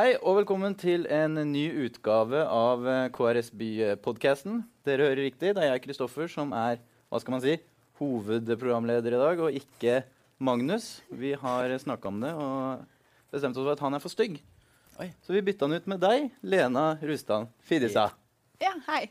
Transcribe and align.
Hei 0.00 0.14
og 0.16 0.38
velkommen 0.38 0.72
til 0.80 1.02
en 1.12 1.34
ny 1.50 1.66
utgave 1.84 2.38
av 2.40 2.86
eh, 2.88 3.08
KRS 3.12 3.50
By-podkasten. 3.52 4.62
Dere 4.86 5.10
hører 5.10 5.20
riktig, 5.26 5.50
det 5.58 5.60
er 5.60 5.74
jeg, 5.74 5.82
Kristoffer, 5.84 6.30
som 6.32 6.54
er 6.56 6.78
hva 7.12 7.20
skal 7.20 7.34
man 7.34 7.42
si, 7.44 7.58
hovedprogramleder 8.00 9.12
i 9.12 9.20
dag, 9.20 9.42
og 9.44 9.58
ikke 9.58 9.98
Magnus. 10.40 11.02
Vi 11.12 11.34
har 11.42 11.74
snakka 11.84 12.08
om 12.08 12.22
det 12.24 12.32
og 12.32 12.86
bestemt 13.34 13.60
oss 13.60 13.66
for 13.66 13.74
at 13.74 13.84
han 13.84 13.98
er 13.98 14.04
for 14.06 14.14
stygg. 14.14 14.40
Oi. 15.02 15.10
Så 15.20 15.36
vi 15.36 15.44
bytta 15.50 15.68
han 15.68 15.76
ut 15.76 15.92
med 15.92 16.00
deg, 16.06 16.32
Lena 16.48 16.86
Rustan 17.04 17.50
Fidisa. 17.60 18.08
Ja, 18.64 18.72
hei. 18.88 19.04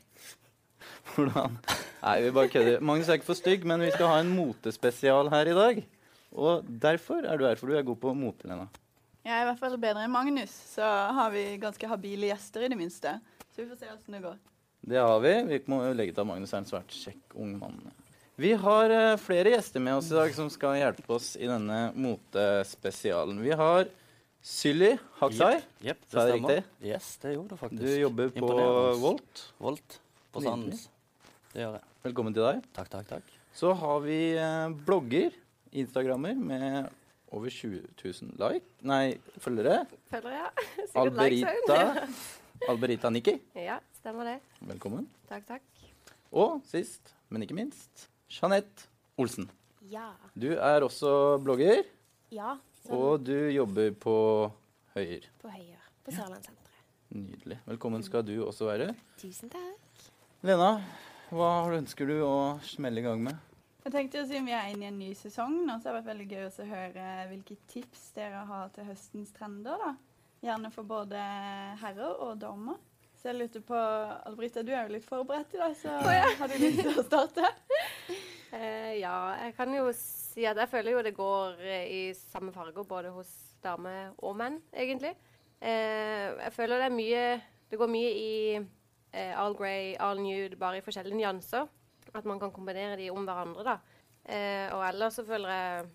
Hvordan? 1.13 1.61
Nei, 2.01 2.19
vi 2.25 2.35
bare 2.41 2.55
kødder. 2.55 2.81
Magnus 2.81 3.13
er 3.13 3.21
ikke 3.21 3.29
for 3.29 3.43
stygg, 3.45 3.69
men 3.69 3.85
vi 3.85 3.93
skal 3.93 4.15
ha 4.15 4.19
en 4.25 4.33
motespesial 4.33 5.29
her 5.37 5.53
i 5.53 5.57
dag. 5.61 5.87
Og 6.33 6.77
derfor 6.81 7.21
er 7.21 7.37
du 7.37 7.45
her, 7.45 7.61
for 7.61 7.69
du 7.69 7.77
er 7.77 7.91
god 7.93 8.07
på 8.07 8.17
mote, 8.25 8.49
Lena. 8.49 8.71
Jeg 9.25 9.35
er 9.35 9.43
i 9.43 9.47
hvert 9.49 9.59
fall 9.59 9.75
bedre 9.81 10.05
enn 10.05 10.13
Magnus, 10.13 10.51
så 10.73 10.85
har 11.15 11.33
vi 11.33 11.43
ganske 11.61 11.87
habile 11.91 12.29
gjester 12.31 12.63
i 12.65 12.69
det 12.71 12.77
minste. 12.79 13.17
Så 13.51 13.61
vi 13.61 13.67
får 13.69 13.81
se 13.81 13.89
åssen 13.91 14.15
det 14.15 14.21
går. 14.23 14.37
Det 14.89 14.99
har 15.03 15.19
vi. 15.19 15.33
Vi 15.49 15.59
må 15.67 15.81
jo 15.83 15.95
legge 15.97 16.13
til 16.15 16.23
at 16.23 16.29
Magnus 16.29 16.53
er 16.53 16.61
en 16.61 16.69
svært 16.69 16.93
kjekk 16.95 17.35
ung 17.35 17.57
mann. 17.59 17.81
Vi 18.39 18.53
har 18.55 18.93
eh, 18.95 19.17
flere 19.19 19.51
gjester 19.51 19.83
med 19.83 19.97
oss 19.99 20.13
i 20.13 20.15
dag 20.15 20.31
som 20.37 20.47
skal 20.53 20.77
hjelpe 20.79 21.11
oss 21.11 21.33
i 21.35 21.49
denne 21.49 21.89
motespesialen. 21.99 23.41
Vi 23.43 23.51
har 23.59 23.89
Sylly 24.39 24.93
Haksai. 25.19 25.57
Jepp, 25.83 26.05
det 26.07 26.23
stemmer. 26.29 26.61
Yes, 26.79 27.09
det 27.19 27.33
gjorde 27.35 27.57
du 27.57 27.59
faktisk. 27.59 27.83
Du 27.83 27.91
jobber 27.99 28.31
på 28.37 28.53
Volt. 29.01 29.43
Volt 29.59 29.99
på. 30.31 30.45
Sandnes. 30.45 30.85
Det 31.51 31.65
gjør 31.65 31.75
jeg. 31.75 31.85
Velkommen 32.07 32.37
til 32.37 32.47
deg. 32.47 32.63
Takk, 32.77 32.87
takk, 32.93 33.09
takk. 33.11 33.35
Så 33.59 33.73
har 33.75 33.99
vi 34.05 34.21
eh, 34.39 34.77
blogger, 34.87 35.35
Instagrammer, 35.83 36.39
med 36.39 36.87
over 37.31 37.49
20 37.53 37.83
000 38.03 38.35
like. 38.41 38.65
Nei, 38.81 39.17
følgere. 39.41 39.83
Følgere, 40.09 40.45
ja. 40.45 40.49
Alberita. 41.01 42.07
Alberita 42.69 43.09
Nikki. 43.13 43.35
Ja, 43.55 43.79
stemmer 43.99 44.25
det. 44.33 44.37
Velkommen. 44.67 45.05
Takk, 45.29 45.45
takk. 45.47 45.83
Og 46.31 46.59
sist, 46.69 47.13
men 47.29 47.45
ikke 47.45 47.55
minst, 47.57 48.07
Jeanette 48.29 48.87
Olsen. 49.19 49.47
Ja. 49.89 50.11
Du 50.37 50.51
er 50.53 50.85
også 50.85 51.37
blogger, 51.43 51.83
Ja. 52.33 52.57
Sånn 52.85 52.93
og 52.95 53.23
du 53.27 53.35
jobber 53.51 53.89
på 53.99 54.13
Høyer. 54.95 55.25
på 55.41 55.49
Høyer. 55.51 55.81
På 56.05 56.13
Sørlandssenteret. 56.15 56.77
Nydelig. 57.11 57.57
Velkommen 57.67 58.03
skal 58.05 58.21
du 58.23 58.35
også 58.45 58.69
være. 58.69 58.91
Tusen 59.19 59.49
takk. 59.51 60.05
Lena, 60.45 60.69
hva 61.33 61.49
ønsker 61.75 62.07
du 62.07 62.19
å 62.23 62.35
smelle 62.63 63.01
i 63.01 63.05
gang 63.05 63.19
med? 63.25 63.35
Jeg 63.83 63.93
tenkte 63.93 64.19
jo 64.19 64.27
Siden 64.27 64.47
vi 64.49 64.55
er 64.55 64.69
inne 64.73 64.87
i 64.87 64.91
en 64.91 64.99
ny 64.99 65.13
sesong, 65.15 65.61
nå, 65.65 65.77
så 65.79 65.89
har 65.89 65.95
det 65.95 66.01
vært 66.01 66.11
veldig 66.11 66.27
gøy 66.29 66.45
å 66.49 66.67
høre 66.73 67.07
hvilke 67.31 67.55
tips 67.71 68.09
dere 68.17 68.43
har 68.49 68.71
til 68.75 68.89
høstens 68.89 69.31
trender. 69.35 69.79
da. 69.79 69.93
Gjerne 70.43 70.71
for 70.71 70.87
både 70.87 71.19
herrer 71.81 72.21
og 72.25 72.37
damer. 72.41 72.79
Så 73.19 73.31
jeg 73.31 73.35
lurte 73.35 73.59
på, 73.59 73.75
Albrita, 73.75 74.61
du 74.63 74.71
er 74.71 74.85
jo 74.87 74.93
litt 74.93 75.07
forberedt 75.07 75.55
i 75.55 75.59
dag, 75.59 75.73
så 75.75 75.95
har 75.99 76.47
du 76.47 76.55
lyst 76.61 76.79
til 76.79 77.01
å 77.01 77.03
starte? 77.03 77.49
uh, 78.53 78.93
ja, 79.03 79.15
jeg 79.43 79.55
kan 79.57 79.73
jo 79.75 79.89
si 79.95 80.45
at 80.47 80.59
jeg 80.63 80.71
føler 80.71 80.95
jo 80.95 81.01
det 81.03 81.15
går 81.17 81.59
eh, 81.59 81.89
i 81.91 82.03
samme 82.15 82.53
farger 82.55 82.87
både 82.87 83.11
hos 83.11 83.33
damer 83.63 84.13
og 84.23 84.37
menn, 84.39 84.61
egentlig. 84.71 85.11
Uh, 85.59 86.39
jeg 86.39 86.53
føler 86.55 86.79
det 86.79 86.85
er 86.87 86.93
mye 86.95 87.23
Det 87.67 87.75
går 87.81 87.89
mye 87.91 88.11
i 88.15 88.35
uh, 88.61 89.33
all 89.43 89.57
grey, 89.59 89.97
all 89.99 90.21
nude, 90.23 90.55
bare 90.55 90.79
i 90.79 90.85
forskjellige 90.85 91.19
nyanser. 91.19 91.67
At 92.15 92.25
man 92.25 92.39
kan 92.41 92.51
kombinere 92.51 92.97
de 92.97 93.09
om 93.13 93.25
hverandre, 93.27 93.65
da. 93.65 94.05
Eh, 94.29 94.67
og 94.75 94.83
ellers 94.87 95.19
så 95.19 95.25
føler 95.25 95.53
jeg 95.53 95.89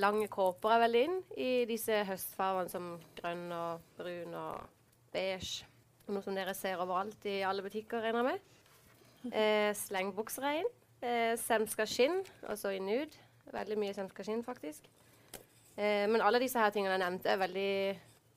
lange 0.00 0.28
kåper 0.30 0.74
er 0.74 0.82
veldig 0.84 1.02
inn 1.06 1.16
i 1.40 1.50
disse 1.68 2.02
høstfargene 2.06 2.70
som 2.70 2.92
grønn 3.18 3.48
og 3.54 3.82
brun 3.98 4.36
og 4.38 4.68
beige. 5.14 5.66
Noe 6.10 6.22
som 6.24 6.34
dere 6.34 6.54
ser 6.58 6.80
overalt 6.82 7.24
i 7.30 7.40
alle 7.46 7.62
butikker, 7.62 8.02
regner 8.02 8.22
jeg 8.22 8.28
med. 8.30 9.34
Eh, 9.36 9.70
Slengbukser 9.76 10.46
er 10.46 10.62
inn. 10.62 10.70
Eh, 11.00 11.34
semska 11.40 11.86
skinn, 11.88 12.20
altså 12.48 12.74
i 12.74 12.80
nude. 12.82 13.16
Veldig 13.50 13.78
mye 13.78 13.94
semska 13.94 14.24
skinn, 14.26 14.42
faktisk. 14.46 14.86
Eh, 15.76 16.06
men 16.10 16.20
alle 16.20 16.42
disse 16.42 16.58
her 16.60 16.72
tingene 16.74 16.96
jeg 16.96 17.04
nevnte, 17.04 17.30
er 17.30 17.40
veldig 17.40 17.72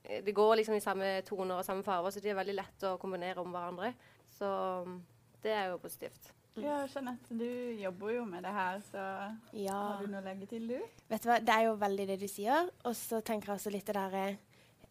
eh, 0.05 0.21
Det 0.23 0.35
går 0.35 0.55
liksom 0.61 0.77
i 0.77 0.83
samme 0.83 1.09
toner 1.27 1.59
og 1.59 1.65
samme 1.65 1.83
farger, 1.83 2.13
så 2.13 2.23
de 2.23 2.31
er 2.31 2.39
veldig 2.39 2.55
lett 2.55 2.87
å 2.87 2.95
kombinere 3.01 3.41
om 3.41 3.51
hverandre. 3.51 3.93
Så 4.37 4.47
mm, 4.87 4.97
det 5.43 5.51
er 5.51 5.71
jo 5.71 5.81
positivt. 5.81 6.31
Ja, 6.61 6.83
Jeanette, 6.85 7.33
du 7.33 7.47
jobber 7.81 8.11
jo 8.13 8.25
med 8.25 8.43
det 8.43 8.51
her, 8.53 8.79
så 8.91 9.03
Ja. 9.53 9.73
har 9.73 10.03
du 10.03 10.11
noe 10.11 10.21
å 10.21 10.25
legge 10.25 10.47
til, 10.47 10.67
du? 10.67 10.79
Vet 11.09 11.23
du 11.23 11.29
hva, 11.29 11.39
det 11.39 11.49
er 11.49 11.63
jo 11.65 11.75
veldig 11.75 12.07
det 12.07 12.19
du 12.19 12.27
sier. 12.27 12.69
Og 12.85 12.93
så 12.95 13.21
tenker 13.23 13.47
jeg 13.47 13.55
også 13.57 13.71
litt 13.71 13.85
det 13.85 13.95
derre 13.95 14.37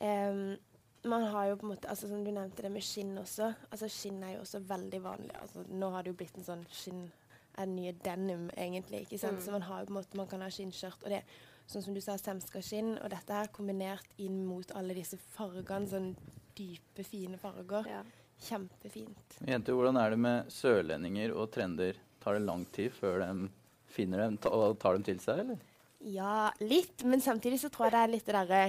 um, 0.00 0.56
Man 1.04 1.22
har 1.22 1.46
jo 1.48 1.56
på 1.56 1.66
en 1.66 1.72
måte 1.74 1.88
altså 1.90 2.06
Som 2.08 2.24
du 2.24 2.30
nevnte 2.30 2.62
det 2.62 2.70
med 2.70 2.82
skinn 2.82 3.16
også. 3.18 3.54
Altså 3.72 3.88
Skinn 3.88 4.22
er 4.22 4.36
jo 4.36 4.40
også 4.40 4.60
veldig 4.66 5.02
vanlig. 5.02 5.34
Altså 5.40 5.64
Nå 5.68 5.90
har 5.90 6.02
det 6.02 6.12
jo 6.12 6.18
blitt 6.20 6.36
en 6.38 6.44
sånn 6.44 6.66
skinn 6.70 7.10
er 7.58 7.66
den 7.66 7.76
nye 7.76 7.92
denim, 7.92 8.50
egentlig. 8.56 9.02
ikke 9.02 9.18
sant? 9.18 9.38
Mm. 9.38 9.44
Så 9.44 9.50
man 9.50 9.62
har 9.62 9.80
jo 9.80 9.86
på 9.86 9.90
en 9.92 9.98
måte 10.00 10.16
Man 10.16 10.26
kan 10.28 10.40
ha 10.40 10.48
skinnskjørt. 10.48 11.02
Og 11.04 11.10
det 11.10 11.22
sånn 11.66 11.82
som 11.82 11.94
du 11.94 12.00
sa, 12.00 12.16
semskaskinn. 12.16 12.96
Og 13.02 13.10
dette 13.10 13.32
her 13.32 13.50
kombinert 13.54 14.08
inn 14.18 14.44
mot 14.46 14.70
alle 14.74 14.94
disse 14.94 15.18
fargene. 15.36 15.88
Sånn 15.88 16.16
dype, 16.56 17.04
fine 17.04 17.38
farger. 17.38 17.88
Ja. 17.88 18.02
Kjempefint. 18.42 19.36
Jenter, 19.46 19.76
hvordan 19.76 19.98
er 20.00 20.14
det 20.14 20.22
med 20.22 20.52
sørlendinger 20.52 21.34
og 21.36 21.50
trender? 21.54 21.98
Tar 22.22 22.38
det 22.38 22.46
lang 22.46 22.64
tid 22.74 22.94
før 22.94 23.22
de 23.22 23.50
finner 23.92 24.24
dem 24.24 24.38
og 24.50 24.78
tar 24.82 24.96
dem 24.96 25.04
til 25.06 25.20
seg, 25.22 25.44
eller? 25.44 25.60
Ja, 26.02 26.50
litt. 26.62 27.04
Men 27.06 27.22
samtidig 27.22 27.60
så 27.62 27.70
tror 27.70 27.88
jeg 27.88 27.94
det 27.94 28.02
er 28.02 28.12
litt 28.16 28.26
det 28.26 28.38
derre 28.40 28.64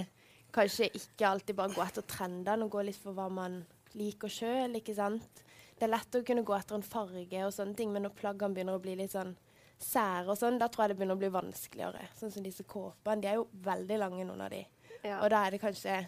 Kanskje 0.53 0.85
ikke 0.93 1.25
alltid 1.25 1.57
bare 1.57 1.73
gå 1.73 1.81
etter 1.81 2.03
trendene 2.05 2.67
og 2.67 2.75
gå 2.75 2.83
litt 2.85 2.99
for 3.01 3.17
hva 3.17 3.23
man 3.33 3.55
liker 3.97 4.29
sjøl, 4.29 4.75
ikke 4.77 4.93
sant. 4.93 5.41
Det 5.73 5.87
er 5.87 5.89
lett 5.95 6.17
å 6.19 6.21
kunne 6.27 6.43
gå 6.45 6.53
etter 6.53 6.77
en 6.77 6.85
farge 6.85 7.39
og 7.41 7.53
sånne 7.55 7.73
ting, 7.79 7.89
men 7.89 8.05
når 8.05 8.13
plaggene 8.19 8.53
begynner 8.53 8.77
å 8.77 8.83
bli 8.83 8.93
litt 8.99 9.15
sånn 9.15 9.33
sære 9.81 10.29
og 10.29 10.37
sånn, 10.37 10.59
da 10.61 10.67
tror 10.69 10.85
jeg 10.85 10.93
det 10.93 10.99
begynner 10.99 11.17
å 11.17 11.21
bli 11.23 11.31
vanskeligere. 11.33 12.05
Sånn 12.19 12.35
som 12.35 12.45
disse 12.45 12.67
kåpene. 12.69 13.23
De 13.23 13.31
er 13.31 13.39
jo 13.39 13.47
veldig 13.65 13.97
lange, 14.03 14.27
noen 14.29 14.45
av 14.45 14.53
de. 14.53 14.61
Ja. 15.01 15.17
Og 15.23 15.33
da 15.33 15.41
er 15.47 15.55
det 15.55 15.63
kanskje 15.63 16.03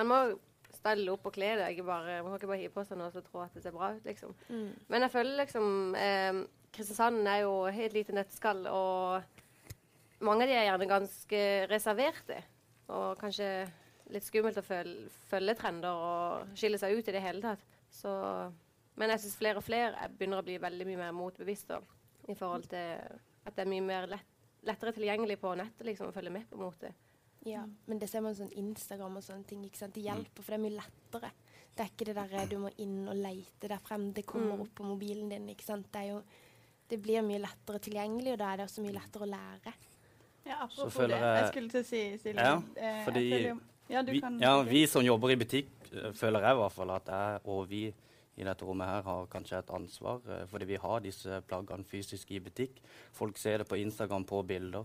Man 0.00 0.08
må 0.08 0.20
stelle 0.80 1.12
opp 1.12 1.26
og 1.30 1.34
kle 1.36 1.52
deg. 1.60 1.80
Bare, 1.86 2.20
man 2.24 2.32
kan 2.32 2.40
ikke 2.40 2.50
bare 2.50 2.62
hive 2.64 2.74
på 2.74 2.84
seg 2.88 2.98
noe 3.00 3.12
og 3.12 3.26
tro 3.28 3.42
at 3.44 3.54
det 3.56 3.62
ser 3.64 3.74
bra 3.76 3.92
ut, 3.96 4.04
liksom. 4.08 4.34
Men 4.88 5.04
jeg 5.06 5.12
føler 5.14 5.38
liksom 5.44 5.94
eh, 5.98 6.40
Kristiansand 6.72 7.26
er 7.26 7.40
jo 7.44 7.54
helt 7.74 7.94
lite 7.96 8.14
nøtteskall, 8.14 8.64
og 8.70 9.22
mange 10.22 10.44
av 10.44 10.50
de 10.50 10.54
er 10.58 10.66
gjerne 10.68 10.86
ganske 10.90 11.40
reserverte. 11.70 12.36
Og 12.90 13.18
kanskje 13.20 13.48
litt 14.10 14.26
skummelt 14.26 14.58
å 14.58 14.64
følge, 14.66 15.08
følge 15.30 15.54
trender 15.58 15.94
og 15.94 16.56
skille 16.58 16.78
seg 16.82 16.96
ut 16.98 17.08
i 17.10 17.14
det 17.14 17.22
hele 17.24 17.42
tatt. 17.44 17.62
Så, 17.90 18.10
men 18.98 19.10
jeg 19.14 19.22
syns 19.24 19.36
flere 19.38 19.58
og 19.62 19.66
flere 19.66 19.94
er- 19.98 20.12
begynner 20.14 20.42
å 20.42 20.46
bli 20.46 20.58
veldig 20.62 20.86
mye 20.88 21.00
mer 21.04 21.12
motbevisste 21.14 21.78
i 22.30 22.34
forhold 22.38 22.68
til 22.70 22.98
at 23.46 23.54
det 23.56 23.64
er 23.64 23.70
mye 23.70 23.82
mer 23.86 24.06
lett, 24.10 24.26
lettere 24.66 24.92
tilgjengelig 24.94 25.38
på 25.42 25.54
nettet 25.58 25.86
liksom, 25.88 26.10
å 26.10 26.14
følge 26.14 26.30
med 26.34 26.46
på 26.50 26.58
mote. 26.60 26.90
Ja, 27.46 27.62
men 27.86 27.98
det 27.98 28.08
ser 28.10 28.20
man 28.20 28.34
sånn 28.34 28.52
Instagram 28.52 29.16
og 29.16 29.22
sånne 29.24 29.46
ting. 29.48 29.62
ikke 29.64 29.76
sant? 29.78 29.94
Det 29.94 30.02
hjelper, 30.04 30.42
for 30.42 30.52
det 30.52 30.58
er 30.58 30.64
mye 30.70 30.76
lettere. 30.76 31.30
Det 31.76 31.80
er 31.86 31.90
ikke 31.90 32.04
det 32.10 32.14
derre 32.16 32.46
du 32.50 32.58
må 32.58 32.70
inn 32.78 33.08
og 33.08 33.16
leite 33.16 33.68
der 33.68 33.78
frem. 33.78 34.12
Det 34.12 34.26
kommer 34.26 34.56
Mm. 34.56 34.60
opp 34.62 34.74
på 34.74 34.84
mobilen 34.84 35.28
din. 35.30 35.48
ikke 35.48 35.64
sant? 35.64 35.86
Det, 35.92 36.00
er 36.02 36.08
jo, 36.12 36.22
det 36.88 37.00
blir 37.02 37.22
mye 37.22 37.38
lettere 37.40 37.78
tilgjengelig, 37.80 38.32
og 38.32 38.38
da 38.38 38.52
er 38.52 38.56
det 38.58 38.66
også 38.66 38.82
mye 38.82 38.92
lettere 38.92 39.22
å 39.22 39.30
lære. 39.30 39.72
Ja, 40.46 40.56
apropos 40.64 40.96
det. 41.08 41.10
jeg- 41.20 41.48
skulle 41.48 41.68
til 41.70 41.80
å 41.80 41.84
si, 41.84 42.18
Silje 42.18 42.34
Ja, 42.34 42.56
eh, 42.76 42.82
jeg 42.82 43.04
fordi 43.06 43.30
føler 43.30 43.60
ja, 43.88 44.02
du 44.02 44.12
Vi, 44.12 44.20
kan 44.20 44.38
ja, 44.40 44.62
vi 44.62 44.86
som 44.86 45.02
jobber 45.02 45.30
i 45.30 45.36
butikk, 45.36 45.68
eh, 45.92 46.12
føler 46.12 46.40
jeg 46.40 46.50
i 46.56 46.60
hvert 46.60 46.72
fall 46.72 46.90
at 46.90 47.04
jeg 47.06 47.40
og 47.46 47.68
vi 47.68 47.94
i 48.36 48.42
dette 48.44 48.62
rommet 48.64 48.86
her 48.86 49.02
har 49.02 49.26
kanskje 49.26 49.58
et 49.58 49.66
ansvar, 49.70 50.20
eh, 50.28 50.46
fordi 50.46 50.64
vi 50.66 50.76
har 50.76 51.00
disse 51.00 51.42
plaggene 51.46 51.84
fysisk 51.84 52.30
i 52.32 52.38
butikk. 52.40 52.80
Folk 53.12 53.36
ser 53.38 53.58
det 53.58 53.68
på 53.68 53.76
Instagram 53.78 54.24
på 54.24 54.46
bilder, 54.46 54.84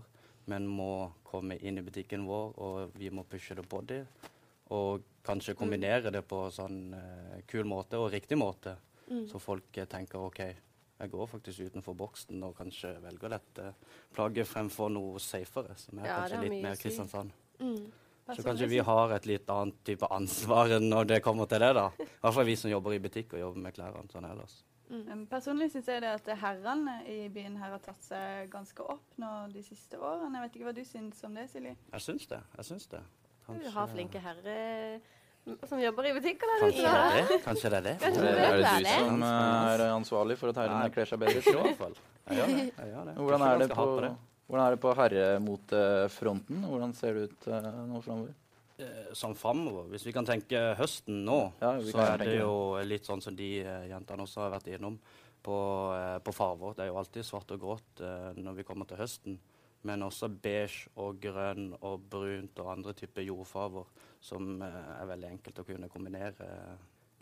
men 0.50 0.66
må 0.66 1.10
komme 1.26 1.58
inn 1.58 1.78
i 1.78 1.84
butikken 1.84 2.26
vår, 2.28 2.52
og 2.62 2.98
vi 2.98 3.10
må 3.10 3.26
pushe 3.28 3.56
det 3.58 3.66
på 3.68 3.82
dem. 3.86 4.06
Og 4.74 5.04
kanskje 5.26 5.54
kombinere 5.58 6.10
det 6.14 6.22
på 6.26 6.46
sånn 6.54 6.80
uh, 6.94 7.36
kul 7.46 7.66
måte 7.68 7.98
og 8.02 8.10
riktig 8.14 8.38
måte, 8.38 8.76
så 9.30 9.38
folk 9.38 9.78
uh, 9.78 9.86
tenker 9.90 10.22
OK, 10.22 10.40
jeg 10.96 11.12
går 11.12 11.28
faktisk 11.28 11.68
utenfor 11.68 11.94
boksen 11.98 12.42
og 12.46 12.56
kanskje 12.56 12.94
velger 13.02 13.34
dette 13.36 13.68
plagget 14.16 14.48
fremfor 14.48 14.90
noe 14.92 15.20
safere, 15.20 15.76
som 15.78 16.00
er 16.00 16.08
Ja, 16.08 16.20
kanskje 16.22 16.38
er 16.38 16.46
litt 16.46 16.62
mer. 16.64 16.78
Kristiansand. 16.80 17.34
Mm. 17.60 17.92
Så 18.34 18.42
kanskje 18.42 18.66
vi 18.66 18.78
har 18.82 19.12
et 19.14 19.26
litt 19.28 19.50
annet 19.52 19.76
type 19.86 20.08
ansvar 20.10 20.72
når 20.82 21.12
det 21.12 21.20
kommer 21.22 21.46
til 21.50 21.62
det, 21.62 21.74
da. 21.78 21.90
I 22.00 22.08
hvert 22.24 22.38
fall 22.38 22.48
vi 22.48 22.56
som 22.58 22.72
jobber 22.72 22.96
i 22.96 23.02
butikk 23.02 23.36
og 23.36 23.42
jobber 23.44 23.66
med 23.68 23.76
klærne 23.76 24.08
sånn 24.10 24.26
ellers. 24.26 24.56
Um, 24.86 25.24
Personlig 25.26 25.70
syns 25.72 25.88
jeg 25.90 26.02
det 26.04 26.12
at 26.14 26.28
herrene 26.38 27.00
i 27.10 27.26
byen 27.32 27.56
her 27.58 27.72
har 27.74 27.82
tatt 27.82 28.02
seg 28.06 28.50
ganske 28.52 28.84
opp 28.86 29.16
nå 29.18 29.30
de 29.50 29.62
siste 29.66 29.98
årene. 29.98 30.38
Jeg 30.38 30.46
vet 30.46 30.58
ikke 30.58 30.68
hva 30.68 30.74
du 30.76 30.84
syns 30.86 31.24
om 31.26 31.34
det, 31.34 31.48
Silje? 31.50 31.74
Jeg 31.92 32.04
syns 32.04 32.28
det. 32.30 32.40
Jeg 32.60 32.68
syns 32.70 32.86
det. 32.94 33.02
Du 33.46 33.68
har 33.74 33.90
flinke 33.90 34.22
herrer 34.22 35.00
som 35.66 35.78
jobber 35.78 36.08
i 36.08 36.12
butikken 36.16 36.50
der 36.50 36.62
Kanskje 36.64 36.94
ute. 37.26 37.36
Kanskje 37.44 37.70
det 37.70 37.78
er 37.78 37.84
det? 37.86 37.96
Kanskje 38.02 38.22
Er 38.22 38.24
det 38.26 38.46
er 38.46 38.56
det 38.56 38.70
du 38.82 38.88
som 38.90 39.26
er 39.26 39.84
ansvarlig 39.92 40.38
for 40.40 40.50
at 40.50 40.62
herrene 40.62 40.88
kler 40.94 41.10
seg 41.10 41.20
bedre? 41.22 41.42
I 41.42 41.54
hvert 41.60 41.78
fall. 41.82 41.94
Jeg 42.26 42.40
gjør 42.40 42.50
det. 42.50 42.64
Jeg 42.64 42.90
gjør 42.94 43.04
det. 43.10 43.14
Hvordan 43.20 43.44
er 43.46 43.62
det 43.62 43.68
på, 43.70 43.86
hvordan 44.46 44.64
er 44.64 44.74
det 44.74 44.80
på 44.82 44.94
herremotefronten? 45.02 46.64
Hvordan 46.70 46.94
ser 46.98 47.14
det 47.14 47.28
ut 47.30 47.46
eh, 47.50 47.68
nå 47.92 48.02
framover? 48.02 48.34
Eh, 48.82 49.12
sånn 49.16 49.36
framover. 49.38 49.90
Hvis 49.92 50.06
vi 50.08 50.14
kan 50.16 50.26
tenke 50.28 50.74
høsten 50.78 51.24
nå, 51.26 51.40
Ja, 51.60 51.74
så 51.82 52.02
er 52.04 52.24
det 52.24 52.38
jo 52.38 52.54
litt 52.84 53.08
sånn 53.08 53.22
som 53.24 53.36
de 53.36 53.50
eh, 53.62 53.88
jentene 53.90 54.26
også 54.26 54.44
har 54.44 54.54
vært 54.56 54.70
innom 54.74 54.98
på, 55.42 55.58
eh, 55.96 56.16
på 56.24 56.34
farver. 56.34 56.74
Det 56.76 56.86
er 56.86 56.90
jo 56.92 56.98
alltid 57.02 57.26
svart 57.26 57.52
og 57.54 57.62
grått 57.62 58.02
når 58.36 58.58
vi 58.60 58.66
kommer 58.66 58.88
til 58.88 59.00
høsten. 59.00 59.38
Men 59.86 60.02
også 60.02 60.28
beige 60.28 60.90
og 60.98 61.20
grønn 61.22 61.70
og 61.78 62.08
brunt 62.10 62.58
og 62.58 62.72
andre 62.72 62.94
typer 62.96 63.22
jordfarver 63.22 63.86
som 64.24 64.56
er 64.64 65.06
veldig 65.06 65.28
enkelt 65.36 65.60
å 65.62 65.66
kunne 65.68 65.90
kombinere 65.92 66.48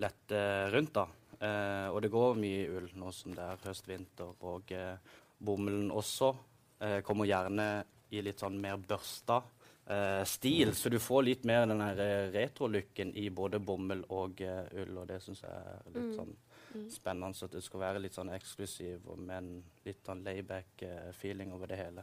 lett 0.01 0.33
rundt. 0.73 0.95
da. 0.97 1.05
Eh, 1.45 1.89
og 1.91 2.01
det 2.03 2.12
går 2.12 2.39
mye 2.39 2.67
ull 2.77 2.89
nå 3.01 3.11
som 3.15 3.35
det 3.35 3.45
er 3.45 3.62
høst-vinter, 3.67 4.35
og 4.47 4.71
eh, 4.75 4.97
bomullen 5.45 5.91
også 5.95 6.31
eh, 6.81 7.01
kommer 7.06 7.29
gjerne 7.29 7.69
i 8.15 8.23
litt 8.23 8.43
sånn 8.43 8.61
mer 8.61 8.79
børsta 8.79 9.41
eh, 9.87 10.25
stil, 10.25 10.73
så 10.75 10.91
du 10.91 10.99
får 10.99 11.25
litt 11.25 11.45
mer 11.45 11.67
den 11.67 11.81
eh, 11.81 12.31
retro-looken 12.33 13.15
i 13.17 13.29
både 13.31 13.59
bomull 13.61 14.05
og 14.11 14.41
uh, 14.41 14.69
ull, 14.83 14.99
og 14.99 15.07
det 15.09 15.21
syns 15.23 15.43
jeg 15.43 15.51
er 15.51 15.83
litt 15.95 16.03
Mm. 16.05 16.17
sånn 16.17 16.37
spennende. 16.91 17.35
Så 17.37 17.45
at 17.45 17.53
det 17.53 17.63
skal 17.63 17.81
være 17.81 18.01
litt 18.03 18.15
sånn 18.15 18.31
eksklusiv, 18.35 19.01
og- 19.07 19.19
men 19.19 19.63
litt 19.85 20.03
sånn 20.05 20.25
layback-feeling 20.25 21.53
over 21.53 21.67
det 21.67 21.77
hele. 21.79 22.03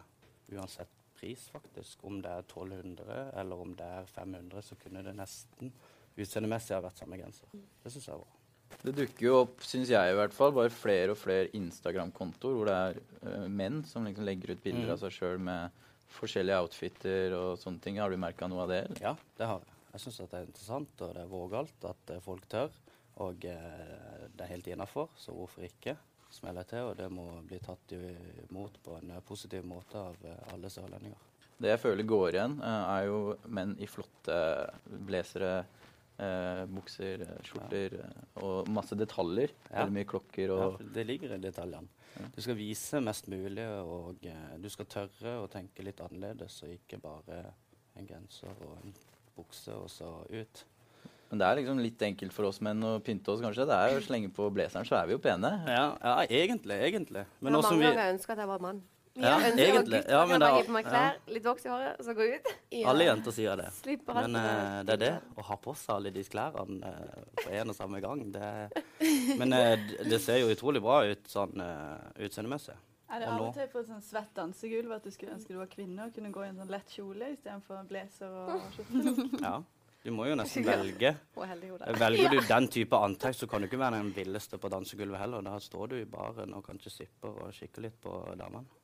Uansett 0.53 0.87
pris, 1.19 1.49
faktisk. 1.53 1.97
Om 2.03 2.21
det 2.21 2.31
er 2.31 2.41
1200 2.43 3.31
eller 3.35 3.55
om 3.61 3.73
det 3.75 3.85
er 3.85 4.05
500, 4.05 4.61
så 4.61 4.75
kunne 4.79 5.03
det 5.03 5.15
nesten 5.15 5.71
utseendemessig 6.17 6.75
ha 6.75 6.81
vært 6.81 6.97
samme 6.99 7.17
genser. 7.17 7.47
Det 7.83 7.91
syns 7.91 8.05
jeg 8.07 8.15
var 8.15 8.23
bra. 8.25 8.37
Det 8.83 8.95
dukker 8.95 9.21
jo 9.27 9.35
opp, 9.41 9.59
syns 9.59 9.89
jeg 9.89 10.11
i 10.11 10.15
hvert 10.15 10.33
fall, 10.33 10.51
bare 10.55 10.69
flere 10.69 11.11
og 11.11 11.17
flere 11.17 11.49
Instagram-kontoer 11.53 12.55
hvor 12.55 12.65
det 12.65 12.77
er 13.27 13.47
menn 13.49 13.83
som 13.85 14.05
liksom 14.05 14.25
legger 14.25 14.51
ut 14.55 14.63
bilder 14.63 14.85
Mhm. 14.87 14.91
av 14.91 14.99
seg 14.99 15.11
sjøl 15.11 15.39
med 15.39 15.71
forskjellige 16.15 16.61
outfitter 16.63 17.35
og 17.37 17.59
sånne 17.61 17.83
ting. 17.83 17.99
Har 18.01 18.11
du 18.11 18.19
merka 18.21 18.49
noe 18.51 18.65
av 18.65 18.71
det? 18.73 18.83
Eller? 18.85 19.03
Ja, 19.03 19.15
det 19.39 19.49
har 19.49 19.65
jeg. 19.65 19.77
Jeg 19.91 20.03
syns 20.05 20.21
det 20.21 20.37
er 20.37 20.47
interessant 20.47 21.03
og 21.03 21.17
det 21.17 21.25
er 21.25 21.31
vågalt 21.31 21.89
at 21.89 22.15
eh, 22.15 22.23
folk 22.23 22.47
tør. 22.51 22.71
Og 23.21 23.43
eh, 23.45 24.23
det 24.31 24.45
er 24.45 24.53
helt 24.53 24.71
innafor, 24.71 25.11
så 25.19 25.35
hvorfor 25.35 25.67
ikke 25.67 25.97
Smeller 26.31 26.63
til? 26.63 26.87
Og 26.87 26.95
det 26.95 27.09
må 27.11 27.25
bli 27.47 27.59
tatt 27.59 27.91
imot 27.91 28.79
på 28.83 28.95
en 29.01 29.11
eh, 29.17 29.23
positiv 29.27 29.65
måte 29.67 29.99
av 29.99 30.15
eh, 30.23 30.53
alle 30.53 30.71
sørlendinger. 30.71 31.27
Det 31.61 31.69
jeg 31.73 31.81
føler 31.83 32.07
går 32.09 32.37
igjen, 32.37 32.53
er 32.65 33.03
jo 33.05 33.17
menn 33.53 33.75
i 33.77 33.85
flotte 33.85 34.35
blazere, 35.05 35.59
eh, 36.21 36.63
bukser, 36.71 37.25
eh, 37.25 37.39
skjorter 37.47 37.97
ja. 37.99 38.09
og 38.43 38.69
masse 38.73 38.97
detaljer. 38.97 39.53
Ja. 39.69 39.81
Veldig 39.81 39.97
mye 39.97 40.09
klokker 40.13 40.53
og 40.55 40.63
ja, 40.63 40.89
det 40.97 41.07
ligger 41.09 41.35
i 41.35 41.41
detaljene. 41.41 41.97
Du 42.35 42.41
skal 42.43 42.57
vise 42.59 42.99
mest 43.03 43.29
mulig, 43.31 43.63
og 43.87 44.25
eh, 44.27 44.57
du 44.61 44.67
skal 44.71 44.89
tørre 44.91 45.37
å 45.41 45.47
tenke 45.51 45.85
litt 45.85 46.01
annerledes, 46.03 46.59
og 46.65 46.75
ikke 46.75 46.99
bare 47.01 47.45
en 47.97 48.07
genser 48.07 48.51
og 48.67 48.75
en 48.81 48.93
bukse 49.37 49.73
og 49.75 49.89
så 49.91 50.11
ut. 50.29 50.65
Men 51.31 51.39
det 51.39 51.47
er 51.47 51.59
liksom 51.61 51.79
litt 51.79 52.01
enkelt 52.03 52.35
for 52.35 52.49
oss 52.49 52.59
menn 52.59 52.83
å 52.83 52.97
pynte 53.03 53.31
oss, 53.31 53.39
kanskje. 53.43 53.63
Det 53.69 53.75
er 53.79 53.93
jo 53.95 54.01
slenge 54.03 54.31
på 54.35 54.49
blazeren, 54.51 54.87
så 54.87 54.97
er 54.99 55.07
vi 55.07 55.15
jo 55.15 55.21
pene. 55.23 55.53
Ja, 55.63 55.85
ja 55.95 56.15
egentlig. 56.27 56.75
Egentlig. 56.89 57.23
Men 57.39 57.55
som 57.55 57.69
mange 57.69 57.79
vi 57.79 57.87
ganger 57.87 58.17
ønsker 58.17 58.35
at 58.35 58.43
jeg 58.43 58.51
var 58.51 58.65
mann. 58.65 58.81
Ja, 59.13 59.33
egentlig. 59.47 59.71
gutt, 59.75 60.09
Ja, 60.09 60.25
men 60.25 60.41
gir 60.41 60.67
på 60.67 60.75
meg 60.75 60.85
klær, 60.87 61.17
litt 61.27 61.43
voks 61.45 61.65
i 61.65 61.71
håret, 61.71 61.97
og 61.99 62.05
så 62.07 62.13
gå 62.15 62.27
ut. 62.31 62.51
Ja. 62.71 62.85
Alle 62.91 63.07
jenter 63.09 63.35
sier 63.35 63.59
det. 63.59 63.67
Men 64.07 64.37
det 64.37 64.43
eh, 64.43 64.77
det 64.87 64.93
er 64.93 65.01
det 65.01 65.11
å 65.35 65.47
ha 65.49 65.57
på 65.59 65.73
seg 65.75 65.95
alle 65.97 66.13
de 66.15 66.23
klærne 66.23 66.93
uh, 66.93 67.25
på 67.41 67.49
en 67.51 67.73
og 67.73 67.75
samme 67.75 67.99
gang. 68.03 68.23
Det, 68.31 68.53
men 69.41 69.57
uh, 69.57 69.91
det 70.07 70.21
ser 70.23 70.39
jo 70.39 70.53
utrolig 70.53 70.83
bra 70.83 71.01
ut 71.11 71.27
sånn 71.27 71.59
uh, 71.59 71.99
utseendemessig. 72.23 72.77
Er 73.11 73.19
det 73.19 73.27
av 73.27 73.43
og 73.43 73.51
til 73.57 73.67
på 73.67 73.81
et 73.81 73.89
sånn 73.89 74.03
svett 74.05 74.31
dansegulv 74.37 74.95
at 74.95 75.03
du 75.03 75.11
skulle 75.11 75.35
ønske 75.35 75.51
du 75.51 75.59
var 75.59 75.67
kvinne 75.71 76.07
og 76.07 76.15
kunne 76.15 76.31
gå 76.31 76.45
i 76.45 76.49
en 76.53 76.61
sånn 76.61 76.71
lett 76.71 76.95
kjole 76.95 77.33
istedenfor 77.33 77.83
blazer 77.89 78.31
og 78.31 78.65
skjorte? 78.77 79.27
Ja. 79.43 79.57
Du 80.01 80.09
må 80.15 80.25
jo 80.25 80.37
nesten 80.39 80.65
velge. 80.71 81.11
Velger 81.35 82.31
du 82.31 82.39
den 82.47 82.69
type 82.73 82.97
antrekk, 82.97 83.35
så 83.37 83.49
kan 83.49 83.61
du 83.61 83.67
ikke 83.67 83.81
være 83.81 83.99
den 83.99 84.13
villeste 84.15 84.57
på 84.57 84.71
dansegulvet 84.71 85.19
heller. 85.21 85.43
Da 85.45 85.59
står 85.61 85.91
du 85.91 85.97
i 85.99 86.07
baren 86.09 86.55
og 86.57 86.63
kanskje 86.65 86.93
sipper 86.95 87.43
og 87.43 87.51
kikker 87.53 87.85
litt 87.85 87.99
på 88.01 88.15
damene. 88.39 88.79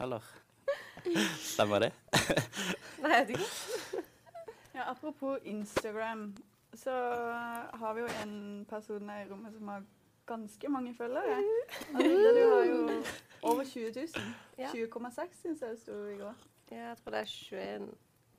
Eller? 0.00 0.22
Stemmer 1.44 1.84
det? 1.84 1.92
Nei, 3.02 3.10
jeg 3.12 3.26
vet 3.26 3.34
ikke. 3.36 4.02
Ja, 4.74 4.88
apropos 4.90 5.38
Instagram, 5.44 6.34
så 6.74 6.94
har 7.78 7.94
vi 7.94 8.00
jo 8.00 8.08
en 8.22 8.64
person 8.70 9.10
her 9.10 9.24
i 9.24 9.28
rommet 9.30 9.54
som 9.54 9.68
har 9.68 9.84
ganske 10.26 10.68
mange 10.72 10.94
følgere. 10.96 11.36
Alida, 11.94 12.32
du 12.34 12.42
har 12.54 12.64
jo 12.64 12.78
over 13.42 13.64
20 13.64 13.92
000. 13.94 14.06
20,6 14.58 15.40
syns 15.42 15.62
jeg 15.62 15.70
det 15.70 15.80
sto 15.82 15.98
i 16.08 16.16
går. 16.18 16.34
Ja, 16.70 16.88
Jeg 16.88 16.96
tror 16.96 17.10
det 17.14 17.20
er 17.20 17.24
21 17.24 17.90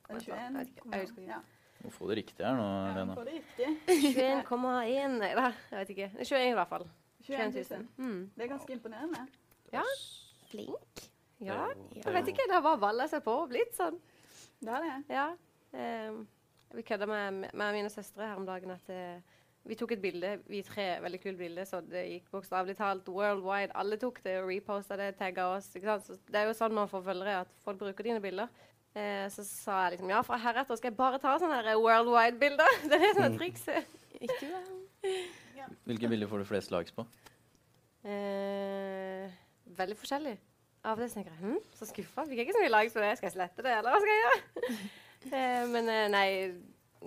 Den 0.08 0.20
Jeg 0.26 0.54
vet 0.54 0.68
21. 0.84 0.92
Jeg 0.92 1.00
husker 1.06 1.22
ikke. 1.22 1.32
Ja, 1.32 1.38
Må 1.84 1.90
få 1.90 2.08
det 2.10 2.16
riktig 2.16 2.46
her 2.46 2.56
nå, 2.58 2.66
Lena. 2.98 3.16
Ja, 3.58 4.42
21,1 4.42 5.18
Nei 5.20 5.32
da, 5.38 5.48
jeg 5.70 5.78
vet 5.78 5.90
ikke. 5.94 6.10
Er 6.18 6.24
21 6.24 6.50
i 6.50 6.54
hvert 6.58 6.68
fall. 6.74 6.86
21 7.26 7.40
21 7.46 7.66
000. 7.70 7.88
000. 7.96 8.06
Mm. 8.10 8.30
Det 8.36 8.44
er 8.44 8.52
ganske 8.54 8.72
imponerende. 8.72 9.26
Flink. 10.56 11.06
Ja, 11.44 11.66
jeg 11.92 12.14
vet 12.14 12.32
ikke. 12.32 12.46
Det 12.48 12.56
har 12.56 12.64
bare 12.64 12.80
balla 12.80 13.06
seg 13.12 13.24
på 13.24 13.34
og 13.42 13.50
blitt 13.52 13.76
sånn. 13.76 13.98
Det 14.64 14.72
er 14.72 14.84
det. 14.86 14.94
Ja. 15.12 15.26
Um, 15.76 16.22
vi 16.74 16.84
kødda 16.86 17.08
med, 17.08 17.48
med 17.52 17.74
mine 17.76 17.90
søstre 17.92 18.24
her 18.24 18.38
om 18.40 18.46
dagen 18.48 18.72
at 18.72 18.88
uh, 18.88 19.36
vi 19.66 19.76
tok 19.78 19.96
et 19.96 20.02
bilde, 20.02 20.30
vi 20.46 20.62
tre, 20.64 20.84
veldig 21.02 21.20
kult 21.22 21.38
bilde, 21.40 21.64
så 21.66 21.80
det 21.84 22.04
gikk 22.06 22.30
bokstavelig 22.32 22.76
talt 22.78 23.08
worldwide. 23.10 23.74
Alle 23.74 23.98
tok 24.00 24.20
det 24.24 24.36
og 24.40 24.48
reposta 24.50 24.98
det, 24.98 25.12
tagga 25.18 25.48
oss. 25.56 25.68
ikke 25.74 25.90
sant? 25.90 26.06
Så 26.06 26.32
det 26.32 26.40
er 26.40 26.48
jo 26.48 26.56
sånn 26.56 26.76
man 26.76 26.90
får 26.90 27.04
følgere, 27.08 27.40
at 27.44 27.52
folk 27.66 27.80
bruker 27.80 28.06
dine 28.06 28.22
bilder. 28.22 28.50
Eh, 28.96 29.26
så 29.32 29.44
sa 29.44 29.80
jeg 29.84 29.96
liksom 29.96 30.12
ja, 30.14 30.22
fra 30.24 30.38
heretter 30.40 30.78
skal 30.78 30.92
jeg 30.92 30.96
bare 30.96 31.18
ta 31.20 31.34
sånne 31.42 31.58
her 31.66 31.80
worldwide-bilder. 31.82 32.78
Det 32.88 32.96
er 32.96 33.02
det 33.02 33.14
som 33.16 33.26
er 33.26 33.34
trikset. 33.40 33.96
Ikke 34.16 34.52
ja. 35.58 35.66
Hvilke 35.84 36.08
bilder 36.08 36.30
får 36.30 36.44
du 36.44 36.48
flest 36.48 36.72
likes 36.72 36.94
på? 36.94 37.04
Eh, 38.06 39.26
veldig 39.78 39.96
forskjellig. 40.00 40.36
Av 40.86 41.00
det 41.00 41.08
så 41.10 41.18
tenker 41.18 41.34
jeg 41.34 41.42
hm, 41.42 41.60
så 41.74 41.88
skuffa. 41.88 42.24
Fikk 42.28 42.38
jeg 42.38 42.46
ikke 42.46 42.56
så 42.56 42.62
mye 42.62 42.74
likes 42.76 42.94
på 42.94 43.02
det. 43.02 43.10
Skal 43.18 43.28
jeg 43.30 43.34
slette 43.34 43.64
det, 43.66 43.74
eller 43.80 43.94
hva 43.94 44.00
skal 44.02 44.12
jeg 44.12 44.24
gjøre? 44.24 44.78
eh, 45.40 45.62
men 45.72 45.90
eh, 45.90 46.06
nei, 46.12 46.28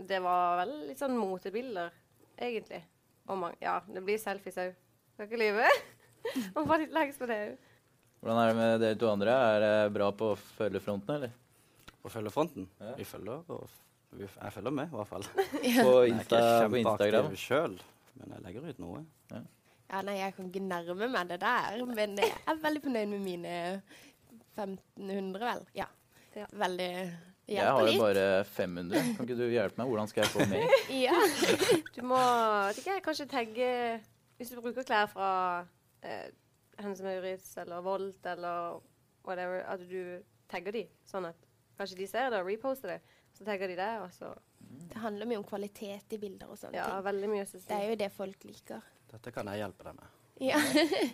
det 0.10 0.20
var 0.26 0.60
vel 0.64 0.74
litt 0.90 1.00
sånn 1.02 1.16
motebilder, 1.20 1.94
egentlig. 2.36 2.82
Og 3.30 3.40
mange, 3.40 3.60
ja, 3.64 3.78
det 3.88 4.04
blir 4.04 4.20
selfies 4.20 4.60
òg. 4.60 4.74
Skal 5.14 5.30
ikke 5.30 5.40
lyve. 5.40 5.68
Man 6.56 6.68
får 6.68 6.84
litt 6.84 6.96
likes 6.98 7.20
på 7.22 7.30
det 7.30 7.40
òg. 7.48 7.68
Hvordan 8.20 8.42
er 8.42 8.50
det 8.50 8.58
med 8.58 8.82
dere 8.84 8.98
to 9.00 9.08
andre? 9.08 9.36
Er 9.54 9.62
det 9.64 9.76
bra 9.96 10.10
på 10.12 10.34
å 10.34 10.40
følge 10.58 10.82
fronten, 10.84 11.22
eller? 11.22 11.38
Å 12.04 12.12
følge 12.12 12.34
fronten. 12.36 12.68
Ja. 12.82 12.98
Vi 12.98 13.06
følger, 13.08 13.46
og 13.56 13.70
vi, 14.18 14.26
jeg 14.28 14.56
følger 14.58 14.76
med, 14.76 14.92
i 14.92 14.98
hvert 14.98 15.08
fall. 15.08 15.28
På, 15.30 15.46
Jeg 15.64 15.78
er 15.78 15.80
ikke 15.80 15.86
på 15.86 16.82
Instagram? 16.82 17.30
kjempeaktiv 17.30 17.40
sjøl, 17.40 17.80
men 18.20 18.36
jeg 18.36 18.44
legger 18.44 18.68
ut 18.68 18.84
noe. 18.84 19.06
Ja, 19.32 19.42
nei, 20.06 20.18
jeg 20.20 20.36
kan 20.36 20.46
ikke 20.52 20.62
nærme 20.62 21.08
meg 21.10 21.30
det 21.32 21.40
der, 21.42 21.80
men 21.90 22.18
jeg 22.22 22.34
er 22.48 22.60
veldig 22.62 22.82
fornøyd 22.84 23.08
med 23.16 23.24
mine 23.26 23.54
1500, 24.56 25.40
vel. 25.46 25.66
Ja. 25.76 25.86
Veldig 26.36 26.50
Veldig 27.50 27.56
Jeg 27.58 27.66
har 27.66 27.88
jo 27.90 28.02
bare 28.04 28.44
500. 28.46 29.00
Kan 29.18 29.26
ikke 29.26 29.38
du 29.40 29.48
hjelpe 29.50 29.82
meg? 29.82 29.88
Hvordan 29.90 30.10
skal 30.12 30.22
jeg 30.24 30.32
få 30.36 30.46
mer? 30.52 30.76
Ja. 31.06 31.16
Du 31.96 32.04
må 32.06 32.20
ikke, 32.78 33.00
kanskje 33.08 33.26
tagge 33.32 33.70
Hvis 34.38 34.52
du 34.54 34.60
bruker 34.62 34.86
klær 34.86 35.08
fra 35.10 35.30
eh, 36.06 36.28
Hennes 36.78 37.02
Maurits 37.02 37.56
eller 37.58 37.82
Volt 37.82 38.30
eller 38.30 38.78
whatever, 39.26 39.64
at 39.68 39.82
du 39.90 40.22
tagger 40.50 40.72
de, 40.78 40.84
sånn 41.06 41.26
at 41.32 41.42
kanskje 41.80 41.98
de 42.00 42.08
ser 42.10 42.30
det 42.32 42.40
og 42.40 42.48
reposter 42.48 42.94
det. 42.96 43.00
Så 43.36 43.44
tagger 43.48 43.68
de 43.70 43.76
det, 43.78 43.90
og 44.04 44.14
så 44.16 44.30
Det 44.90 45.02
handler 45.02 45.28
mye 45.30 45.42
om 45.42 45.44
kvalitet 45.50 46.16
i 46.16 46.18
bilder 46.22 46.54
og 46.54 46.58
sånne 46.62 46.78
Ja, 46.80 46.86
ting. 46.94 47.04
veldig 47.10 47.30
mye. 47.34 47.46
synes 47.50 47.66
Det 47.68 47.76
er 47.76 47.90
jo 47.90 47.98
det 48.00 48.12
folk 48.16 48.44
liker. 48.48 48.86
Dette 49.10 49.34
kan 49.34 49.50
jeg 49.52 49.64
hjelpe 49.64 49.88
deg 49.88 49.98
med. 49.98 50.16
Ja. 50.40 50.60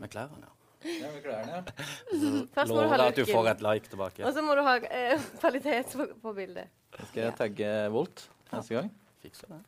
Med 0.01 0.11
klærne, 0.13 0.41
ja. 0.43 0.51
Ja, 0.85 1.09
med 1.09 1.21
klærne, 1.23 1.53
ja. 1.55 1.61
Først 2.55 2.69
må 2.69 2.81
du 2.81 2.89
ha 2.91 2.97
Lover 2.99 3.05
at 3.07 3.17
du 3.17 3.25
får 3.25 3.47
et 3.55 3.63
like 3.65 3.89
tilbake. 3.89 4.25
Og 4.27 4.35
så 4.35 4.43
må 4.45 4.57
du 4.57 4.61
ha 4.67 4.75
eh, 4.85 5.29
kvalitet 5.39 5.95
på, 5.97 6.09
på 6.21 6.33
bildet. 6.37 6.69
Da 6.95 7.07
skal 7.09 7.23
jeg 7.27 7.37
tagge 7.39 7.71
Volt 7.95 8.27
neste 8.51 8.77
gang. 8.77 8.91
Fikser 9.23 9.55
det. 9.55 9.61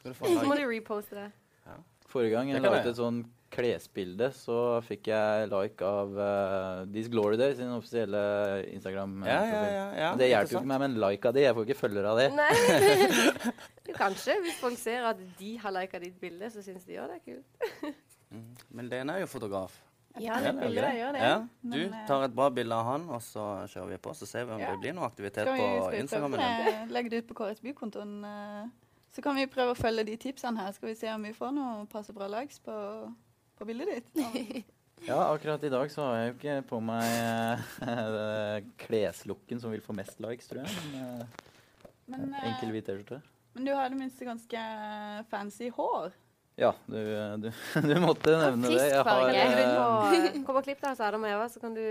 Skal 0.00 0.12
du 0.12 0.18
få 0.18 0.28
en 0.28 0.42
Så 0.42 0.50
må 0.50 0.58
du 0.58 0.66
reposte 0.68 1.16
det. 1.16 1.30
Forrige 2.12 2.34
gang 2.34 2.50
jeg 2.50 2.60
la 2.60 2.68
laget 2.68 2.90
jeg. 2.90 2.92
et 2.92 2.98
sånn 3.00 3.22
klesbilde, 3.52 4.30
så 4.34 4.56
fikk 4.86 5.10
jeg 5.12 5.48
like 5.52 5.84
av 5.84 6.14
uh, 6.16 6.82
These 6.92 7.12
Glory 7.12 7.36
Days, 7.40 7.58
sin 7.60 7.70
offisielle 7.74 8.22
instagram 8.72 9.18
Ja, 9.28 9.38
ja, 9.44 9.62
ja. 9.74 9.84
ja. 10.00 10.10
Det 10.16 10.28
hjelper 10.30 10.56
jo 10.56 10.62
ikke 10.62 10.70
meg 10.72 10.82
med 10.84 10.90
en 10.90 10.98
like 11.04 11.28
av 11.28 11.36
det. 11.36 11.44
Jeg 11.46 11.56
får 11.58 11.68
ikke 11.68 11.78
følgere 11.82 12.14
av 12.14 12.20
det. 12.22 12.28
Nei. 12.38 12.50
Jo, 13.90 13.94
kanskje, 14.02 14.38
hvis 14.46 14.58
folk 14.62 14.78
ser 14.80 15.04
at 15.12 15.20
de 15.38 15.52
har 15.62 15.76
lika 15.78 16.00
ditt 16.02 16.18
bilde, 16.22 16.48
så 16.54 16.64
syns 16.64 16.84
de 16.88 16.96
òg 17.02 17.12
det 17.12 17.20
er 17.20 17.26
kult. 17.30 17.94
Mm. 18.32 18.54
Men 18.72 18.86
Lene 18.88 19.12
er 19.12 19.20
jo 19.20 19.26
fotograf. 19.28 19.74
Ja, 20.16 20.38
det 20.40 20.54
det 20.54 20.62
bildet 20.62 20.94
gjør 20.96 21.10
det. 21.12 21.20
Ja, 21.20 21.34
du 21.68 21.74
eh, 21.82 21.96
tar 22.08 22.22
et 22.24 22.32
bra 22.32 22.46
bilde 22.48 22.72
av 22.72 22.86
han, 22.86 23.02
og 23.12 23.20
så 23.20 23.42
kjører 23.68 23.90
vi 23.90 23.98
på. 24.06 24.14
Så 24.16 24.24
ser 24.30 24.46
vi 24.48 24.54
om 24.56 24.62
Ja. 24.62 24.70
det 24.72 24.80
blir 24.80 24.94
noe 24.96 25.04
aktivitet 25.04 25.50
på 25.50 25.90
Instagram. 25.98 26.38
Legg 26.96 27.10
det? 27.12 27.20
Ut 27.26 27.28
på 27.28 27.36
KRSB-kontoen. 27.42 28.14
eh, 28.24 28.70
Så 29.12 29.20
kan 29.20 29.36
vi 29.36 29.44
prøve 29.52 29.74
å 29.74 29.76
følge 29.76 30.06
de 30.08 30.16
tipsene 30.16 30.64
her. 30.64 30.72
Skal 30.72 30.88
vi 30.88 30.94
se 30.96 31.12
om 31.12 31.28
vi 31.28 31.34
får 31.36 31.52
noe 31.52 31.84
passe 31.92 32.14
bra 32.16 32.24
likes 32.32 32.56
på, 32.64 32.72
på 33.62 33.70
bildet 33.72 33.98
ditt. 33.98 34.70
Ja, 35.02 35.16
akkurat 35.32 35.64
i 35.66 35.70
dag 35.72 35.88
så 35.90 36.04
har 36.06 36.18
jeg 36.20 36.26
jo 36.28 36.34
ikke 36.36 36.52
på 36.68 36.78
meg 36.78 37.62
uh, 37.82 38.60
kleslooken 38.78 39.58
som 39.58 39.72
vil 39.74 39.82
få 39.82 39.96
mest 39.98 40.20
likes, 40.22 40.46
tror 40.46 40.60
jeg. 40.62 40.76
Men, 40.92 41.24
uh, 41.26 41.48
Men, 42.06 42.28
uh, 42.30 42.44
Enkel 42.52 42.70
hvit 42.70 42.86
T-skjorte. 42.86 43.18
men 43.56 43.66
du 43.66 43.72
har 43.74 43.88
i 43.88 43.96
det 43.96 43.98
minste 43.98 44.28
ganske 44.28 44.62
fancy 45.32 45.72
hår. 45.74 46.14
Ja, 46.60 46.70
du, 46.86 47.00
du, 47.42 47.48
du 47.88 47.94
måtte 48.04 48.36
nevne 48.44 48.70
det. 48.70 48.86
Jeg 48.92 49.02
har, 49.08 49.32
eh, 49.32 50.38
Kom 50.46 50.60
og 50.60 50.66
klipp 50.68 50.78
deg 50.84 50.92
hos 50.92 51.02
Adam 51.02 51.26
og 51.26 51.32
Eva, 51.32 51.48
så 51.50 51.62
kan 51.64 51.74
du 51.74 51.82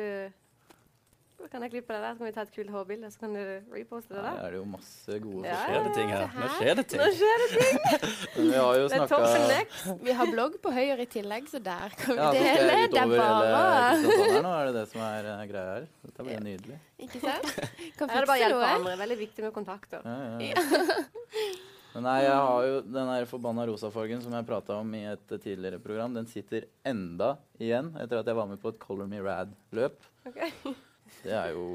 så 1.42 1.50
kan 1.52 1.66
jeg 1.66 1.74
klippe 1.74 1.96
det 1.96 2.02
der, 2.04 2.14
så 2.14 2.22
kan 2.22 2.30
vi 2.30 2.34
ta 2.36 2.46
et 2.46 2.54
kult 2.56 2.72
hårbilde, 2.76 3.12
så 3.12 3.24
kan 3.24 3.36
du 3.36 3.44
reposte 3.76 4.14
det 4.14 4.22
her 4.22 4.28
der. 4.30 4.46
er 4.46 4.56
det 4.56 4.60
jo 4.62 4.66
masse 4.72 5.20
gode 5.26 5.48
Ja. 5.48 5.60
Skjer 5.66 5.88
det 5.88 5.94
ting 5.98 6.14
her? 6.14 6.26
Nå 6.38 6.50
skjer 6.58 6.74
det 6.80 6.86
Nå 6.86 6.90
ting. 6.92 7.18
skjer 7.20 7.44
det 7.44 7.50
ting! 7.56 7.76
Vi 8.52 8.56
har 8.58 8.80
jo 8.82 8.90
snakka. 8.94 9.98
Vi 10.06 10.18
har 10.22 10.32
blogg 10.36 10.58
på 10.62 10.74
Høyre 10.76 11.02
i 11.02 11.10
tillegg, 11.12 11.50
så 11.52 11.62
der 11.64 11.98
kan 11.98 12.16
vi 12.16 12.22
ja, 12.22 12.30
dele. 12.36 12.52
Det 12.52 12.78
er 12.78 12.88
utover 12.92 13.18
hele 13.22 13.52
bare 13.56 13.82
her 13.82 14.42
nå, 14.42 14.52
er 14.52 14.70
det 14.70 14.76
det 14.80 14.86
som 14.92 15.02
er 15.06 15.28
uh, 15.30 15.42
greia 15.50 15.74
her? 15.76 15.90
Dette 16.06 16.26
blir 16.28 16.46
nydelig. 16.46 16.78
Ikke 17.02 17.22
sant? 17.22 17.50
Kan 17.98 18.12
Her 18.12 18.24
det 18.24 18.30
bare 18.30 18.38
fikse 18.38 18.48
hjelpe 18.48 18.72
andre. 18.78 18.96
Veldig 19.02 19.20
viktig 19.22 19.46
med 19.46 19.54
kontakter. 19.56 20.06
Ja, 20.06 20.40
ja, 20.40 20.52
ja. 20.52 20.66
Men 21.92 22.06
nei, 22.08 22.20
jeg 22.24 22.36
har 22.40 22.66
jo 22.70 22.76
den 22.88 23.10
der 23.12 23.26
forbanna 23.28 23.66
rosafargen 23.68 24.22
som 24.24 24.32
jeg 24.38 24.48
prata 24.48 24.78
om 24.80 24.94
i 24.96 25.02
et 25.12 25.34
tidligere 25.44 25.82
program. 25.84 26.14
Den 26.16 26.30
sitter 26.32 26.70
enda 26.88 27.34
igjen 27.60 27.92
etter 28.00 28.22
at 28.22 28.32
jeg 28.32 28.38
var 28.38 28.48
med 28.48 28.62
på 28.62 28.72
et 28.72 28.80
Color 28.80 29.12
Me 29.12 29.20
Rad-løp. 29.26 30.00
Ok. 30.30 30.40
Det 31.22 31.36
er 31.38 31.54
jo 31.56 31.66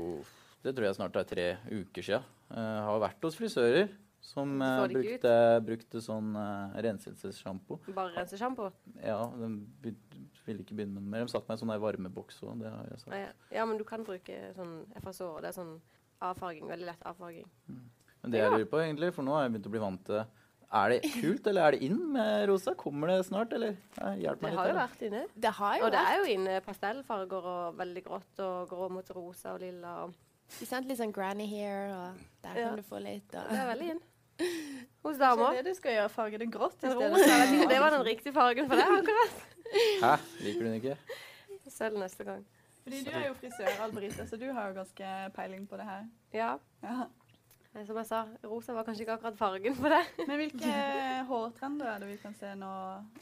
Det 0.65 0.75
tror 0.75 0.89
jeg 0.89 0.99
snart 0.99 1.17
er 1.21 1.29
tre 1.29 1.47
uker 1.71 2.03
sia. 2.03 2.21
Jeg 2.51 2.83
har 2.89 3.01
vært 3.03 3.27
hos 3.27 3.39
frisører 3.39 3.89
som 4.27 4.63
eh, 4.63 4.81
brukte, 4.91 5.35
brukte 5.63 6.01
sånn 6.03 6.33
uh, 6.35 6.75
renselsessjampo. 6.83 7.79
Bare 7.95 8.11
rensesjampo? 8.17 8.71
Ja, 8.99 9.21
de 9.31 9.93
ville 10.47 10.65
ikke 10.65 10.75
begynne 10.75 10.99
med 10.99 11.13
mer. 11.13 11.27
De 11.27 11.35
satte 11.35 11.47
meg 11.47 11.61
i 11.61 11.63
sånn 11.63 11.75
varmeboks 11.83 12.41
òg, 12.43 12.57
det 12.65 12.73
har 12.73 12.89
jeg 12.91 13.05
sagt. 13.05 13.15
Ja. 13.21 13.29
ja, 13.61 13.67
men 13.69 13.79
du 13.79 13.85
kan 13.87 14.07
bruke 14.07 14.41
sånn 14.57 14.81
FSO. 15.05 15.31
Det 15.45 15.53
er 15.53 15.57
sånn 15.61 15.77
avfarging. 16.27 16.67
Veldig 16.71 16.89
lett 16.91 17.07
avfarging. 17.07 17.47
Men 17.71 18.35
det 18.35 18.43
jeg 18.43 18.51
lurer 18.57 18.69
på, 18.71 18.83
egentlig, 18.83 19.13
for 19.15 19.27
nå 19.27 19.37
har 19.37 19.47
jeg 19.47 19.55
begynt 19.55 19.71
å 19.71 19.75
bli 19.77 19.85
vant 19.85 20.05
til 20.09 20.25
Er 20.73 20.89
det 20.91 21.03
kult, 21.21 21.47
eller 21.47 21.63
er 21.63 21.71
det 21.77 21.83
inn 21.87 21.99
med 22.13 22.49
rosa? 22.51 22.75
Kommer 22.75 23.07
det 23.13 23.21
snart, 23.29 23.53
eller? 23.55 23.77
Hjelp 24.19 24.41
Det 24.41 24.43
meg 24.43 24.51
litt. 24.51 24.59
har 24.59 24.69
jo 24.69 24.75
vært 24.81 25.03
inne. 25.07 25.21
Det 25.37 25.53
har 25.61 25.77
jo 25.79 25.85
Og 25.87 25.93
det 25.93 26.01
er 26.01 26.17
jo 26.19 26.25
inne 26.35 26.61
pastellfarger 26.67 27.45
og 27.53 27.77
veldig 27.79 28.03
grått 28.05 28.41
og 28.43 28.69
grå 28.69 28.89
mot 28.91 29.11
rosa 29.15 29.53
og 29.55 29.61
lilla. 29.63 29.93
Og 30.05 30.15
ikke 30.61 30.67
sant? 30.67 30.87
litt 30.89 30.99
sånn 30.99 31.13
granny 31.15 31.47
hair, 31.47 31.95
og 31.95 32.19
der 32.43 32.59
Ja. 32.61 32.69
kan 32.69 32.77
du 32.77 32.83
få 32.83 32.99
litt. 33.03 33.29
det 33.31 33.39
er 33.51 33.67
veldig 33.75 33.91
inn. 33.95 34.01
Hos 35.07 35.17
Det 35.17 35.21
damer. 35.23 35.53
er 35.55 35.63
det 35.63 35.71
du 35.73 35.75
skal 35.79 35.93
gjøre, 35.95 36.11
farge 36.11 36.39
det 36.39 36.51
grått 36.51 36.83
i 36.83 36.91
stedet. 36.91 37.69
det 37.71 37.79
var 37.81 37.91
den 37.91 38.03
riktige 38.05 38.33
fargen 38.35 38.69
for 38.69 38.77
deg 38.77 38.91
akkurat. 38.99 39.35
Hæ? 40.03 40.17
Liker 40.43 40.61
du 40.61 40.67
den 40.67 40.75
ikke? 40.81 40.97
Selv 41.71 41.97
neste 41.99 42.25
gang. 42.25 42.45
Fordi 42.85 43.01
du 43.05 43.11
er 43.11 43.27
jo 43.29 43.35
frisør, 43.35 43.71
Alberita, 43.83 44.27
så 44.27 44.37
du 44.39 44.53
har 44.53 44.69
jo 44.69 44.75
ganske 44.75 45.33
peiling 45.35 45.67
på 45.67 45.77
det 45.77 45.87
her. 45.87 46.05
Ja. 46.33 46.59
Ja. 46.83 47.07
Eh, 47.77 47.85
Som 47.87 48.01
jeg 48.01 48.09
sa, 48.09 48.25
rosa 48.45 48.75
var 48.77 48.87
kanskje 48.89 49.05
ikke 49.07 49.19
akkurat 49.19 49.39
fargen 49.39 49.77
for 49.79 49.93
det. 49.93 50.03
Men 50.29 50.41
hvilke 50.41 50.77
hårtrender 51.29 51.93
er 51.93 52.03
det 52.03 52.11
vi 52.11 52.21
kan 52.23 52.35
se 52.37 52.53
nå 52.59 52.73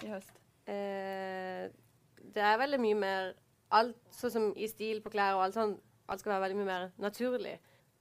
i 0.06 0.12
høst? 0.12 0.40
Eh, 0.70 1.68
det 2.34 2.42
er 2.42 2.60
veldig 2.62 2.80
mye 2.80 2.98
mer 2.98 3.34
Alt 3.74 3.98
sånn 4.14 4.30
som 4.30 4.44
i 4.60 4.68
stil 4.70 5.00
på 5.02 5.10
klær 5.10 5.34
og 5.34 5.40
alt 5.42 5.56
sånn, 5.56 5.72
alt 6.06 6.20
skal 6.20 6.34
være 6.34 6.44
veldig 6.44 6.58
mye 6.60 6.68
mer 6.68 6.82
naturlig. 7.02 7.56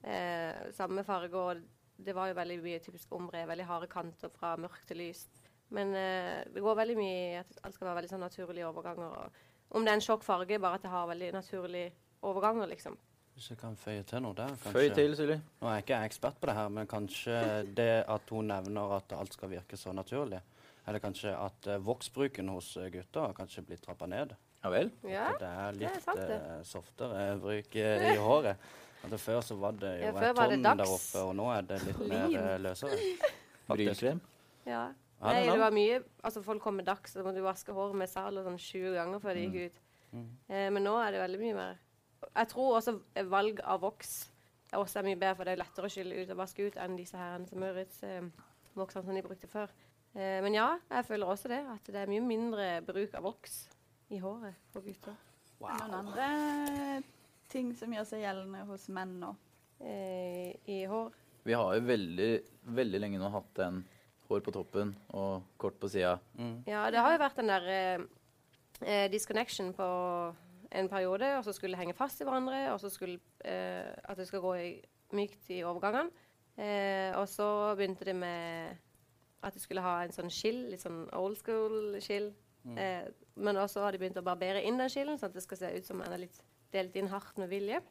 Eh, 0.06 0.68
samme 0.76 1.02
farge, 1.08 1.40
og 1.40 1.64
det 1.98 2.14
var 2.14 2.30
jo 2.30 2.36
veldig 2.38 2.58
mye 2.62 2.82
typisk 2.84 3.16
ombre, 3.16 3.46
veldig 3.50 3.66
harde 3.66 3.88
kanter 3.90 4.30
fra 4.30 4.52
mørkt 4.60 4.86
til 4.92 5.00
lyst. 5.02 5.40
Men 5.74 5.96
eh, 5.98 6.44
det 6.54 6.62
går 6.62 6.78
veldig 6.78 6.98
mye 7.00 7.16
i 7.16 7.40
at 7.40 7.58
alt 7.64 7.74
skal 7.74 7.88
være 7.88 8.02
veldig 8.02 8.12
sånn 8.12 8.26
naturlige 8.28 8.68
overganger. 8.70 9.16
Og 9.24 9.78
om 9.80 9.86
det 9.86 9.94
er 9.94 9.98
en 9.98 10.06
sjokk 10.06 10.28
farge, 10.28 10.60
bare 10.62 10.78
at 10.78 10.86
det 10.86 10.92
har 10.94 11.10
veldig 11.10 11.32
naturlige 11.34 11.94
overganger, 12.22 12.70
liksom. 12.70 13.00
Hvis 13.34 13.50
jeg 13.50 13.58
kan 13.58 13.76
føye 13.80 14.04
til 14.06 14.22
noe 14.22 14.36
der, 14.38 14.52
kanskje. 14.62 14.72
Føy 14.76 14.94
til, 14.94 15.16
Silje. 15.18 15.40
Nå 15.62 15.70
er 15.70 15.80
jeg 15.80 15.86
ikke 15.88 16.00
ekspert 16.06 16.36
på 16.42 16.50
det 16.50 16.54
her, 16.58 16.68
men 16.70 16.90
kanskje 16.90 17.38
det 17.76 17.92
at 18.16 18.34
hun 18.34 18.52
nevner 18.52 18.94
at 19.00 19.16
alt 19.18 19.34
skal 19.34 19.50
virke 19.50 19.80
så 19.80 19.94
naturlig. 19.96 20.42
Eller 20.88 21.02
kanskje 21.02 21.34
at 21.34 21.70
uh, 21.72 21.80
voksbruken 21.82 22.52
hos 22.52 22.76
eh, 22.78 22.90
gutter 22.94 23.24
har 23.26 23.36
kanskje 23.38 23.64
blitt 23.66 23.82
trappa 23.86 24.06
ned. 24.12 24.36
Ja 24.64 24.72
vel? 24.72 24.92
Ja, 25.08 25.30
At 25.32 25.42
det 25.42 25.50
er 25.50 25.78
det 25.80 25.88
er 25.88 25.96
litt 25.96 26.06
sant, 26.06 26.22
det. 26.22 26.40
Uh, 26.44 26.58
softere 26.68 27.22
bruk 27.40 27.78
i 27.80 28.18
håret. 28.20 28.68
At 29.04 29.16
Før 29.20 29.40
så 29.44 29.56
var 29.60 29.80
det 29.80 29.94
jo 30.00 30.12
Ja, 30.12 30.12
før 30.16 30.38
tonn 30.38 30.62
der 30.64 30.84
oppe, 30.88 31.24
og 31.24 31.34
nå 31.36 31.48
er 31.52 31.66
det 31.72 31.80
litt 31.88 32.04
mer 32.08 32.60
løsere. 32.62 33.00
Faktisk. 33.70 34.06
Ja. 34.68 34.84
Nei, 35.24 35.40
det 35.48 35.56
var 35.60 35.72
mye 35.76 36.02
Altså, 36.24 36.44
folk 36.44 36.62
kom 36.64 36.78
med 36.80 36.88
dags, 36.88 37.16
så 37.16 37.24
måtte 37.24 37.40
du 37.40 37.48
vaske 37.48 37.76
håret 37.76 37.96
med 38.00 38.12
Zalo 38.12 38.44
sånn 38.46 38.60
sju 38.60 38.94
ganger 38.96 39.24
før 39.24 39.40
det 39.40 39.48
gikk 39.48 39.58
ut. 39.72 39.82
Mm. 40.14 40.30
Eh, 40.48 40.70
men 40.76 40.86
nå 40.86 40.94
er 41.02 41.16
det 41.16 41.24
veldig 41.24 41.42
mye 41.42 41.58
mer 41.58 41.82
Jeg 42.30 42.50
tror 42.54 42.78
også 42.80 42.98
valg 43.32 43.60
av 43.64 43.82
voks 43.84 44.14
også 44.78 45.00
er 45.00 45.08
mye 45.08 45.20
bedre, 45.20 45.36
for 45.38 45.48
det 45.48 45.54
er 45.54 45.62
lettere 45.62 45.90
å 45.90 45.94
skylle 45.94 46.24
ut 46.24 46.34
og 46.34 46.40
vaske 46.40 46.68
ut 46.68 46.78
enn 46.82 46.98
disse 46.98 47.20
her 47.20 47.44
som 47.50 47.62
Maurits 47.62 48.00
eh, 48.08 48.26
voksene 48.78 49.06
som 49.06 49.18
de 49.18 49.26
brukte 49.26 49.50
før. 49.52 49.74
Eh, 50.14 50.40
men 50.46 50.58
ja, 50.58 50.68
jeg 50.90 51.08
føler 51.10 51.30
også 51.30 51.52
det, 51.52 51.62
at 51.76 51.92
det 51.94 52.02
er 52.02 52.12
mye 52.12 52.24
mindre 52.26 52.68
bruk 52.86 53.14
av 53.18 53.28
voks 53.28 53.60
i 54.14 54.22
håret 54.24 54.58
på 54.74 54.84
gutter. 54.86 55.18
Er 55.64 55.80
det 55.80 55.90
noen 55.92 56.00
andre 56.02 57.04
ting 57.52 57.72
som 57.78 57.94
gjør 57.94 58.08
seg 58.10 58.24
gjeldende 58.26 58.64
hos 58.68 58.90
menn 58.94 59.18
nå? 59.22 59.34
Eh, 59.84 60.54
I 60.70 60.84
hår. 60.90 61.14
Vi 61.44 61.56
har 61.60 61.76
jo 61.76 61.86
veldig, 61.88 62.32
veldig 62.76 63.04
lenge 63.04 63.22
nå 63.22 63.30
hatt 63.34 63.64
en 63.66 63.82
hår 64.30 64.44
på 64.44 64.54
toppen 64.56 64.94
og 65.14 65.46
kort 65.60 65.78
på 65.80 65.90
sida. 65.92 66.18
Mm. 66.40 66.64
Ja, 66.70 66.88
det 66.92 67.02
har 67.04 67.14
jo 67.14 67.22
vært 67.22 67.40
den 67.40 67.52
der 67.52 67.70
eh, 67.72 68.06
eh, 68.82 69.06
disconnection 69.12 69.74
på 69.76 69.88
en 70.74 70.90
periode, 70.90 71.30
og 71.38 71.44
så 71.46 71.54
skulle 71.56 71.78
henge 71.80 71.96
fast 71.98 72.22
i 72.22 72.28
hverandre, 72.28 72.66
og 72.74 72.80
så 72.82 72.90
skulle 72.92 73.20
eh, 73.46 73.90
at 74.04 74.18
det 74.18 74.28
skal 74.30 74.44
gå 74.44 74.54
i, 74.62 74.72
mykt 75.14 75.50
i 75.54 75.64
overgangene. 75.64 76.10
Eh, 76.58 77.12
og 77.18 77.28
så 77.30 77.48
begynte 77.78 78.06
det 78.06 78.16
med 78.16 78.78
at 79.44 79.54
de 79.54 79.60
skulle 79.60 79.84
ha 79.84 80.00
en 80.04 80.14
sånn 80.16 80.32
skill, 80.32 80.68
litt 80.72 80.84
sånn 80.84 81.06
old 81.18 81.38
school-skill. 81.42 82.32
Eh, 82.80 83.10
men 83.36 83.60
også 83.60 83.84
har 83.84 83.92
de 83.92 84.00
begynt 84.00 84.20
å 84.22 84.26
barbere 84.26 84.62
inn 84.64 84.80
den 84.80 84.92
skillen, 84.92 85.20
sånn 85.20 85.34
at 85.34 85.38
det 85.38 85.44
skal 85.44 85.60
se 85.60 85.72
ut 85.76 85.88
som 85.90 86.00
den 86.04 86.16
er 86.16 86.24
litt 86.24 86.40
delt 86.74 86.96
inn 86.98 87.12
hardt 87.12 87.38
med 87.42 87.52
vilje. 87.52 87.82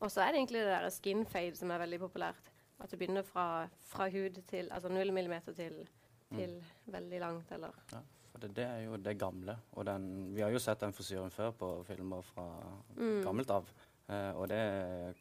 Og 0.00 0.08
så 0.08 0.22
er 0.24 0.32
det 0.32 0.40
egentlig 0.40 0.62
det 0.64 0.72
der 0.72 0.92
skin 0.94 1.26
fade 1.28 1.58
som 1.58 1.72
er 1.74 1.82
veldig 1.82 2.00
populært. 2.04 2.52
At 2.80 2.92
du 2.92 2.96
begynner 2.96 3.26
fra, 3.26 3.66
fra 3.90 4.06
hud 4.08 4.38
til 4.48 4.70
altså 4.72 4.88
0 4.88 5.12
millimeter 5.12 5.56
til, 5.56 5.82
til 6.32 6.56
veldig 6.88 7.20
langt, 7.20 7.52
eller 7.52 7.74
Ja, 7.92 8.00
det, 8.40 8.50
det 8.56 8.64
er 8.66 8.80
jo 8.86 8.96
det 8.96 9.16
gamle. 9.20 9.54
Og 9.76 9.84
den, 9.88 10.08
vi 10.34 10.42
har 10.44 10.50
jo 10.54 10.58
sett 10.62 10.80
den 10.82 10.92
frisyren 10.96 11.30
før 11.34 11.52
på 11.52 11.70
filmer 11.88 12.22
fra 12.32 12.46
Mm. 12.96 13.22
gammelt 13.24 13.50
av. 13.54 13.70
Eh, 14.10 14.32
og 14.34 14.48
det 14.50 14.60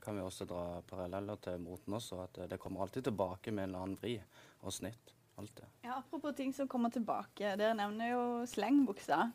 kan 0.02 0.16
vi 0.18 0.22
også 0.26 0.48
dra 0.50 0.82
paralleller 0.90 1.38
til 1.46 1.60
moten 1.62 1.94
også, 1.94 2.24
at 2.24 2.38
eh, 2.42 2.48
det 2.50 2.60
kommer 2.60 2.82
alltid 2.82 3.04
tilbake 3.12 3.52
med 3.54 3.64
en 3.68 3.70
eller 3.70 3.84
annen 3.86 4.00
vri 4.02 4.16
og 4.64 4.74
snitt. 4.74 5.14
Alltid. 5.40 5.64
Ja, 5.86 6.00
Apropos 6.02 6.34
ting 6.36 6.52
som 6.54 6.68
kommer 6.68 6.90
tilbake. 6.92 7.54
Dere 7.56 7.76
nevner 7.78 8.10
jo 8.12 8.24
slengbuksa. 8.50 9.30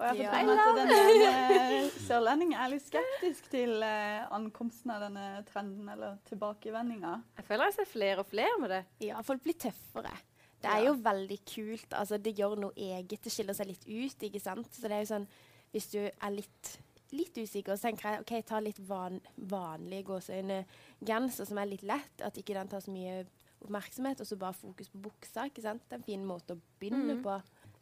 Og 0.00 0.06
jeg 0.16 0.22
Ja. 0.24 0.30
har 0.30 0.38
fått 0.38 0.46
med 0.46 0.56
meg 0.56 0.68
at 0.70 0.78
denne 0.80 1.90
sørlendingen 2.06 2.56
er 2.56 2.70
litt 2.72 2.86
skeptisk 2.86 3.50
til 3.52 3.82
eh, 3.84 4.22
ankomsten 4.32 4.90
av 4.94 5.02
denne 5.04 5.44
trenden, 5.50 5.90
eller 5.92 6.16
tilbakevendinga. 6.30 7.18
Jeg 7.36 7.44
føler 7.44 7.64
jeg 7.68 7.74
ser 7.74 7.90
flere 7.90 8.18
og 8.22 8.26
flere 8.30 8.56
med 8.62 8.70
det. 8.72 8.84
Ja, 9.04 9.20
folk 9.26 9.42
blir 9.44 9.58
tøffere. 9.60 10.14
Det 10.60 10.68
er 10.68 10.84
jo 10.86 10.92
veldig 11.00 11.40
kult. 11.48 11.96
Altså, 11.96 12.18
det 12.20 12.36
gjør 12.38 12.58
noe 12.60 12.76
eget. 12.76 13.22
Det 13.24 13.32
skiller 13.32 13.56
seg 13.56 13.70
litt 13.70 13.86
ut, 13.88 14.28
ikke 14.28 14.42
sant. 14.42 14.70
Så 14.74 14.88
det 14.88 14.96
er 14.98 15.04
jo 15.04 15.12
sånn 15.14 15.28
Hvis 15.70 15.86
du 15.92 16.00
er 16.02 16.32
litt, 16.34 16.70
litt 17.14 17.36
usikker, 17.38 17.76
så 17.78 17.88
tenker 17.88 18.08
jeg 18.08 18.22
OK, 18.24 18.32
ta 18.46 18.58
litt 18.58 18.80
van, 18.88 19.20
vanlige 19.36 20.08
gåseøyne 20.08 20.64
genser 21.06 21.46
som 21.46 21.60
er 21.62 21.70
litt 21.70 21.84
lett. 21.86 22.24
At 22.26 22.38
ikke 22.40 22.56
den 22.58 22.70
tar 22.72 22.82
så 22.82 22.90
mye 22.90 23.22
oppmerksomhet, 23.60 24.20
og 24.20 24.26
så 24.26 24.38
bare 24.40 24.58
fokus 24.58 24.90
på 24.90 25.02
buksa. 25.04 25.46
ikke 25.46 25.62
sant? 25.62 25.84
Det 25.86 25.96
er 25.96 26.02
en 26.02 26.08
fin 26.08 26.24
måte 26.26 26.56
å 26.56 26.62
begynne 26.80 27.20
mm. 27.20 27.22
på. 27.24 27.36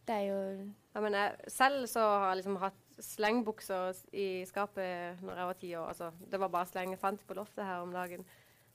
Det 0.09 0.17
er 0.17 0.27
jo 0.29 0.43
Ja, 0.95 1.01
men 1.05 1.15
jeg, 1.15 1.49
selv 1.53 1.87
så 1.87 2.03
har 2.03 2.31
jeg 2.31 2.41
liksom 2.43 2.61
hatt 2.63 2.85
slengbukser 2.99 3.99
i 4.19 4.29
skapet 4.49 5.23
når 5.23 5.41
jeg 5.41 5.49
var 5.51 5.59
ti 5.61 5.73
år. 5.79 5.89
Altså, 5.93 6.11
det 6.31 6.41
var 6.41 6.53
bare 6.53 6.69
sleng 6.71 6.95
jeg 6.95 7.01
fant 7.01 7.25
på 7.27 7.37
loftet 7.39 7.65
her 7.67 7.85
om 7.85 7.93
dagen. 7.95 8.25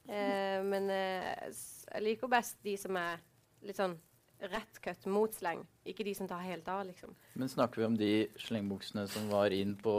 Eh, 0.08 0.60
men 0.64 0.90
eh, 0.92 1.48
jeg 1.94 2.04
liker 2.06 2.32
best 2.32 2.60
de 2.64 2.76
som 2.80 2.98
er 3.00 3.22
litt 3.64 3.80
sånn 3.80 3.98
rett 4.44 4.80
cut 4.84 5.06
mot 5.08 5.32
sleng. 5.34 5.62
Ikke 5.88 6.04
de 6.04 6.14
som 6.18 6.28
tar 6.28 6.42
helt 6.44 6.68
av, 6.68 6.86
liksom. 6.88 7.14
Men 7.40 7.48
snakker 7.52 7.80
vi 7.80 7.86
om 7.88 7.98
de 7.98 8.12
slengbuksene 8.44 9.06
som 9.08 9.30
var 9.32 9.54
inn 9.56 9.76
på 9.80 9.94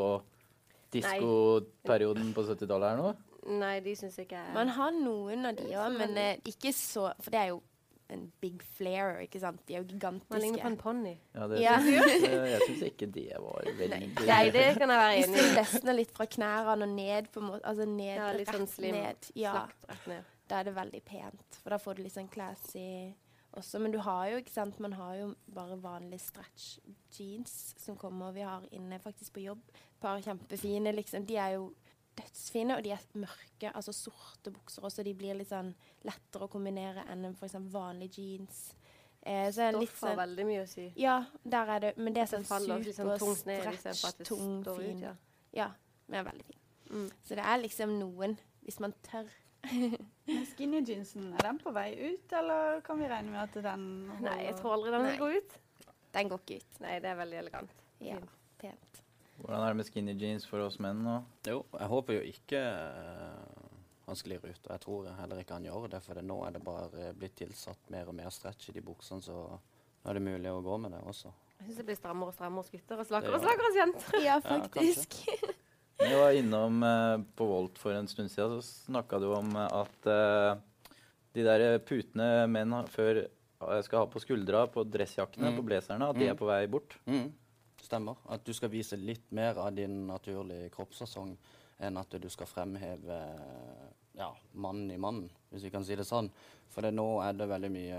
diskoperioden 0.94 2.32
på 2.36 2.44
70-tallet 2.46 2.90
her 2.92 3.00
nå? 3.00 3.12
Nei, 3.60 3.76
de 3.84 3.92
syns 3.98 4.16
ikke 4.22 4.38
jeg 4.40 4.54
Man 4.56 4.70
har 4.72 4.92
noen 4.96 5.44
av 5.50 5.56
de 5.58 5.66
òg, 5.76 5.96
men 6.00 6.14
eh, 6.16 6.38
ikke 6.48 6.70
så 6.72 7.10
For 7.20 7.34
det 7.34 7.40
er 7.42 7.50
jo 7.52 7.58
en 8.14 8.26
big 8.40 8.60
flare, 8.76 9.24
ikke 9.24 9.40
sant. 9.40 9.62
De 9.66 9.74
er 9.74 9.80
jo 9.80 9.86
gigantiske. 9.88 10.30
Man 10.34 10.42
ligner 10.44 10.60
på 10.62 10.68
en 10.68 10.76
ponni. 10.80 11.12
Ja, 11.34 11.46
det 11.48 11.60
Ja. 11.64 11.78
syns 11.80 12.24
jeg, 12.28 12.40
jeg 12.52 12.60
syns 12.68 12.82
ikke 12.90 13.06
det 13.14 13.24
var 13.40 13.64
veldig 13.80 14.00
Nei, 14.28 14.42
det 14.54 14.64
kan 14.76 14.92
jeg 14.92 15.00
være 15.00 15.14
enig 15.22 15.40
i. 15.40 15.46
løsner 15.56 15.96
litt 15.96 16.12
fra 16.14 16.26
knærne 16.36 16.76
og 16.84 16.92
ned, 16.92 17.30
på 17.32 17.40
en 17.40 17.48
måte. 17.48 17.64
Altså 17.72 17.86
ned, 17.88 18.16
Ja, 18.20 18.28
litt 18.36 18.52
sånn 18.52 18.68
slim. 18.70 18.94
ned. 19.00 19.30
Ja. 19.40 19.54
Slakt 19.56 19.88
rett 19.90 20.06
ned. 20.12 20.30
Da 20.52 20.60
er 20.60 20.68
det 20.68 20.74
veldig 20.76 21.00
pent, 21.08 21.58
for 21.62 21.72
da 21.72 21.78
får 21.80 21.96
du 21.96 22.02
litt 22.04 22.12
sånn 22.14 22.28
classy 22.30 22.86
også. 23.58 23.80
Men 23.82 23.94
du 23.94 23.98
har 24.04 24.28
jo, 24.30 24.42
ikke 24.42 24.54
sant, 24.54 24.80
man 24.82 24.96
har 24.98 25.16
jo 25.20 25.32
bare 25.54 25.78
vanlige 25.82 26.26
stretch 26.26 26.78
jeans 27.14 27.74
som 27.80 27.96
kommer. 27.96 28.34
Vi 28.34 28.44
har 28.46 28.66
inne 28.72 28.98
faktisk 29.02 29.36
på 29.36 29.44
jobb 29.46 29.62
par 30.04 30.20
kjempefine, 30.22 30.92
liksom. 30.92 31.26
De 31.26 31.36
er 31.40 31.56
jo 31.56 31.72
dødsfine, 32.18 32.76
og 32.76 32.84
de 32.84 32.92
er 32.94 33.04
mørke, 33.18 33.70
altså 33.74 33.92
sorte 33.92 34.52
bukser 34.54 34.84
også. 34.84 35.02
De 35.02 35.14
blir 35.16 35.36
litt 35.38 35.50
sånn 35.50 35.72
lettere 36.06 36.46
å 36.46 36.52
kombinere 36.52 37.06
enn 37.10 37.24
en 37.24 37.36
eksempel 37.36 37.72
vanlig 37.72 38.10
jeans. 38.18 38.64
Eh, 39.24 39.48
så 39.48 39.70
Stoff 39.70 39.80
litt 39.80 39.94
har 39.94 40.10
sånn 40.10 40.20
veldig 40.20 40.46
mye 40.50 40.64
å 40.64 40.68
si. 40.68 40.90
Ja, 41.00 41.16
der 41.42 41.72
er 41.76 41.80
det 41.80 41.92
Men 41.96 42.12
det 42.12 42.26
er 42.26 42.30
sånn 42.34 42.44
sånn 42.44 42.84
super 42.84 43.22
tungt 43.22 43.40
stretch, 43.40 44.04
tung, 44.28 44.58
står 44.62 44.82
ut. 44.82 44.84
fin. 44.84 45.00
Ja. 45.06 45.14
Ja, 45.54 45.70
men 46.08 46.20
er 46.20 46.28
veldig 46.28 46.46
fin. 46.50 46.60
Mm. 46.90 47.08
Så 47.24 47.38
det 47.38 47.46
er 47.48 47.62
liksom 47.62 47.96
noen, 47.98 48.36
hvis 48.66 48.80
man 48.84 48.92
tør. 49.08 49.30
Men 50.26 50.46
skinny 50.48 50.80
jeansen, 50.88 51.32
er 51.36 51.44
den 51.44 51.58
på 51.60 51.72
vei 51.76 51.90
ut, 52.00 52.32
eller 52.38 52.80
kan 52.86 53.00
vi 53.00 53.08
regne 53.10 53.34
med 53.34 53.42
at 53.42 53.58
den 53.66 53.86
holder? 54.08 54.24
Nei, 54.30 54.38
jeg 54.46 54.56
tror 54.60 54.76
aldri 54.78 54.94
den 54.94 55.06
vil 55.08 55.18
gå 55.20 55.30
ut. 55.36 55.56
Den 56.14 56.30
går 56.30 56.44
ikke 56.44 56.60
ut. 56.62 56.80
Nei, 56.84 56.94
det 57.04 57.10
er 57.10 57.18
veldig 57.18 57.40
elegant. 57.42 57.74
Ja, 58.00 58.16
Fint. 58.20 58.38
pent. 58.62 59.02
Hvordan 59.40 59.60
er 59.60 59.74
det 59.74 59.80
med 59.80 59.88
skinny 59.88 60.14
jeans 60.16 60.46
for 60.48 60.62
oss 60.64 60.78
menn 60.80 61.02
nå? 61.04 61.18
Jo, 61.50 61.58
jeg 61.74 61.90
håper 61.90 62.16
jo 62.16 62.24
ikke 62.30 62.60
eh, 62.62 63.64
han 64.06 64.18
sklir 64.18 64.44
ut. 64.44 64.66
Og 64.66 64.72
jeg 64.72 64.82
tror 64.84 65.08
heller 65.18 65.40
ikke 65.42 65.58
han 65.58 65.66
gjør 65.68 65.88
det, 65.94 66.00
for 66.04 66.20
nå 66.32 66.38
er 66.46 66.56
det 66.56 66.62
bare 66.64 67.12
blitt 67.18 67.36
tilsatt 67.40 67.90
mer 67.92 68.10
og 68.10 68.16
mer 68.18 68.30
stretch 68.34 68.70
i 68.70 68.76
de 68.76 68.84
buksene, 68.84 69.24
så 69.24 69.38
nå 69.48 70.12
er 70.12 70.18
det 70.18 70.24
mulig 70.24 70.52
å 70.52 70.62
gå 70.64 70.78
med 70.84 70.94
det 70.94 71.02
også. 71.08 71.32
Jeg 71.58 71.68
syns 71.68 71.80
det 71.80 71.86
blir 71.88 71.98
strammere 71.98 72.32
og 72.32 72.36
strammere 72.36 72.64
hos 72.64 72.72
gutter 72.74 73.00
og 73.00 73.08
slakere 73.08 73.38
og 73.38 73.44
slakere 73.44 73.70
hos 73.70 73.78
jenter. 73.80 74.18
Ja, 74.24 74.40
faktisk. 74.44 75.20
faktisk. 75.20 75.60
Vi 75.98 76.14
var 76.18 76.32
innom 76.34 76.82
eh, 76.82 77.20
på 77.36 77.46
Volt 77.46 77.78
for 77.78 77.94
en 77.94 78.08
stund 78.10 78.30
siden, 78.30 78.58
så 78.62 78.84
snakka 78.90 79.18
du 79.22 79.28
om 79.34 79.54
eh, 79.56 79.68
at 79.82 80.08
eh, 80.10 80.56
de 81.34 81.44
der 81.46 81.78
putene 81.86 82.46
menn 82.50 82.74
før 82.90 83.24
skal 83.86 84.02
ha 84.02 84.06
på 84.10 84.20
skuldra 84.20 84.66
på 84.68 84.82
dressjakkene, 84.84 85.50
Mm. 85.52 85.56
på 85.56 85.64
blazerne, 85.64 86.08
at 86.10 86.18
de 86.18 86.26
er 86.26 86.34
Mm. 86.34 86.38
på 86.38 86.46
vei 86.50 86.66
bort. 86.66 86.96
Mm, 87.06 87.32
stemmer. 87.80 88.16
At 88.28 88.44
du 88.44 88.52
skal 88.52 88.68
vise 88.68 88.96
litt 88.98 89.30
mer 89.32 89.56
av 89.58 89.74
din 89.74 90.06
naturlige 90.06 90.70
kroppsfasong 90.74 91.36
enn 91.80 91.96
at 91.96 92.10
du 92.20 92.28
skal 92.28 92.46
fremheve 92.46 93.18
ja, 94.18 94.28
mannen 94.54 94.90
i 94.94 94.98
mannen, 95.00 95.30
hvis 95.50 95.64
vi 95.66 95.70
kan 95.74 95.84
si 95.84 95.96
det 95.98 96.06
sånn. 96.08 96.30
For 96.74 96.82
det, 96.82 96.90
nå 96.96 97.06
er 97.22 97.36
det 97.38 97.46
veldig 97.46 97.68
mye 97.70 97.98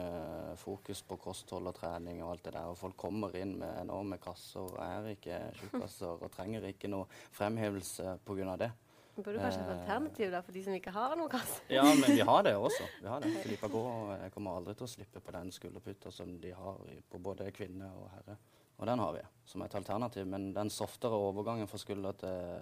fokus 0.60 1.02
på 1.08 1.16
kosthold 1.22 1.70
og 1.70 1.76
trening 1.78 2.18
og 2.24 2.34
alt 2.34 2.44
det 2.44 2.54
der. 2.58 2.66
Og 2.72 2.76
folk 2.80 2.98
kommer 3.00 3.36
inn 3.40 3.54
med 3.62 3.78
enorme 3.86 4.18
kasser 4.20 4.66
og 4.66 4.80
er 4.84 5.14
ikke 5.14 5.38
tjukkaser 5.62 6.26
og 6.26 6.32
trenger 6.34 6.66
ikke 6.68 6.90
noe 6.92 7.06
fremhevelse 7.38 8.18
pga. 8.28 8.58
det. 8.60 8.72
Burde 9.16 9.40
kanskje 9.40 9.62
et 9.62 9.70
Eh. 9.70 9.78
alternativ 9.80 10.32
da, 10.32 10.42
for 10.42 10.52
de 10.52 10.64
som 10.64 10.74
ikke 10.76 10.92
har 10.92 11.16
noen 11.16 11.30
kasse. 11.32 11.62
Ja, 11.72 11.84
men 11.84 12.04
vi 12.18 12.20
har 12.20 12.44
det 12.44 12.56
også. 12.60 12.84
Vi 13.02 13.08
har 13.08 13.22
det. 13.22 13.30
Filippa 13.46 13.68
Gå 13.72 13.84
eh, 14.18 14.30
kommer 14.34 14.58
aldri 14.58 14.74
til 14.76 14.84
å 14.84 14.92
slippe 14.92 15.22
på 15.24 15.32
den 15.32 15.52
skulderputta 15.56 16.12
som 16.12 16.34
de 16.42 16.52
har 16.52 16.82
på 17.10 17.22
både 17.24 17.48
kvinne 17.56 17.88
og 17.96 18.10
herre. 18.12 18.36
Og 18.78 18.86
den 18.88 19.00
har 19.00 19.14
vi 19.16 19.22
som 19.46 19.62
et 19.64 19.76
alternativ. 19.76 20.28
Men 20.28 20.50
den 20.54 20.70
softere 20.70 21.16
overgangen 21.16 21.68
fra 21.72 21.78
skulder 21.80 22.12
til, 22.20 22.60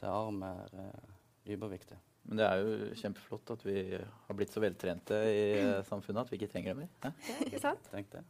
til 0.00 0.08
arm 0.10 0.42
er 0.42 0.74
eh, 0.82 1.54
überviktig. 1.54 2.00
Men 2.24 2.40
det 2.40 2.46
er 2.46 2.62
jo 2.62 2.92
kjempeflott 3.02 3.52
at 3.52 3.66
vi 3.66 3.80
har 3.98 4.38
blitt 4.38 4.54
så 4.54 4.62
veltrente 4.64 5.18
i 5.28 5.42
eh, 5.58 5.82
samfunnet 5.88 6.24
at 6.24 6.32
vi 6.32 6.38
ikke 6.40 6.52
trenger 6.54 6.72
det 6.74 6.86
mer. 6.86 6.94
Ja, 7.04 7.36
ikke 7.46 7.60
sant? 7.62 7.90
Tenk 7.92 8.10
det. 8.14 8.24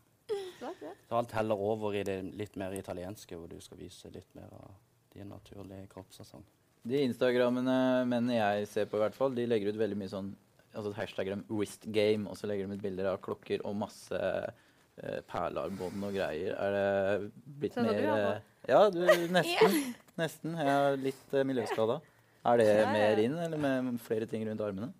Så 0.65 1.19
alt 1.19 1.35
heller 1.37 1.61
over 1.61 1.95
i 1.95 2.03
det 2.07 2.17
litt 2.35 2.57
mer 2.59 2.75
italienske, 2.75 3.37
hvor 3.37 3.51
du 3.51 3.61
skal 3.63 3.79
vise 3.83 4.11
litt 4.15 4.31
mer 4.35 4.51
av 4.57 4.73
din 5.15 5.29
naturlige 5.31 5.87
kroppssesong. 5.93 6.43
De 6.85 7.01
Instagrammene 7.07 7.77
mennene 8.09 8.39
jeg 8.39 8.69
ser 8.69 8.89
på, 8.89 8.99
i 8.99 9.05
hvert 9.05 9.17
fall, 9.17 9.37
de 9.37 9.47
legger 9.49 9.73
ut 9.73 9.81
veldig 9.81 10.01
mye 10.01 10.13
sånn 10.13 10.33
altså 10.75 10.91
Hashtagger 10.97 11.37
dem 11.37 11.45
'wrist 11.49 11.87
game', 11.95 12.27
og 12.29 12.37
så 12.37 12.49
legger 12.51 12.67
de 12.67 12.75
ut 12.75 12.83
bilder 12.83 13.13
av 13.13 13.21
klokker 13.23 13.63
og 13.65 13.77
masse 13.79 14.19
eh, 14.19 15.21
perlearmbånd 15.31 16.09
og 16.09 16.17
greier. 16.17 16.57
Er 16.59 16.75
det 16.75 17.31
blitt 17.61 17.77
så 17.79 17.85
mer 17.87 18.01
du 18.01 18.09
eh, 18.09 18.41
Ja, 18.69 18.91
du, 18.91 19.05
nesten. 19.31 19.79
Nesten. 20.21 20.59
Jeg 20.59 20.75
er 20.75 21.01
litt 21.03 21.33
eh, 21.35 21.47
miljøskada. 21.47 22.01
Er 22.45 22.61
det 22.61 22.69
mer 22.93 23.21
inn, 23.23 23.39
eller 23.41 23.61
med 23.61 24.01
flere 24.05 24.29
ting 24.29 24.45
rundt 24.49 24.61
armene? 24.61 24.91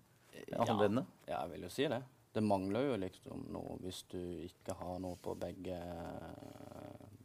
Håndleddene? 0.55 1.05
Ja, 1.27 1.43
jeg 1.43 1.51
vil 1.55 1.65
jo 1.67 1.71
si 1.73 1.87
det. 1.91 2.01
Det 2.35 2.43
mangler 2.43 2.87
jo 2.89 2.95
liksom 2.99 3.45
noe 3.53 3.77
hvis 3.83 4.01
du 4.11 4.19
ikke 4.43 4.75
har 4.79 4.97
noe 4.99 5.15
på 5.23 5.35
begge, 5.39 5.77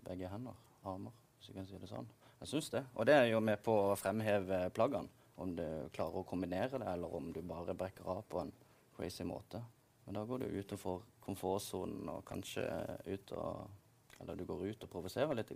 begge 0.06 0.28
hender, 0.30 0.58
armer, 0.86 1.14
hvis 1.38 1.50
jeg 1.50 1.56
kan 1.56 1.66
si 1.66 1.80
det 1.80 1.90
sånn. 1.90 2.10
Jeg 2.40 2.52
syns 2.52 2.70
det. 2.72 2.84
Og 2.94 3.08
det 3.08 3.16
er 3.16 3.26
jo 3.32 3.40
med 3.44 3.60
på 3.64 3.74
å 3.90 3.96
fremheve 3.98 4.62
plaggene. 4.76 5.10
Om 5.40 5.54
du 5.56 5.64
klarer 5.96 6.20
å 6.20 6.28
kombinere 6.28 6.78
det, 6.78 6.86
eller 6.88 7.16
om 7.16 7.32
du 7.32 7.40
bare 7.40 7.74
brekker 7.76 8.08
av 8.12 8.22
på 8.28 8.42
en 8.42 8.52
crazy 8.96 9.24
måte. 9.24 9.62
Men 10.04 10.18
da 10.18 10.24
går 10.28 10.44
du 10.44 10.56
ut 10.60 10.72
og 10.76 10.80
får 10.84 11.04
komfortsonen 11.24 12.08
og 12.12 12.24
kanskje 12.28 12.66
ut 13.06 13.36
og 13.38 13.78
Eller 14.20 14.36
du 14.36 14.44
går 14.44 14.66
ut 14.68 14.82
og 14.84 14.90
provoserer 14.92 15.32
litt. 15.32 15.50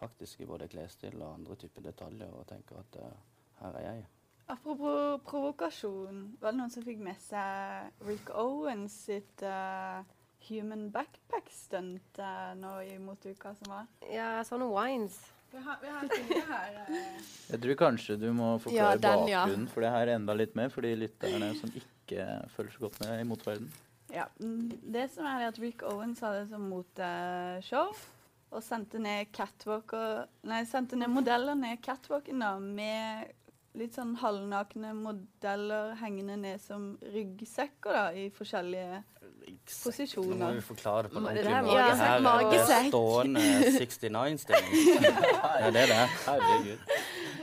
Faktisk 0.00 0.40
i 0.40 0.46
både 0.48 0.64
klesstil 0.72 1.18
og 1.20 1.34
andre 1.34 1.56
typer 1.60 1.82
detaljer, 1.84 2.30
og 2.32 2.46
tenker 2.48 2.78
at 2.80 2.96
eh, 3.02 3.18
her 3.62 3.80
er 3.80 3.88
jeg. 3.88 4.04
Apropos 4.48 5.18
provokasjon, 5.28 6.20
var 6.40 6.54
det 6.54 6.58
noen 6.60 6.70
som 6.72 6.84
fikk 6.86 7.00
med 7.04 7.18
seg 7.20 8.04
Rick 8.08 8.30
Owens 8.32 8.94
sitt 9.10 9.42
uh, 9.44 10.00
human 10.48 10.86
backpack-stunt 10.94 12.20
uh, 12.22 12.54
nå 12.56 12.78
i 12.86 12.94
motuka 13.02 13.52
som 13.58 13.74
var? 13.74 13.90
Ja, 14.08 14.38
sånne 14.48 14.70
wines. 14.72 15.18
Vi 15.52 15.60
har, 15.64 15.76
vi 15.80 15.88
har 15.88 16.08
her. 16.48 16.80
eh. 16.86 17.20
Jeg 17.48 17.60
tror 17.64 17.78
kanskje 17.80 18.16
du 18.20 18.26
må 18.36 18.54
Ja, 18.54 18.62
forklare 18.64 19.00
bakgrunnen 19.00 19.68
ja. 19.68 19.72
for 19.72 19.84
det 19.84 19.92
her 19.94 20.10
enda 20.16 20.36
litt 20.36 20.56
mer, 20.56 20.72
for 20.72 20.84
de 20.84 20.94
lytterne 21.04 21.52
som 21.60 21.72
ikke 21.72 22.26
følger 22.52 22.74
så 22.74 22.84
godt 22.86 23.00
med 23.04 23.20
i 23.20 23.28
motverdenen. 23.28 23.72
Ja, 24.12 24.24
mm, 24.40 24.78
det 24.92 25.10
som 25.12 25.26
er 25.28 25.42
det 25.42 25.50
at 25.52 25.60
Rick 25.60 25.84
Owens 25.84 26.20
hadde 26.24 26.46
som 26.48 26.64
moteshow 26.72 27.92
og 28.48 28.62
sendte 28.64 28.96
ned 28.96 29.28
Nei, 30.48 30.62
sendte 30.64 30.96
ned 30.96 31.12
modeller 31.12 31.54
ned 31.56 31.82
catwalken 31.84 32.40
da, 32.40 32.54
med 32.58 33.28
litt 33.78 33.96
sånn 33.96 34.16
halvnakne 34.20 34.90
modeller 34.96 35.94
hengende 36.00 36.36
ned 36.40 36.62
som 36.62 36.90
ryggsekker 37.14 37.94
da, 37.94 38.02
i 38.12 38.28
forskjellige 38.34 39.00
posisjoner. 39.84 40.34
Nå 40.34 40.40
må 40.42 40.50
vi 40.58 40.64
forklare 40.66 41.06
det 41.06 41.14
på 41.14 41.20
en 41.22 41.28
ordentlig 41.30 41.62
måte. 41.68 41.78
Ja. 41.78 41.94
Her 42.02 42.28
er 42.32 42.50
det 42.52 42.82
stående 42.90 43.46
69-stilling. 43.78 44.76
Ja, 45.58 45.70
det 45.74 45.82
er 45.86 45.90
det. 45.94 46.02
Herregud. 46.26 46.92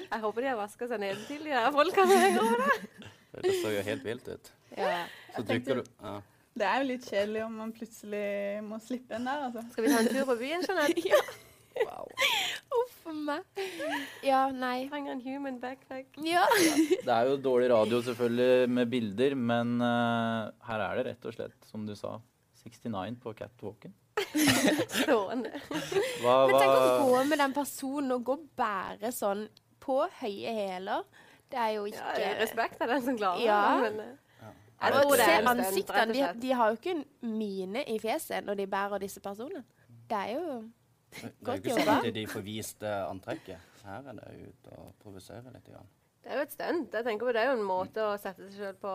Jeg 0.06 0.22
håper 0.22 0.46
de 0.46 0.52
har 0.52 0.60
vaska 0.60 0.88
seg 0.92 1.02
nedentil, 1.02 1.42
de 1.44 1.56
der 1.56 1.72
gjør 1.74 2.62
det. 2.62 3.10
Det 3.44 3.58
så 3.60 3.74
jo 3.74 3.82
helt 3.90 4.06
vilt 4.06 4.30
ut. 4.32 4.54
Ja. 4.78 5.02
Så 5.36 5.44
dukker 5.44 5.82
du 5.82 5.84
ja. 5.84 6.16
Det 6.56 6.64
er 6.64 6.80
jo 6.80 6.88
litt 6.88 7.04
kjedelig 7.04 7.42
om 7.44 7.58
man 7.60 7.72
plutselig 7.76 8.28
må 8.64 8.78
slippe 8.80 9.18
en 9.18 9.26
der, 9.28 9.42
altså. 9.50 9.66
Skal 9.74 9.84
vi 9.84 9.90
ta 9.92 9.98
en 10.00 10.08
tur 10.08 10.30
på 10.30 10.38
byen, 10.40 10.64
Jeanette? 10.64 11.20
Wow. 11.84 12.08
Uff 12.82 13.08
a 13.10 13.14
meg. 13.14 13.44
Ja, 14.24 14.46
nei. 14.52 14.88
Trenger 14.90 15.12
en 15.16 15.22
human 15.26 15.60
backpack. 15.60 16.08
Ja. 16.24 16.46
Det 16.56 17.12
er 17.12 17.30
jo 17.30 17.36
dårlig 17.44 17.70
radio 17.74 18.00
selvfølgelig 18.06 18.70
med 18.72 18.90
bilder, 18.94 19.36
men 19.36 19.76
uh, 19.84 20.50
her 20.70 20.86
er 20.88 20.96
det 21.02 21.06
rett 21.12 21.28
og 21.30 21.36
slett, 21.36 21.58
som 21.70 21.86
du 21.88 21.94
sa, 22.00 22.16
69 22.64 23.20
på 23.24 23.34
catwalken. 23.38 23.94
Stående. 24.96 25.52
Hva, 26.24 26.36
Men 26.48 26.56
tenk 26.56 26.74
å 26.74 27.08
gå 27.10 27.24
med 27.30 27.42
den 27.44 27.54
personen 27.56 28.16
og 28.16 28.24
gå 28.28 28.38
og 28.40 28.46
bære 28.58 29.12
sånn 29.16 29.46
på 29.84 30.00
høye 30.22 30.54
hæler. 30.56 31.04
Det 31.52 31.60
er 31.62 31.74
jo 31.78 31.84
ikke 31.92 32.14
Ja, 32.24 32.32
respekt 32.40 32.82
av 32.82 32.90
den 32.96 33.04
som 33.06 33.18
klarer 33.20 33.44
Ja. 33.46 33.60
det. 33.84 33.92
Men, 33.92 34.16
ja. 34.42 34.54
Er 34.82 34.88
jeg 34.88 34.96
det- 34.96 35.04
tror 35.04 35.18
det 35.18 35.26
Se 35.26 35.36
ansiktene. 35.52 36.14
De, 36.16 36.40
de 36.42 36.52
har 36.58 36.72
jo 36.72 36.80
ikke 36.80 36.96
en 36.96 37.06
mine 37.38 37.84
i 37.92 38.00
fjeset 38.02 38.48
når 38.48 38.58
de 38.64 38.66
bærer 38.68 39.00
disse 39.06 39.20
personene. 39.24 39.64
Det 40.10 40.18
er 40.18 40.34
jo 40.40 40.64
Det 41.22 41.48
er 41.48 41.56
jo 41.56 41.62
ikke 41.62 41.78
sånn 41.80 41.94
at 41.96 42.08
de 42.16 42.26
får 42.28 42.44
vist 42.46 42.84
eh, 42.84 43.04
antrekket. 43.10 43.72
Her 43.86 44.10
er 44.12 44.18
det 44.20 44.50
ut 44.50 44.68
og 44.76 44.92
provosere 45.04 45.54
litt. 45.54 45.68
Igjen. 45.70 45.90
Det 46.26 46.32
er 46.34 46.40
jo 46.40 46.46
et 46.48 46.54
stunt. 46.56 46.94
Jeg 46.98 47.06
tenker 47.06 47.28
på 47.30 47.34
Det 47.36 47.42
er 47.44 47.52
jo 47.52 47.58
en 47.60 47.68
måte 47.70 48.04
å 48.04 48.16
sette 48.20 48.48
seg 48.50 48.58
selv 48.58 48.80
på 48.82 48.94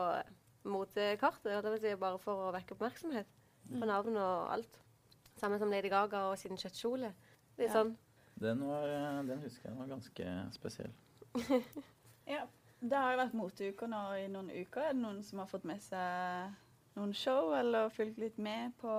motekartet. 0.70 1.62
Det 1.64 1.72
vil 1.76 1.80
Si, 1.84 1.94
bare 2.00 2.18
for 2.22 2.48
å 2.48 2.52
vekke 2.54 2.74
oppmerksomhet 2.76 3.26
på 3.70 3.86
navn 3.88 4.16
og 4.18 4.52
alt. 4.56 4.80
Samme 5.40 5.58
som 5.60 5.70
Lady 5.72 5.88
Gaga 5.88 6.26
og 6.30 6.38
sin 6.38 6.58
kjøttkjole. 6.58 7.12
Litt 7.58 7.68
Ja. 7.70 7.74
sånn. 7.74 7.96
den, 8.40 8.60
var, 8.66 8.88
eh, 8.88 9.22
den 9.28 9.40
husker 9.42 9.68
jeg 9.68 9.78
var 9.78 9.86
ganske 9.86 10.52
spesiell. 10.52 10.92
Ja. 12.30 12.46
Det 12.80 12.96
har 12.96 13.12
jo 13.12 13.18
vært 13.20 13.34
moteuker 13.36 13.88
nå 13.90 13.98
i 14.16 14.28
noen 14.32 14.48
uker. 14.50 14.80
Er 14.80 14.92
det 14.94 15.02
noen 15.02 15.22
som 15.22 15.38
har 15.42 15.46
fått 15.50 15.64
med 15.68 15.82
seg 15.82 16.54
noen 16.96 17.12
show, 17.12 17.52
eller 17.52 17.90
fulgt 17.92 18.16
litt 18.18 18.38
med 18.38 18.72
på 18.80 18.90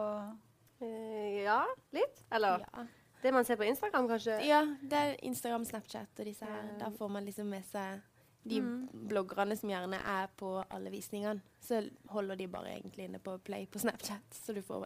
eh, 0.81 1.41
ja, 1.43 1.63
litt. 1.95 2.21
Eller 2.31 2.61
ja. 2.61 2.83
Det 3.23 3.33
man 3.33 3.45
ser 3.45 3.55
på 3.55 3.63
Instagram, 3.63 4.07
kanskje. 4.07 4.39
ja, 4.47 4.61
det 4.81 4.93
er 4.93 5.15
Instagram, 5.23 5.65
Snapchat 5.65 6.19
og 6.19 6.25
disse 6.25 6.45
her. 6.45 6.63
Da 6.79 6.89
får 6.97 7.07
man 7.09 7.25
liksom 7.25 7.45
med 7.45 7.63
seg 7.71 8.01
de 8.49 8.61
Mm. 8.61 8.87
bloggerne 9.09 9.55
som 9.57 9.69
gjerne 9.69 9.95
er 9.95 10.27
på 10.37 10.63
alle 10.71 10.89
visningene. 10.89 11.41
Så 11.61 11.89
holder 12.09 12.35
de 12.35 12.47
bare 12.47 12.71
egentlig 12.75 13.03
inne 13.05 13.19
på 13.19 13.37
Play 13.37 13.65
på 13.67 13.79
Snapchat, 13.79 14.21
så 14.45 14.53
du 14.53 14.61
får 14.61 14.85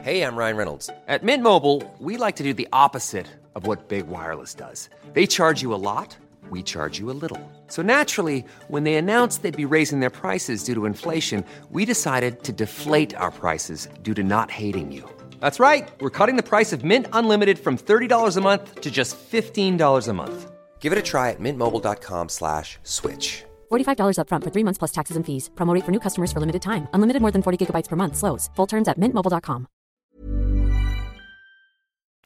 Hey, 0.00 0.20
I'm 0.22 0.36
Ryan 0.36 0.56
Reynolds. 0.56 0.90
At 1.08 1.22
Mint 1.22 1.42
Mobile, 1.42 1.82
we 2.00 2.16
like 2.16 2.36
to 2.36 2.44
do 2.44 2.52
the 2.52 2.66
opposite 2.72 3.26
of 3.54 3.66
what 3.66 3.88
Big 3.88 4.04
Wireless 4.08 4.54
does. 4.54 4.90
They 5.14 5.26
charge 5.26 5.62
you 5.62 5.74
a 5.74 5.80
lot, 5.80 6.16
we 6.50 6.62
charge 6.62 7.00
you 7.00 7.10
a 7.10 7.14
little. 7.22 7.40
So 7.68 7.82
naturally, 7.82 8.44
when 8.68 8.84
they 8.84 8.96
announced 8.96 9.42
they'd 9.42 9.56
be 9.56 9.64
raising 9.64 10.00
their 10.00 10.10
prices 10.10 10.64
due 10.64 10.74
to 10.74 10.84
inflation, 10.86 11.44
we 11.72 11.84
decided 11.84 12.42
to 12.44 12.52
deflate 12.52 13.16
our 13.16 13.30
prices 13.32 13.88
due 14.02 14.14
to 14.14 14.22
not 14.22 14.50
hating 14.50 14.92
you. 14.92 15.04
That's 15.40 15.58
right. 15.58 15.88
We're 16.00 16.10
cutting 16.18 16.36
the 16.36 16.42
price 16.48 16.72
of 16.72 16.84
Mint 16.84 17.06
Unlimited 17.12 17.58
from 17.58 17.76
$30 17.76 18.36
a 18.36 18.40
month 18.40 18.80
to 18.82 18.90
just 18.92 19.16
$15 19.18 20.08
a 20.08 20.12
month. 20.12 20.50
Give 20.78 20.92
it 20.92 20.98
a 20.98 21.02
try 21.02 21.30
at 21.30 21.40
mintmobile.com 21.40 22.28
slash 22.28 22.78
switch. 22.84 23.42
$45 23.72 24.18
upfront 24.22 24.44
for 24.44 24.50
three 24.50 24.62
months 24.64 24.78
plus 24.78 24.92
taxes 24.92 25.16
and 25.16 25.26
fees. 25.26 25.50
Promo 25.56 25.74
rate 25.74 25.84
for 25.84 25.90
new 25.90 25.98
customers 26.00 26.30
for 26.32 26.38
limited 26.40 26.62
time. 26.62 26.86
Unlimited 26.94 27.20
more 27.22 27.32
than 27.32 27.42
40 27.42 27.58
gigabytes 27.66 27.88
per 27.88 27.96
month. 27.96 28.16
Slows. 28.16 28.50
Full 28.56 28.66
terms 28.68 28.86
at 28.88 28.98
mintmobile.com. 29.00 29.66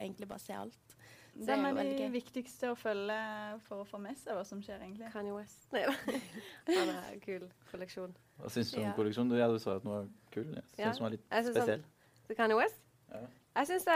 Egentlig 0.00 0.28
bare 0.28 0.38
se 0.38 0.52
alt. 0.56 0.74
Det 1.34 1.46
Hvem 1.46 1.60
er 1.60 1.64
er 1.64 1.70
jo 1.70 1.76
veldig 1.76 1.98
de 1.98 2.06
viktigste 2.12 2.70
å 2.72 2.76
følge 2.76 3.16
for 3.68 3.82
å 3.82 3.86
få 3.88 3.98
med 4.02 4.16
seg 4.18 4.34
hva 4.36 4.42
som 4.44 4.60
skjer, 4.64 4.80
egentlig? 4.82 5.06
Kanye 5.12 5.32
West. 5.36 5.62
Nei 5.72 5.84
da. 5.86 5.94
Han 6.80 6.88
er 6.92 7.12
en 7.14 7.20
kul 7.24 7.44
kolleksjon. 7.70 8.12
Hva 8.42 8.50
syns 8.50 8.72
du 8.72 8.78
om 8.80 8.84
Ja. 8.88 8.92
kolleksjonen? 8.96 9.30
Du, 9.30 9.36
ja, 9.38 9.48
du 9.48 9.58
sa 9.62 9.76
at 9.76 9.84
den 9.84 9.92
var 9.92 10.08
kul. 10.34 10.44
Jeg 10.44 10.64
syns 10.74 10.78
Ja. 10.82 10.90
den 10.92 11.04
var 11.06 11.10
litt 11.14 11.24
Jeg 11.30 11.44
synes 11.44 11.56
spesiell. 11.56 11.84
Så 12.26 12.36
Kanye 12.36 12.56
West? 12.58 12.79
Ja. 13.10 13.22
Jeg 13.60 13.70
syns 13.70 13.86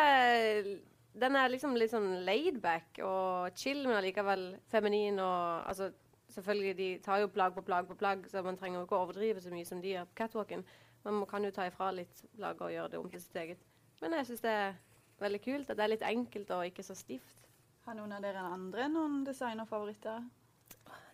den 1.15 1.37
er 1.39 1.53
liksom 1.53 1.77
litt 1.79 1.93
sånn 1.93 2.25
laid 2.27 2.59
back 2.63 2.99
og 3.07 3.55
chill, 3.59 3.85
men 3.87 4.01
allikevel 4.01 4.49
feminin 4.73 5.21
og 5.23 5.69
altså, 5.71 5.93
Selvfølgelig, 6.35 6.77
de 6.77 6.87
tar 7.05 7.21
jo 7.23 7.29
plagg 7.31 7.53
på 7.55 7.63
plagg 7.63 7.87
på 7.87 7.95
plagg, 7.95 8.25
så 8.27 8.41
man 8.43 8.57
trenger 8.59 8.81
jo 8.81 8.87
ikke 8.87 8.97
å 8.97 9.03
overdrive 9.05 9.43
så 9.45 9.53
mye 9.53 9.67
som 9.69 9.79
de 9.79 9.93
gjør 9.93 10.09
på 10.09 10.17
catwalken. 10.19 10.65
Man 11.05 11.21
kan 11.31 11.45
jo 11.45 11.53
ta 11.55 11.67
ifra 11.69 11.91
litt 11.95 12.23
plagg 12.35 12.63
og 12.65 12.73
gjøre 12.73 12.91
det 12.91 12.99
om 12.99 13.11
til 13.13 13.23
sitt 13.23 13.37
eget. 13.39 13.61
Men 14.01 14.17
jeg 14.19 14.27
syns 14.31 14.43
det 14.43 14.55
er 14.57 14.73
veldig 15.21 15.41
kult 15.45 15.71
at 15.71 15.79
det 15.79 15.85
er 15.85 15.93
litt 15.93 16.07
enkelt 16.09 16.51
og 16.57 16.65
ikke 16.67 16.83
så 16.83 16.97
stivt. 16.99 17.45
Har 17.85 17.95
noen 17.99 18.17
av 18.17 18.25
dere 18.25 18.43
andre 18.57 18.89
noen 18.91 19.21
designerfavoritter? 19.29 20.25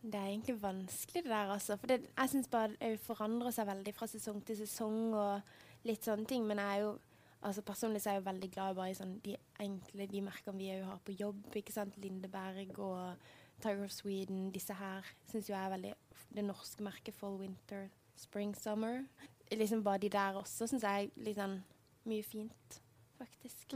Det 0.00 0.16
er 0.16 0.30
egentlig 0.30 0.56
vanskelig, 0.62 1.24
det 1.26 1.34
der, 1.34 1.52
altså. 1.52 1.76
For 1.76 1.90
det, 1.90 2.00
jeg 2.14 2.32
syns 2.32 2.48
bare 2.48 2.72
det 2.78 2.94
forandrer 3.04 3.52
seg 3.52 3.68
veldig 3.68 3.94
fra 3.98 4.08
sesong 4.08 4.40
til 4.46 4.56
sesong 4.62 5.00
og 5.12 5.88
litt 5.90 6.06
sånne 6.06 6.30
ting. 6.30 6.46
Men 6.48 6.62
jeg 6.62 6.78
er 6.78 6.84
jo 6.86 6.94
altså 7.42 7.62
personlig 7.62 8.02
så 8.02 8.10
er 8.10 8.14
jeg 8.18 8.22
jo 8.22 8.30
veldig 8.30 8.50
glad 8.52 8.74
bare 8.76 8.90
i 8.90 8.96
sånn 8.98 9.14
de 9.24 9.36
enkle 9.62 10.06
de 10.10 10.20
merkene 10.24 10.58
vi 10.58 10.68
har 10.84 11.00
på 11.04 11.14
jobb. 11.16 11.46
ikke 11.56 11.72
sant? 11.72 11.96
Lindeberg 11.96 12.78
og 12.78 13.16
Tiger 13.60 13.84
of 13.84 13.90
Sweden. 13.94 14.50
Disse 14.52 14.74
her 14.76 15.06
syns 15.30 15.48
jo 15.48 15.54
jeg 15.54 15.64
er 15.64 15.74
veldig 15.76 15.94
Det 16.30 16.44
norske 16.44 16.84
merket 16.84 17.14
Fall 17.14 17.38
Winter 17.40 17.88
Spring 18.16 18.54
Summer. 18.56 19.02
Liksom 19.50 19.82
bare 19.84 19.98
de 19.98 20.08
der 20.08 20.36
også 20.38 20.66
syns 20.70 20.84
jeg 20.86 21.08
er 21.08 21.24
litt 21.24 21.36
sånn 21.40 21.58
mye 22.06 22.22
fint, 22.22 22.80
faktisk. 23.18 23.74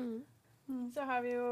Mm, 0.68 0.90
Så 0.94 1.04
har 1.04 1.20
vi 1.22 1.34
jo 1.34 1.48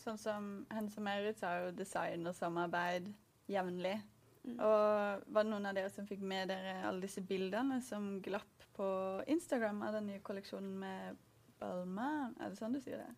sånn 0.00 0.18
som 0.18 0.66
Hense 0.72 1.00
Maurits 1.00 1.44
har 1.44 1.66
jo 1.66 1.74
designersamarbeid 1.76 3.12
jevnlig. 3.48 4.00
Og 4.46 5.22
var 5.26 5.42
det 5.42 5.50
noen 5.50 5.66
av 5.66 5.74
dere 5.74 5.90
som 5.90 6.06
fikk 6.06 6.22
med 6.22 6.48
dere 6.48 6.80
alle 6.86 7.02
disse 7.02 7.20
bildene 7.20 7.80
som 7.82 8.20
glapp 8.22 8.66
på 8.76 8.86
Instagram 9.26 9.82
av 9.82 9.96
den 9.98 10.06
nye 10.06 10.22
kolleksjonen 10.22 10.74
med 10.78 11.16
Balmain? 11.60 12.34
Er 12.40 12.50
det 12.52 12.58
sånn 12.58 12.74
du 12.76 12.80
sier 12.80 13.02
det? 13.02 13.12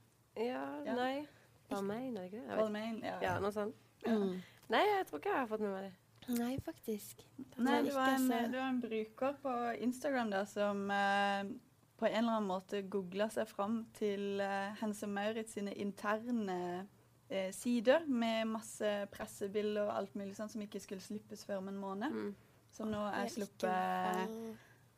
Ja, 0.48 0.64
Ja. 0.86 0.94
nei 0.94 1.26
Balmain, 1.68 2.16
er 2.16 2.22
det 2.22 2.32
ikke 2.32 2.44
det? 2.46 2.56
Balmain, 2.56 3.00
ja. 3.04 3.16
Ja, 3.22 3.38
noe 3.42 3.52
sånt. 3.52 3.74
Mm. 4.06 4.38
Nei, 4.72 4.84
jeg 4.84 5.06
tror 5.08 5.18
ikke 5.20 5.32
jeg 5.32 5.38
har 5.42 5.48
fått 5.50 5.64
med 5.64 5.72
meg 5.74 5.88
det. 5.88 5.94
Nei, 6.38 6.58
faktisk. 6.60 7.24
Det 7.36 7.58
Nei, 7.64 7.78
du 7.82 7.88
det 7.88 7.94
var, 7.94 8.08
en, 8.14 8.30
altså. 8.32 8.52
det 8.52 8.60
var 8.60 8.68
en 8.68 8.80
bruker 8.80 9.36
på 9.42 9.54
Instagram 9.86 10.30
da, 10.30 10.42
som 10.48 10.90
eh, 10.92 11.50
på 11.98 12.06
en 12.06 12.18
eller 12.20 12.36
annen 12.36 12.48
måte 12.50 12.82
googla 12.90 13.30
seg 13.32 13.48
fram 13.48 13.80
til 13.96 14.40
eh, 14.44 14.74
Hense 14.80 15.08
Maurits 15.08 15.56
sine 15.56 15.72
interne 15.80 16.86
eh, 17.30 17.48
sider 17.56 18.04
med 18.06 18.52
masse 18.52 18.92
pressebilder 19.12 19.88
og 19.88 19.96
alt 19.96 20.14
mulig 20.20 20.36
sånn 20.36 20.52
som 20.52 20.62
ikke 20.64 20.80
skulle 20.84 21.04
slippes 21.04 21.44
før 21.48 21.62
om 21.62 21.72
en 21.72 21.80
måned. 21.80 22.12
Mm. 22.12 22.34
Som 22.76 22.92
nå 22.92 23.00
er 23.08 23.32
sluppet. 23.32 24.36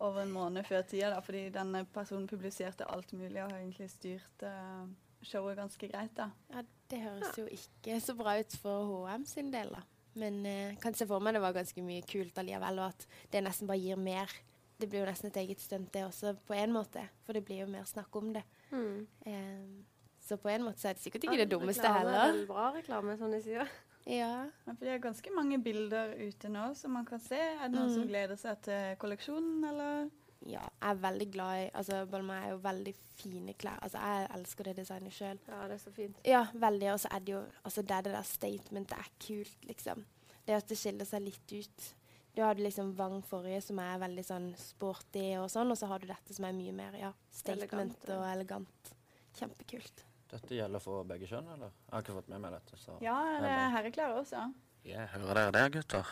Over 0.00 0.22
en 0.22 0.32
måned 0.32 0.64
før 0.68 0.82
tida, 0.88 1.12
da, 1.12 1.20
fordi 1.24 1.46
denne 1.54 1.84
personen 1.92 2.26
publiserte 2.30 2.88
alt 2.88 3.12
mulig 3.12 3.42
og 3.42 3.50
har 3.50 3.60
egentlig 3.60 3.90
styrt 3.92 4.44
uh, 4.46 4.88
showet 5.22 5.58
ganske 5.60 5.90
greit. 5.92 6.12
da. 6.16 6.30
Ja, 6.52 6.64
det 6.90 7.00
høres 7.04 7.38
jo 7.38 7.46
ikke 7.52 8.00
så 8.02 8.16
bra 8.18 8.38
ut 8.40 8.56
for 8.62 8.88
HM 8.88 9.26
sin 9.28 9.52
del, 9.52 9.72
da. 9.76 9.84
Men 10.20 10.40
uh, 10.46 10.78
kan 10.82 10.96
se 10.96 11.06
for 11.06 11.22
meg 11.22 11.36
det 11.36 11.44
var 11.44 11.56
ganske 11.56 11.84
mye 11.84 12.06
kult 12.08 12.40
allikevel, 12.40 12.80
og 12.82 12.94
at 12.94 13.06
det 13.32 13.44
nesten 13.44 13.70
bare 13.70 13.82
gir 13.82 14.00
mer. 14.00 14.32
Det 14.80 14.88
blir 14.88 15.04
jo 15.04 15.10
nesten 15.10 15.28
et 15.28 15.38
eget 15.42 15.60
stunt, 15.60 15.92
det 15.92 16.06
også, 16.06 16.34
på 16.48 16.56
en 16.56 16.72
måte. 16.72 17.04
For 17.26 17.36
det 17.36 17.44
blir 17.44 17.66
jo 17.66 17.68
mer 17.70 17.84
snakk 17.88 18.16
om 18.16 18.32
det. 18.38 18.46
Mm. 18.72 19.06
Uh, 19.26 20.00
så 20.24 20.36
på 20.40 20.48
en 20.48 20.64
måte 20.64 20.80
så 20.80 20.90
er 20.90 20.96
det 20.96 21.04
sikkert 21.04 21.24
ikke 21.26 21.42
det 21.42 21.50
dummeste 21.50 21.84
reklame 21.84 22.16
er 22.16 22.26
heller. 22.30 22.46
bra 22.48 22.66
reklame, 22.76 23.16
som 23.20 23.32
de 23.34 23.40
sier. 23.44 23.70
Ja. 24.10 24.30
Ja, 24.66 24.72
for 24.74 24.84
det 24.84 24.94
er 24.96 25.02
ganske 25.04 25.32
mange 25.36 25.58
bilder 25.62 26.14
ute 26.18 26.48
nå 26.50 26.70
som 26.78 26.92
man 26.96 27.06
kan 27.08 27.20
se. 27.22 27.38
Er 27.38 27.68
det 27.68 27.76
noen 27.76 27.90
Mm. 27.90 27.94
som 27.94 28.08
gleder 28.10 28.36
seg 28.40 28.62
til 28.66 28.96
kolleksjonen, 28.98 29.64
eller? 29.70 30.10
ja. 30.46 30.62
Jeg 30.80 30.90
er 30.90 30.94
veldig 31.02 31.26
glad 31.32 31.58
i 31.60 31.70
Altså, 31.74 32.06
Balmain 32.10 32.42
er 32.44 32.50
jo 32.54 32.58
veldig 32.64 32.94
fine 33.20 33.54
klær. 33.54 33.78
Altså, 33.82 33.98
jeg 33.98 34.28
elsker 34.38 34.64
det 34.64 34.76
designet 34.76 35.12
sjøl. 35.12 35.38
Ja, 35.48 35.62
det 35.68 35.74
er 35.78 35.82
så 35.84 35.92
fint. 35.92 36.16
Ja, 36.24 36.46
veldig. 36.54 36.92
Og 36.94 37.00
så 37.00 37.08
er 37.14 37.18
det 37.20 37.32
jo 37.34 37.42
altså 37.64 37.82
det, 37.82 37.90
er 37.90 38.02
det 38.02 38.12
der 38.12 38.22
statementet 38.22 38.98
er 38.98 39.10
kult, 39.20 39.56
liksom. 39.68 40.04
Det 40.46 40.54
at 40.56 40.66
det 40.68 40.78
skiller 40.78 41.04
seg 41.04 41.22
litt 41.22 41.52
ut. 41.52 41.94
Du 42.34 42.42
hadde 42.42 42.62
liksom 42.62 42.94
Wang 42.96 43.20
forrige, 43.26 43.60
som 43.62 43.78
er 43.78 43.98
veldig 43.98 44.24
sånn 44.24 44.56
sporty 44.56 45.36
og 45.38 45.50
sånn, 45.50 45.70
og 45.70 45.76
så 45.76 45.86
har 45.90 45.98
du 45.98 46.06
dette 46.06 46.32
som 46.34 46.44
er 46.46 46.52
mye 46.56 46.72
mer 46.72 46.92
ja, 46.98 47.12
statement 47.30 47.72
Elegant, 47.72 48.08
ja. 48.08 48.16
og 48.16 48.24
elegant. 48.32 48.92
Kjempekult. 49.36 50.04
Dette 50.30 50.54
gjelder 50.54 50.78
for 50.82 51.04
begge 51.08 51.26
kjønn, 51.26 51.46
eller? 51.56 51.70
Jeg 51.88 51.92
har 51.96 52.02
ikke 52.04 52.14
fått 52.20 52.28
med 52.30 52.40
meg 52.44 52.52
dette. 52.54 52.76
så... 52.78 52.96
Ja, 53.02 53.16
det 53.42 53.48
er 53.50 53.70
herreklær 53.74 54.12
også. 54.20 54.44
Ja, 54.86 55.06
hører 55.12 55.34
dere 55.36 55.50
det, 55.56 55.64
gutter? 55.74 56.06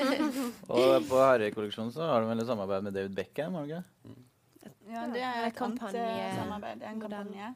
Og 0.72 1.08
på 1.10 1.18
herrekolleksjonen 1.20 1.90
så 1.92 2.06
har 2.08 2.22
du 2.22 2.30
vel 2.30 2.40
et 2.40 2.48
samarbeid 2.48 2.86
med 2.86 2.94
David 2.96 3.16
Beckham? 3.18 3.58
har 3.58 3.66
du 3.66 3.74
ikke? 3.74 3.82
Ja, 4.62 4.70
Ja, 4.90 5.02
det 5.12 5.20
er 5.22 5.44
et 5.48 5.54
kampanje- 5.58 5.98
kampanje-samarbeid. 5.98 6.80
Det 6.80 6.86
er 6.86 6.94
en 6.94 7.00
kampanje. 7.02 7.50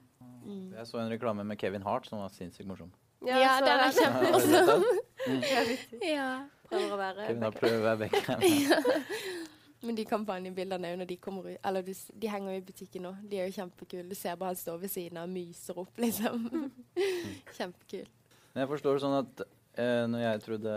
Mm. 0.44 0.66
Jeg 0.76 0.86
så 0.90 0.98
en 1.00 1.10
reklame 1.14 1.44
med 1.48 1.58
Kevin 1.58 1.82
Hart 1.82 2.06
som 2.06 2.18
var 2.20 2.28
sinnssykt 2.34 2.68
morsom. 2.68 2.90
Ja, 3.24 3.38
ja 3.40 3.54
den 3.64 3.68
er 3.72 3.86
det. 3.88 3.94
kjempemorsom. 4.02 4.84
Ja. 6.04 6.28
Prøver 6.68 6.92
å 6.94 6.98
være 7.00 7.26
Kevin 7.30 7.42
Hart 7.48 7.58
prøver 7.62 7.80
å 7.80 7.86
være 7.88 7.98
Beckham. 8.04 8.40
Men 9.84 9.98
de 9.98 10.06
kampanjebildene 10.08 10.94
når 10.96 11.08
de 11.10 11.16
kommer 11.20 11.50
ut 11.50 11.66
Eller 11.68 11.84
du, 11.84 11.92
de 11.92 12.30
henger 12.30 12.54
jo 12.54 12.60
i 12.60 12.64
butikken 12.64 13.04
nå. 13.04 13.12
De 13.28 13.40
er 13.40 13.50
jo 13.50 13.56
kjempekule. 13.58 14.06
Du 14.08 14.16
ser 14.18 14.38
bare 14.40 14.54
han 14.54 14.60
står 14.60 14.80
ved 14.84 14.92
siden 14.92 15.20
av 15.20 15.28
og 15.28 15.34
myser 15.34 15.80
opp, 15.82 15.92
liksom. 16.00 16.48
Kjempekul. 17.58 18.08
Men 18.54 18.64
jeg 18.64 18.70
forstår 18.70 18.96
det 18.96 19.04
sånn 19.04 19.18
at 19.18 19.44
eh, 19.44 20.02
når, 20.08 20.20
jeg 20.22 20.42
trodde, 20.46 20.74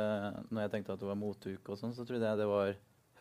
når 0.50 0.64
jeg 0.66 0.74
tenkte 0.76 0.96
at 0.96 1.02
det 1.04 1.10
var 1.12 1.20
moteuke, 1.20 1.74
og 1.74 1.80
sånn, 1.80 1.96
så 1.96 2.06
trodde 2.08 2.26
jeg 2.26 2.42
det 2.42 2.48
var 2.50 2.72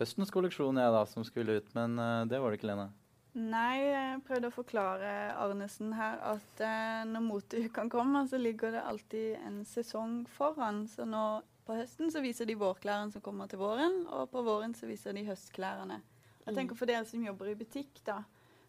høstens 0.01 0.33
kolleksjon 0.33 0.81
jeg 0.81 0.95
da 0.97 1.03
som 1.11 1.27
skulle 1.29 1.59
ut. 1.61 1.75
Men 1.77 1.99
eh, 2.03 2.23
det 2.33 2.41
var 2.43 2.53
det 2.53 2.61
ikke, 2.61 2.71
Lene. 2.73 2.89
Nei, 3.37 3.83
jeg 3.85 4.21
prøvde 4.25 4.49
å 4.49 4.55
forklare 4.55 5.11
Arnesen 5.37 5.91
her 5.93 6.23
at 6.25 6.63
eh, 6.65 7.03
når 7.05 7.25
moteuken 7.27 7.93
kommer, 7.93 8.25
så 8.31 8.41
ligger 8.41 8.73
det 8.73 8.87
alltid 8.89 9.37
en 9.45 9.61
sesong 9.69 10.23
foran. 10.39 10.87
Så 10.89 11.05
nå 11.05 11.27
på 11.67 11.77
høsten 11.77 12.13
så 12.15 12.23
viser 12.23 12.49
de 12.49 12.57
vårklærne 12.59 13.13
som 13.15 13.23
kommer 13.25 13.51
til 13.51 13.61
våren, 13.61 14.05
og 14.07 14.31
på 14.31 14.43
våren 14.47 14.75
så 14.77 14.89
viser 14.89 15.17
de 15.17 15.27
høstklærne. 15.27 16.01
Jeg 16.47 16.55
tenker 16.55 16.79
For 16.79 16.87
dere 16.87 17.07
som 17.09 17.25
jobber 17.27 17.51
i 17.51 17.59
butikk, 17.59 17.99
da, 18.07 18.21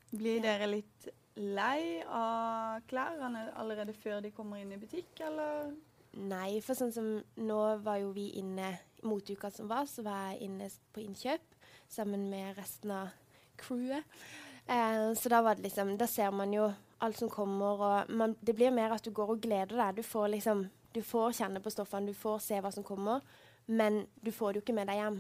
blir 0.10 0.42
dere 0.42 0.70
litt 0.72 1.10
lei 1.38 2.02
av 2.02 2.82
klærne 2.90 3.52
allerede 3.60 3.94
før 3.94 4.24
de 4.26 4.34
kommer 4.34 4.64
inn 4.64 4.74
i 4.74 4.82
butikk, 4.82 5.22
eller? 5.28 5.76
Nei, 6.18 6.58
for 6.66 6.80
sånn 6.80 6.94
som 6.96 7.12
nå 7.46 7.62
var 7.86 8.00
jo 8.02 8.10
vi 8.16 8.32
inne 8.40 8.72
mot 9.06 9.22
uka 9.30 9.52
som 9.54 9.70
var, 9.70 9.86
så 9.86 10.02
var 10.06 10.32
jeg 10.32 10.48
inne 10.48 10.70
på 10.96 11.04
innkjøp 11.04 11.58
sammen 11.94 12.26
med 12.32 12.58
resten 12.58 12.96
av 12.96 13.14
crewet. 13.62 14.08
Eh, 14.66 15.14
så 15.14 15.30
da 15.32 15.44
var 15.46 15.56
det 15.56 15.64
liksom 15.64 15.94
Da 15.98 16.08
ser 16.12 16.34
man 16.36 16.52
jo 16.52 16.66
alt 17.00 17.20
som 17.20 17.30
kommer, 17.30 17.80
og 17.80 18.10
man, 18.10 18.36
det 18.42 18.56
blir 18.58 18.74
mer 18.74 18.96
at 18.96 19.06
du 19.06 19.12
går 19.12 19.36
og 19.36 19.42
gleder 19.42 19.78
deg. 19.78 20.02
Du 20.02 20.04
får 20.04 20.34
liksom 20.34 20.66
Du 20.98 21.04
får 21.06 21.36
kjenne 21.38 21.62
på 21.62 21.70
stoffene, 21.70 22.10
du 22.10 22.18
får 22.18 22.40
se 22.42 22.58
hva 22.64 22.72
som 22.74 22.86
kommer, 22.86 23.22
men 23.70 24.06
du 24.26 24.32
får 24.34 24.54
det 24.56 24.62
jo 24.62 24.66
ikke 24.66 24.78
med 24.80 24.90
deg 24.90 24.98
hjem. 24.98 25.18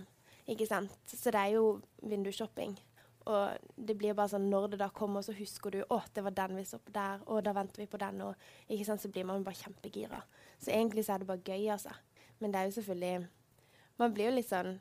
Ikke 0.49 0.65
sant? 0.65 0.93
Så 1.11 1.29
det 1.33 1.37
er 1.37 1.57
jo 1.57 1.65
vindusshopping. 2.01 2.73
Og 3.27 3.73
det 3.75 3.97
blir 3.99 4.15
bare 4.15 4.31
sånn 4.31 4.47
når 4.49 4.71
det 4.73 4.79
da 4.81 4.87
kommer, 4.95 5.21
så 5.25 5.35
husker 5.35 5.75
du 5.75 5.81
å, 5.83 5.99
det 6.15 6.23
var 6.23 6.33
den 6.33 6.55
vi 6.57 6.63
så 6.65 6.79
på 6.79 6.93
der, 6.95 7.21
og 7.27 7.43
da 7.45 7.53
venter 7.53 7.83
vi 7.83 7.89
på 7.91 7.99
den, 8.01 8.23
og 8.23 8.47
ikke 8.71 8.87
sant, 8.87 9.03
så 9.03 9.11
blir 9.11 9.27
man 9.27 9.43
bare 9.45 9.59
kjempegira. 9.59 10.21
Så 10.57 10.71
egentlig 10.71 11.03
så 11.05 11.13
er 11.13 11.21
det 11.21 11.29
bare 11.29 11.43
gøy, 11.43 11.67
altså. 11.75 11.93
Men 12.39 12.53
det 12.53 12.59
er 12.59 12.69
jo 12.69 12.77
selvfølgelig 12.77 13.27
Man 13.97 14.11
blir 14.13 14.27
jo 14.29 14.33
litt 14.35 14.45
sånn 14.45 14.75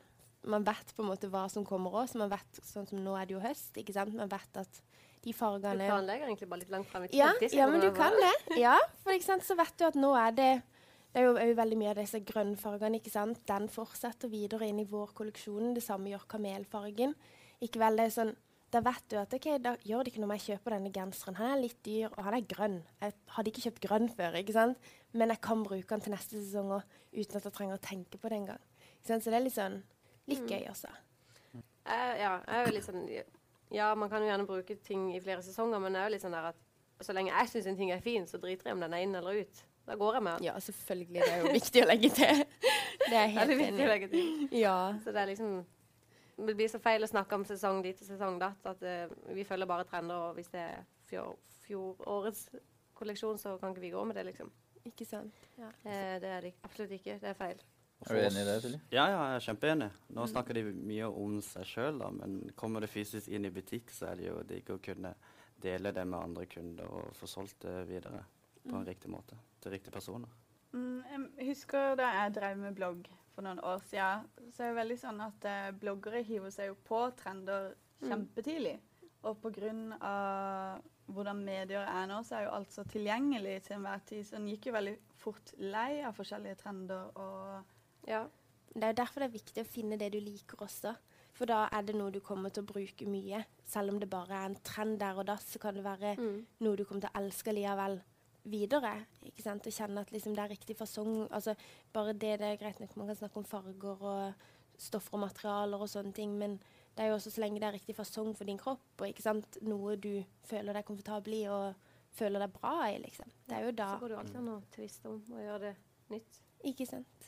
Man 0.45 0.65
vet 0.67 0.91
på 0.93 1.01
en 1.01 1.07
måte 1.09 1.29
hva 1.33 1.47
som 1.49 1.63
kommer 1.65 1.95
òg, 1.97 2.05
så 2.11 2.19
man 2.21 2.29
vet 2.29 2.59
sånn 2.61 2.85
som 2.85 3.01
nå 3.01 3.15
er 3.17 3.25
det 3.25 3.33
jo 3.33 3.41
høst, 3.41 3.71
ikke 3.81 3.95
sant. 3.95 4.13
Man 4.15 4.29
vet 4.31 4.61
at 4.61 4.81
de 5.25 5.33
Du 5.33 5.37
planlegger 5.37 6.29
egentlig 6.29 6.47
bare 6.47 6.61
litt 6.61 6.71
langt 6.71 6.87
frem 6.87 7.03
i 7.03 7.07
tid. 7.09 7.17
ja, 7.19 7.33
ja, 7.51 7.67
men 7.67 7.81
du 7.81 7.89
kan 7.91 8.13
det. 8.13 8.59
Ja, 8.61 8.77
for 9.03 9.11
ikke 9.11 9.25
sant, 9.25 9.43
så 9.43 9.57
vet 9.57 9.73
du 9.77 9.83
at 9.89 9.97
nå 9.99 10.13
er 10.15 10.31
det 10.31 10.51
Det 11.13 11.21
er 11.23 11.25
jo, 11.25 11.55
veldig 11.57 11.77
mye 11.79 11.93
av 11.93 11.99
disse 12.01 12.19
grønnfargene, 12.21 12.99
ikke 12.99 13.13
sant. 13.13 13.39
Den 13.49 13.69
fortsetter 13.73 14.29
videre 14.29 14.67
inn 14.67 14.81
i 14.83 14.85
vår 14.89 15.13
kolleksjon. 15.17 15.73
Det 15.73 15.81
samme 15.83 16.11
gjør 16.11 16.27
kamelfargen. 16.29 17.15
Ikke 17.63 17.79
vel, 17.81 17.97
det 17.97 18.09
er 18.09 18.13
sånn 18.19 18.35
Da 18.69 18.81
vet 18.83 19.05
du 19.07 19.15
at 19.15 19.31
OK, 19.33 19.45
da 19.63 19.71
gjør 19.87 20.03
det 20.03 20.11
ikke 20.11 20.19
noe 20.19 20.27
om 20.27 20.33
jeg 20.35 20.43
kjøper 20.43 20.73
denne 20.75 20.89
genseren. 20.91 21.37
Han 21.39 21.53
er 21.53 21.61
litt 21.61 21.77
dyr, 21.87 22.09
og 22.11 22.19
han 22.25 22.35
er 22.35 22.43
grønn. 22.51 22.81
Jeg 22.99 23.13
hadde 23.31 23.51
ikke 23.53 23.63
kjøpt 23.63 23.85
grønn 23.85 24.09
før, 24.11 24.35
ikke 24.35 24.55
sant. 24.57 24.89
Men 25.15 25.31
jeg 25.31 25.39
kan 25.47 25.63
bruke 25.63 25.87
den 25.87 26.03
til 26.03 26.11
neste 26.11 26.35
sesong 26.35 26.73
òg, 26.75 26.97
uten 27.15 27.39
at 27.39 27.47
jeg 27.47 27.55
trenger 27.55 27.79
å 27.79 27.85
tenke 27.87 28.19
på 28.19 28.27
det 28.27 28.41
engang. 28.41 28.59
Så 29.07 29.21
det 29.23 29.31
er 29.37 29.45
litt 29.45 29.55
sånn 29.55 29.79
litt 30.27 30.43
Mm. 30.43 30.49
gøy 30.51 30.67
også. 30.67 30.91
Uh, 31.87 32.13
ja, 32.19 32.33
jeg 32.43 32.57
er 32.57 32.65
jo 32.65 32.73
litt 32.75 32.83
sånn 32.83 33.07
Ja, 33.71 33.95
man 33.95 34.09
kan 34.09 34.21
jo 34.21 34.27
gjerne 34.27 34.45
bruke 34.47 34.75
ting 34.83 35.15
i 35.15 35.19
flere 35.23 35.41
sesonger, 35.41 35.79
men 35.79 35.93
jeg 35.95 36.01
er 36.01 36.09
jo 36.09 36.13
litt 36.17 36.25
sånn 36.27 36.35
der 36.35 36.51
at 36.51 36.55
så 37.07 37.13
lenge 37.15 37.31
jeg 37.31 37.47
syns 37.47 37.67
en 37.67 37.77
ting 37.77 37.91
er 37.91 38.03
fin, 38.03 38.27
så 38.27 38.37
driter 38.37 38.67
jeg 38.67 38.75
om 38.75 38.83
den 38.83 38.93
er 38.93 39.03
inn 39.05 39.15
eller 39.15 39.41
ut. 39.43 39.63
Da 39.87 39.95
går 39.95 40.17
jeg 40.17 40.23
med. 40.23 40.43
Ja, 40.43 40.59
selvfølgelig. 40.59 41.21
Det 41.23 41.31
er 41.31 41.41
jo 41.45 41.55
viktig 41.55 41.83
å 41.83 41.87
legge 41.87 42.09
til. 42.11 42.43
Det 43.07 43.15
er 43.15 43.23
jeg 43.23 43.23
Det 43.23 43.23
er 43.23 43.33
helt 43.37 43.57
viktig 43.61 43.83
å 43.85 43.89
legge 43.93 44.09
til. 44.11 44.47
Ja. 44.59 44.77
Så 45.03 45.13
det 45.15 45.21
er 45.21 45.31
liksom 45.31 45.57
Det 46.37 46.53
blir 46.53 46.69
så 46.69 46.79
feil 46.83 47.01
å 47.01 47.09
snakke 47.09 47.39
om 47.39 47.45
sesong 47.47 47.79
dit 47.85 48.01
og 48.01 48.09
sesong 48.09 48.35
datt. 48.41 48.67
At 48.69 48.83
uh, 48.83 49.15
vi 49.33 49.45
følger 49.47 49.69
bare 49.69 49.87
trender, 49.89 50.27
og 50.27 50.35
hvis 50.37 50.51
det 50.53 50.59
er 50.61 50.83
fjor, 51.09 51.37
fjorårets 51.65 52.49
kolleksjon, 52.97 53.39
så 53.41 53.55
kan 53.61 53.73
ikke 53.73 53.87
vi 53.87 53.93
gå 53.95 54.03
med 54.05 54.19
det, 54.19 54.27
liksom. 54.27 54.51
Ikke 54.85 55.07
sant. 55.07 55.33
Ja. 55.57 55.71
Eh, 55.83 56.19
det 56.21 56.29
er 56.29 56.45
det 56.45 56.53
absolutt 56.63 56.93
ikke. 56.99 57.17
Det 57.23 57.31
er 57.31 57.39
feil. 57.39 57.63
Er 58.05 58.13
du 58.13 58.21
enig 58.21 58.43
i 58.43 58.45
det, 58.45 58.55
Silje? 58.61 58.79
Ja, 58.93 59.07
ja, 59.09 59.23
jeg 59.31 59.39
er 59.39 59.45
kjempeenig. 59.47 59.89
Nå 60.13 60.27
snakker 60.29 60.59
de 60.59 60.63
mye 60.69 61.09
om 61.09 61.39
seg 61.41 61.65
sjøl, 61.65 62.03
men 62.19 62.39
kommer 62.59 62.85
det 62.85 62.91
fysisk 62.93 63.31
inn 63.33 63.49
i 63.49 63.53
butikk, 63.53 63.89
så 63.93 64.11
er 64.11 64.19
det 64.19 64.29
jo 64.29 64.37
digg 64.47 64.69
å 64.69 64.77
kunne 64.83 65.15
dele 65.63 65.91
det 65.91 66.05
med 66.05 66.19
andre 66.19 66.45
kunder 66.45 66.91
og 66.93 67.15
få 67.17 67.29
solgt 67.29 67.65
det 67.65 67.79
videre 67.89 68.21
på 68.69 68.75
en 68.75 68.85
riktig 68.87 69.09
måte 69.11 69.37
til 69.61 69.71
riktige 69.71 69.91
personer. 69.95 70.29
Mm, 70.73 71.29
jeg 71.37 71.47
husker 71.47 71.95
da 71.95 72.09
jeg 72.21 72.33
drev 72.35 72.57
med 72.57 72.75
blogg 72.75 73.07
for 73.33 73.41
noen 73.45 73.59
år 73.63 73.79
siden, 73.87 74.27
så 74.51 74.63
er 74.63 74.73
det 74.73 74.79
veldig 74.81 74.97
sånn 74.99 75.21
at 75.21 75.45
eh, 75.45 75.71
bloggere 75.71 76.23
hiver 76.23 76.51
seg 76.51 76.67
jo 76.71 76.75
på 76.87 77.01
trender 77.17 77.73
kjempetidlig. 78.03 78.79
Og 79.23 79.39
pga. 79.41 79.71
hvordan 81.07 81.39
medier 81.43 81.85
er 81.87 82.07
nå, 82.09 82.19
så 82.23 82.35
er 82.37 82.43
jo 82.47 82.51
alt 82.57 82.71
så 82.75 82.83
tilgjengelig 82.87 83.61
til 83.67 83.77
enhver 83.77 84.01
tid. 84.05 84.25
Så 84.27 84.35
en 84.37 84.47
gikk 84.47 84.67
jo 84.69 84.73
veldig 84.75 84.95
fort 85.17 85.53
lei 85.57 86.01
av 86.05 86.15
forskjellige 86.17 86.59
trender 86.63 87.11
og 87.15 87.63
Ja. 88.07 88.25
Det 88.77 88.83
er 88.83 88.91
jo 88.93 88.97
derfor 88.99 89.19
det 89.23 89.27
er 89.29 89.39
viktig 89.39 89.63
å 89.63 89.67
finne 89.67 89.97
det 89.97 90.11
du 90.13 90.19
liker 90.21 90.57
også. 90.61 90.91
For 91.33 91.45
da 91.49 91.67
er 91.71 91.81
det 91.87 91.95
noe 91.95 92.11
du 92.11 92.19
kommer 92.19 92.49
til 92.53 92.63
å 92.63 92.67
bruke 92.69 93.07
mye. 93.09 93.39
Selv 93.65 93.93
om 93.93 93.99
det 93.99 94.09
bare 94.09 94.33
er 94.35 94.45
en 94.51 94.55
trend 94.63 94.99
der 94.99 95.17
og 95.17 95.25
da, 95.25 95.35
så 95.37 95.59
kan 95.59 95.73
det 95.75 95.83
være 95.83 96.15
Mm. 96.17 96.45
noe 96.59 96.75
du 96.75 96.83
kommer 96.85 97.01
til 97.01 97.09
å 97.09 97.21
elske 97.21 97.53
likevel 97.53 98.01
videre. 98.51 98.93
ikke 99.25 99.43
sant? 99.43 99.67
Og 99.67 99.73
kjenne 99.73 100.01
at 100.01 100.11
liksom 100.11 100.35
det 100.35 100.43
er 100.43 100.53
riktig 100.55 100.77
fasong. 100.77 101.27
Altså, 101.31 101.55
bare 101.93 102.13
det, 102.13 102.39
det 102.41 102.47
er 102.47 102.61
greit 102.61 102.79
nok 102.79 102.95
man 102.97 103.07
kan 103.11 103.19
snakke 103.19 103.41
om 103.41 103.45
farger 103.45 104.03
og 104.03 104.47
stoffer 104.77 105.17
og 105.17 105.23
materialer 105.25 105.81
og 105.81 105.89
sånne 105.89 106.13
ting, 106.13 106.35
men 106.37 106.57
det 106.97 107.05
er 107.05 107.11
jo 107.11 107.17
også 107.17 107.31
så 107.33 107.41
lenge 107.41 107.59
det 107.61 107.67
er 107.67 107.77
riktig 107.77 107.95
fasong 107.97 108.33
for 108.37 108.49
din 108.49 108.59
kropp, 108.61 108.85
og 108.99 109.07
ikke 109.07 109.25
sant? 109.25 109.57
noe 109.61 109.95
du 110.01 110.23
føler 110.49 110.77
deg 110.77 110.85
komfortabel 110.85 111.39
i 111.39 111.45
og 111.49 111.87
føler 112.17 112.41
deg 112.45 112.53
bra 112.53 112.75
i, 112.89 112.99
liksom. 113.01 113.31
Det 113.45 113.57
er 113.57 113.65
jo 113.67 113.73
da 113.77 113.89
Så 113.93 114.03
går 114.03 114.13
det 114.13 114.19
alltid 114.21 114.39
an 114.41 114.53
å 114.53 114.59
tviste 114.73 115.09
om 115.11 115.17
og 115.33 115.41
gjøre 115.43 115.63
det 115.65 115.73
nytt. 116.13 116.39
Ikke 116.65 116.87
sant? 116.89 117.27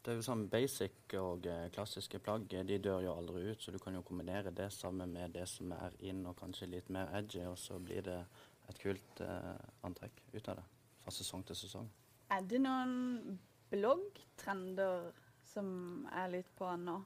Det 0.00 0.14
er 0.14 0.16
jo 0.16 0.24
sånn 0.24 0.46
Basic 0.48 1.12
og 1.20 1.44
eh, 1.50 1.66
klassiske 1.74 2.22
plagg 2.24 2.46
de 2.48 2.78
dør 2.80 3.02
jo 3.04 3.16
aldri 3.20 3.50
ut, 3.50 3.60
så 3.60 3.72
du 3.74 3.76
kan 3.82 3.98
jo 3.98 4.04
kombinere 4.06 4.52
det 4.56 4.70
sammen 4.72 5.12
med 5.12 5.34
det 5.36 5.44
som 5.50 5.74
er 5.76 5.96
inn 6.08 6.22
og 6.24 6.38
kanskje 6.40 6.70
litt 6.72 6.88
mer 6.88 7.12
edgy, 7.18 7.42
og 7.44 7.58
så 7.60 7.76
blir 7.76 8.06
det 8.06 8.22
et 8.70 8.78
kult 8.82 9.20
eh, 9.24 9.54
antrekk 9.86 10.20
ut 10.34 10.48
av 10.52 10.56
det 10.60 10.66
fra 11.04 11.14
sesong 11.14 11.44
til 11.48 11.56
sesong. 11.56 11.88
Er 12.30 12.42
det 12.46 12.60
noen 12.62 13.38
bloggtrender 13.70 15.10
som 15.52 16.06
er 16.12 16.30
litt 16.36 16.50
på 16.58 16.68
nå? 16.80 17.00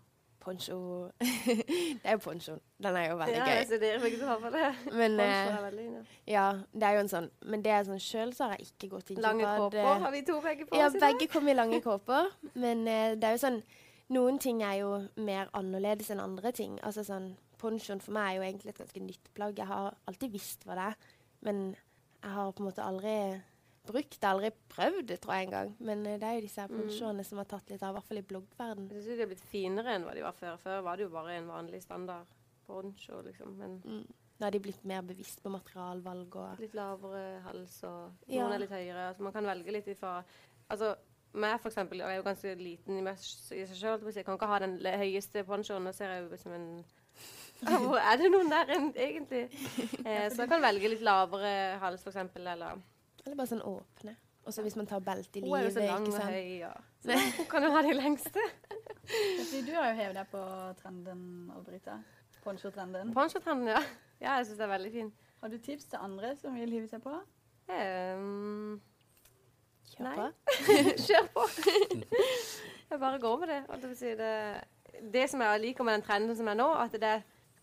Poncho 0.45 0.75
Det 1.49 2.05
er 2.05 2.19
jo 2.19 2.21
ponchoen. 2.21 2.59
Den 2.85 2.97
er 3.01 3.07
jo 3.09 3.15
veldig 3.17 3.37
Ja, 3.39 3.45
gøy. 3.49 3.55
jeg 3.57 3.67
studerer 3.71 4.03
meg 4.03 4.13
ikke 4.19 4.35
på 4.43 4.51
det. 4.53 4.67
Men, 5.01 5.15
eh, 5.25 5.47
er 5.55 5.63
veldig 5.65 5.87
ja. 5.87 6.03
ja, 6.35 6.43
det 6.75 6.89
er 6.89 6.99
jo 6.99 7.05
en 7.07 7.09
sånn 7.15 7.29
Men 7.49 7.63
det 7.65 7.73
er 7.73 7.87
sånn 7.89 8.03
sjøl 8.05 8.35
så 8.37 8.51
har 8.51 8.59
jeg 8.61 8.69
ikke 8.75 8.91
gått 8.93 9.15
inn 9.15 9.23
Lange 9.25 9.47
kåper 9.57 9.79
det- 9.79 10.03
har 10.05 10.13
vi 10.13 10.21
to 10.29 10.37
begge 10.45 10.67
på 10.69 10.77
Ja, 10.77 10.91
oss 10.91 10.99
i 10.99 11.01
dag. 11.01 11.17
begge 11.17 11.31
kom 11.33 11.49
i 11.49 11.55
lange 11.57 11.81
kåper. 11.81 12.29
Men 12.61 12.85
uh, 12.85 13.15
det 13.17 13.25
er 13.31 13.39
jo 13.39 13.43
sånn 13.47 13.63
Noen 14.13 14.37
ting 14.39 14.61
er 14.61 14.83
jo 14.83 14.91
mer 15.17 15.49
annerledes 15.57 16.11
enn 16.13 16.21
andre 16.21 16.53
ting. 16.53 16.77
Altså 16.85 17.07
sånn 17.09 17.31
Ponchoen 17.57 18.03
for 18.05 18.13
meg 18.13 18.35
er 18.35 18.37
jo 18.37 18.43
egentlig 18.51 18.75
et 18.75 18.83
ganske 18.83 19.01
nytt 19.01 19.31
plagg. 19.33 19.57
Jeg 19.57 19.65
har 19.71 19.95
alltid 20.11 20.35
visst 20.35 20.67
hva 20.69 20.77
det 20.77 20.91
er, 20.91 20.99
men 21.45 21.77
jeg 22.23 22.31
har 22.33 22.53
på 22.53 22.63
en 22.65 22.69
måte 22.71 22.83
aldri 22.85 23.43
brukt 23.85 24.17
det, 24.17 24.25
aldri 24.31 24.51
prøvd 24.73 25.07
det, 25.11 25.19
tror 25.21 25.35
jeg 25.37 25.47
engang. 25.49 25.75
Men 25.85 26.07
eh, 26.09 26.19
det 26.19 26.25
er 26.29 26.35
jo 26.39 26.45
disse 26.47 26.61
her 26.65 26.69
Mm. 26.73 27.23
som 27.25 27.39
har 27.39 27.45
tatt 27.45 27.69
litt 27.71 27.83
av, 27.83 27.91
i 27.91 27.99
hvert 27.99 28.09
fall 28.09 28.19
i 28.19 28.23
bloggverden. 28.23 28.89
Jeg 28.91 29.03
synes 29.05 29.17
de 29.19 29.21
har 29.27 29.33
blitt 29.35 29.49
finere 29.53 29.95
enn 29.95 30.05
hva 30.09 30.15
de 30.15 30.23
var 30.25 30.33
før. 30.33 30.57
Før 30.59 30.83
var 30.83 30.97
det 30.97 31.05
jo 31.05 31.11
bare 31.13 31.37
en 31.37 31.49
vanlig 31.49 31.83
standard 31.83 32.27
poncho, 32.67 33.21
liksom. 33.23 33.57
Men 33.59 33.81
Mm. 33.85 34.07
Nå 34.41 34.47
har 34.47 34.51
de 34.51 34.59
blitt 34.59 34.85
mer 34.85 35.03
bevisst 35.03 35.43
på 35.45 35.51
materialvalg 35.53 36.35
og 36.37 36.59
litt 36.59 36.73
lavere 36.75 37.41
hals, 37.45 37.85
og 37.85 38.11
noen 38.27 38.35
Ja. 38.35 38.49
er 38.51 38.59
litt 38.59 38.71
høyere. 38.71 39.09
Altså 39.13 39.21
man 39.23 39.33
kan 39.33 39.45
velge 39.45 39.71
litt 39.73 39.87
ifra 39.87 40.25
Altså 40.71 40.97
meg, 41.35 41.61
for 41.61 41.69
eksempel, 41.69 41.99
jeg 41.99 42.09
er 42.09 42.17
jo 42.17 42.23
ganske 42.23 42.57
liten 42.59 42.97
i, 42.99 43.03
meg, 43.03 43.17
seg 43.19 43.69
sjøl. 43.69 44.01
Jeg 44.15 44.25
kan 44.25 44.37
ikke 44.39 44.47
ha 44.49 44.59
den 44.61 44.79
høyeste 44.81 45.45
ponchoen. 45.45 45.85
Nå 45.85 45.93
ser 45.95 46.07
jeg 46.09 46.33
ut 46.33 46.41
som 46.41 46.53
en 46.53 46.85
Hvor 47.71 47.97
er 47.99 48.21
det 48.21 48.31
noen 48.33 48.53
der 48.53 48.75
egentlig? 48.77 49.47
Eh, 50.05 50.29
så 50.29 50.45
jeg 50.45 50.51
kan 50.51 50.61
velge 50.61 50.91
litt 50.93 51.03
lavere 51.05 51.79
hals, 51.81 52.03
eksempel, 52.07 52.47
eller 52.53 52.77
Eller 53.25 53.37
bare 53.39 53.49
sånn 53.49 53.65
åpne. 53.65 54.17
Og 54.45 54.53
så 54.53 54.63
hvis 54.63 54.77
man 54.77 54.87
tar 54.87 55.01
belte 55.01 55.41
i 55.41 55.43
livet. 55.43 55.49
Hun 55.49 55.59
er 55.59 55.65
jo 55.65 55.73
så 55.73 55.85
lang 55.89 56.09
og 56.11 56.27
høy, 56.29 56.51
ja. 56.61 56.73
Så 57.05 57.17
hun 57.39 57.49
kan 57.49 57.65
jo 57.65 57.71
ha 57.73 57.83
de 57.85 57.95
lengste. 57.97 58.45
Du 59.65 59.73
har 59.73 59.91
jo 59.91 59.97
hevet 59.99 60.17
deg 60.17 60.29
på 60.33 60.43
trenden, 60.81 61.25
Albrita. 61.57 61.99
Poncho-trenden. 62.45 63.13
Ponchotrenden, 63.17 63.73
ja. 63.73 63.81
Ja, 64.21 64.37
jeg 64.39 64.47
syns 64.47 64.61
det 64.61 64.67
er 64.67 64.73
veldig 64.73 64.93
fin. 64.93 65.13
Har 65.41 65.53
du 65.53 65.59
tips 65.59 65.89
til 65.93 66.01
andre 66.01 66.35
som 66.41 66.57
vil 66.57 66.73
hive 66.73 66.89
seg 66.89 67.03
på? 67.05 67.17
Um, 67.69 68.81
Kjør 69.95 70.05
Nei. 70.05 70.15
på. 70.17 70.57
Kjør 71.07 71.29
på! 71.35 71.45
jeg 72.91 73.01
bare 73.01 73.21
går 73.21 73.39
med 73.43 73.53
det. 73.53 73.61
å. 73.69 73.79
Det, 74.21 74.33
det 75.13 75.25
som 75.31 75.45
jeg 75.45 75.61
liker 75.61 75.85
med 75.87 75.99
den 75.99 76.07
trenden 76.07 76.37
som 76.37 76.49
er 76.49 76.59
nå, 76.59 76.69
at 76.81 76.97
det, 77.01 77.15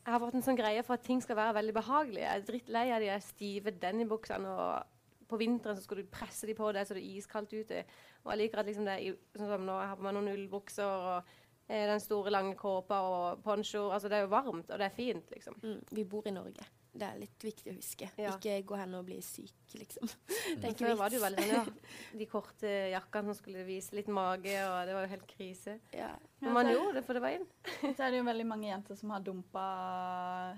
jeg 0.01 0.13
har 0.13 0.21
fått 0.23 0.37
en 0.37 0.45
sånn 0.45 0.57
greie 0.57 0.81
for 0.85 0.97
at 0.97 1.03
ting 1.05 1.21
skal 1.21 1.37
være 1.37 1.59
veldig 1.59 1.75
behagelige. 1.77 2.25
Jeg 2.25 2.39
er 2.39 2.47
drittlei 2.47 2.85
av 2.95 3.03
de 3.03 3.17
stive 3.21 3.73
denimbuksene. 3.83 4.49
og 4.49 5.27
På 5.29 5.37
vinteren 5.37 5.77
så 5.77 5.85
skal 5.85 6.01
du 6.01 6.09
presse 6.09 6.49
de 6.49 6.55
på 6.57 6.71
deg 6.73 6.87
så 6.87 6.97
det 6.97 7.03
er 7.03 7.19
iskaldt 7.19 7.53
ute. 7.53 7.83
Og 8.23 8.33
jeg 8.33 8.41
liker 8.41 8.61
at 8.61 8.69
liksom 8.69 8.89
det 8.89 8.97
er 8.97 9.19
sånn 9.37 9.53
som 9.53 9.67
nå, 9.67 9.77
jeg 9.77 9.91
har 9.91 9.99
på 9.99 10.07
meg 10.07 10.17
noen 10.17 10.33
ullbukser 10.33 11.05
og 11.11 11.33
eh, 11.67 11.85
den 11.91 12.01
store, 12.01 12.33
lange 12.33 12.57
kåpa 12.57 13.01
og 13.05 13.43
poncho. 13.45 13.89
Altså, 13.91 14.09
det 14.09 14.17
er 14.17 14.25
jo 14.25 14.33
varmt, 14.33 14.69
og 14.69 14.81
det 14.81 14.89
er 14.89 14.97
fint, 14.97 15.29
liksom. 15.35 15.59
Mm, 15.61 15.79
vi 15.93 16.07
bor 16.09 16.25
i 16.25 16.33
Norge. 16.33 16.65
Det 16.91 17.05
er 17.07 17.19
litt 17.21 17.43
viktig 17.45 17.71
å 17.71 17.75
huske. 17.77 18.07
Ja. 18.19 18.33
Ikke 18.35 18.57
gå 18.67 18.75
hen 18.75 18.95
og 18.97 19.05
bli 19.07 19.21
syk, 19.23 19.53
liksom. 19.79 20.09
Det 20.59 20.67
er 20.67 20.73
Før 20.75 20.97
var 20.99 21.13
det 21.13 21.19
jo 21.19 21.23
veldig 21.23 21.45
sånn, 21.47 21.69
ja. 21.71 21.91
De 22.19 22.27
korte 22.27 22.71
jakkene 22.91 23.31
som 23.31 23.37
skulle 23.39 23.63
vise 23.67 23.95
litt 23.95 24.09
mage, 24.11 24.57
og 24.67 24.75
det 24.89 24.97
var 24.97 25.05
jo 25.07 25.11
helt 25.13 25.27
krise. 25.29 25.77
Ja. 25.95 26.09
Men 26.43 26.57
man 26.57 26.67
gjorde 26.73 26.97
det, 26.99 27.05
for 27.07 27.15
det 27.15 27.23
var 27.23 27.37
inn. 27.37 27.47
Så 27.95 27.95
er 28.03 28.11
det 28.11 28.19
jo 28.19 28.25
veldig 28.27 28.47
mange 28.49 28.67
jenter 28.67 28.99
som 28.99 29.13
har 29.15 29.23
dumpa 29.23 29.63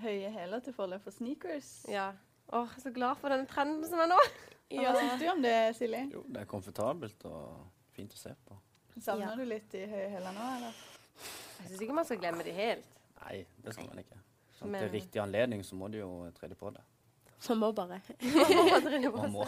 høye 0.01 0.31
hæler 0.33 0.63
til 0.65 0.73
fordel 0.73 1.03
for 1.05 1.13
sneakers. 1.13 1.69
Ja. 1.91 2.09
Åh, 2.53 2.73
så 2.81 2.91
glad 2.93 3.21
for 3.21 3.29
den 3.33 3.45
trenden 3.49 3.85
som 3.87 4.01
er 4.03 4.09
nå. 4.11 4.17
Hva 4.73 4.91
syns 4.97 5.21
du 5.21 5.27
om 5.31 5.41
det, 5.45 5.53
Silje? 5.77 6.01
Jo, 6.11 6.25
det 6.33 6.41
er 6.43 6.49
komfortabelt 6.49 7.23
og 7.29 7.61
fint 7.93 8.13
å 8.13 8.19
se 8.19 8.33
på. 8.49 8.57
Savner 9.01 9.29
Ja. 9.31 9.37
du 9.37 9.45
litt 9.47 9.69
de 9.73 9.85
høye 9.89 10.09
hælene 10.17 10.33
nå, 10.37 10.49
eller? 10.57 10.81
Jeg 11.61 11.69
syns 11.69 11.85
ikke 11.85 11.95
man 12.01 12.09
skal 12.09 12.19
glemme 12.21 12.45
de 12.45 12.53
helt. 12.57 12.89
Nei, 13.21 13.39
det 13.63 13.73
skal 13.77 13.89
man 13.93 14.01
ikke. 14.03 14.19
Sånn, 14.63 14.71
Men- 14.71 14.83
til 14.87 14.93
riktig 14.95 15.21
anledning 15.21 15.63
så 15.67 15.75
må 15.75 15.91
du 15.91 15.99
jo 15.99 16.09
tre 16.37 16.47
på 16.55 16.71
det. 16.73 16.81
Man 17.49 17.59
må 17.59 17.71
bare. 17.75 17.99
Man 19.13 19.31
må. 19.33 19.43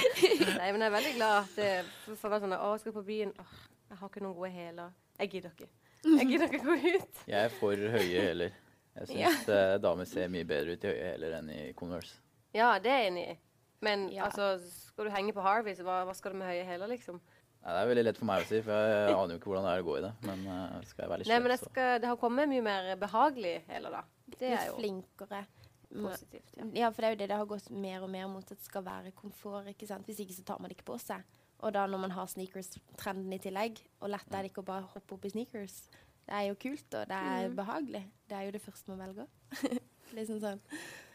Nei, 0.60 0.70
men 0.70 0.80
jeg 0.80 0.86
er 0.86 0.94
veldig 0.94 1.14
glad 1.16 1.36
at 1.40 1.56
det 1.58 1.70
for 2.04 2.14
for 2.14 2.28
å 2.28 2.32
være 2.36 2.44
sånn 2.44 2.54
Å, 2.54 2.68
jeg 2.76 2.82
skal 2.84 2.94
på 2.94 3.02
byen. 3.08 3.32
Åh, 3.42 3.54
jeg 3.90 3.98
har 3.98 4.12
ikke 4.12 4.22
noen 4.22 4.36
gode 4.38 4.50
hæler. 4.54 4.92
Jeg 5.18 5.32
gidder 5.34 5.56
ikke. 5.56 5.68
Jeg 6.06 6.28
gidder 6.30 6.46
ikke 6.54 6.62
gå 6.64 6.76
ut. 6.94 7.18
Jeg 7.32 7.44
er 7.48 7.50
for 7.58 7.74
høye 7.96 8.22
hæler. 8.28 8.54
Jeg 9.00 9.10
syns 9.10 9.48
eh, 9.52 9.74
damer 9.82 10.06
ser 10.08 10.30
mye 10.32 10.46
bedre 10.48 10.76
ut 10.78 10.84
i 10.86 10.92
høye 10.94 11.10
hæler 11.10 11.34
enn 11.40 11.50
i 11.52 11.58
Converse. 11.78 12.14
Ja, 12.54 12.70
det 12.82 12.90
er 12.90 13.02
jeg 13.04 13.10
enig 13.12 13.26
i. 13.34 13.36
Men 13.84 14.06
Ja. 14.12 14.24
altså, 14.28 14.46
skal 14.86 15.06
du 15.06 15.12
henge 15.14 15.34
på 15.36 15.42
Harvey, 15.44 15.74
så 15.74 15.84
hva, 15.86 16.00
hva 16.08 16.14
skal 16.16 16.32
du 16.34 16.38
med 16.40 16.48
høye 16.50 16.64
hæler, 16.66 16.90
liksom? 16.90 17.20
Nei, 17.60 17.74
det 17.76 17.80
er 17.82 17.90
veldig 17.90 18.04
lett 18.06 18.18
for 18.18 18.28
meg 18.30 18.42
å 18.42 18.48
si, 18.48 18.62
for 18.64 18.72
jeg 18.72 19.12
aner 19.12 19.34
jo 19.34 19.38
ikke 19.40 19.50
hvordan 19.52 19.66
det 19.68 19.72
er 19.74 19.82
å 19.82 19.86
gå 19.90 19.94
i 19.98 20.02
det. 20.06 20.10
Men 20.24 20.46
uh, 20.48 20.78
skal 20.88 21.02
jeg 21.04 21.10
være 21.12 21.20
litt 21.22 21.28
Nei, 21.30 21.38
men 21.44 21.52
jeg 21.54 21.60
så 21.60 21.68
skal, 21.70 21.90
det 22.00 22.08
har 22.08 22.18
kommet 22.20 22.48
mye 22.48 22.64
mer 22.64 22.88
behagelig 23.00 23.54
hæler, 23.68 23.98
da. 23.98 24.02
Det 24.38 24.52
er 24.52 24.68
jo 24.70 24.78
flinkere. 24.78 25.44
Positivt. 25.90 26.52
Ja. 26.56 26.64
Ja, 26.74 26.88
for 26.94 27.02
det 27.02 27.08
er 27.08 27.14
jo 27.14 27.18
det 27.18 27.28
det 27.32 27.36
har 27.40 27.48
gått 27.50 27.70
mer 27.70 28.04
og 28.06 28.10
mer 28.12 28.28
mot 28.30 28.44
at 28.46 28.58
det 28.58 28.64
skal 28.64 28.84
være 28.86 29.10
komfort. 29.16 29.66
ikke 29.72 29.88
sant? 29.90 30.06
Hvis 30.06 30.20
ikke 30.22 30.36
så 30.36 30.44
tar 30.46 30.60
man 30.60 30.70
det 30.70 30.78
ikke 30.78 30.92
på 30.92 30.98
seg. 31.02 31.24
Og 31.60 31.74
da 31.74 31.86
når 31.86 32.04
man 32.06 32.14
har 32.14 32.28
sneakers-trenden 32.30 33.32
i 33.36 33.40
tillegg, 33.42 33.80
og 34.00 34.12
lett 34.14 34.30
er 34.32 34.44
det 34.44 34.52
ikke 34.52 34.62
å 34.62 34.70
bare 34.70 34.86
hoppe 34.94 35.16
opp 35.16 35.26
i 35.26 35.32
sneakers. 35.34 35.82
Det 36.24 36.36
er 36.36 36.46
jo 36.46 36.56
kult, 36.62 36.86
og 36.94 37.08
det 37.10 37.18
er 37.18 37.48
mm. 37.48 37.56
behagelig. 37.58 38.04
Det 38.30 38.36
er 38.38 38.46
jo 38.46 38.54
det 38.54 38.62
første 38.62 38.92
man 38.92 39.02
velger. 39.02 39.26
liksom 40.16 40.40
sånn. 40.40 40.62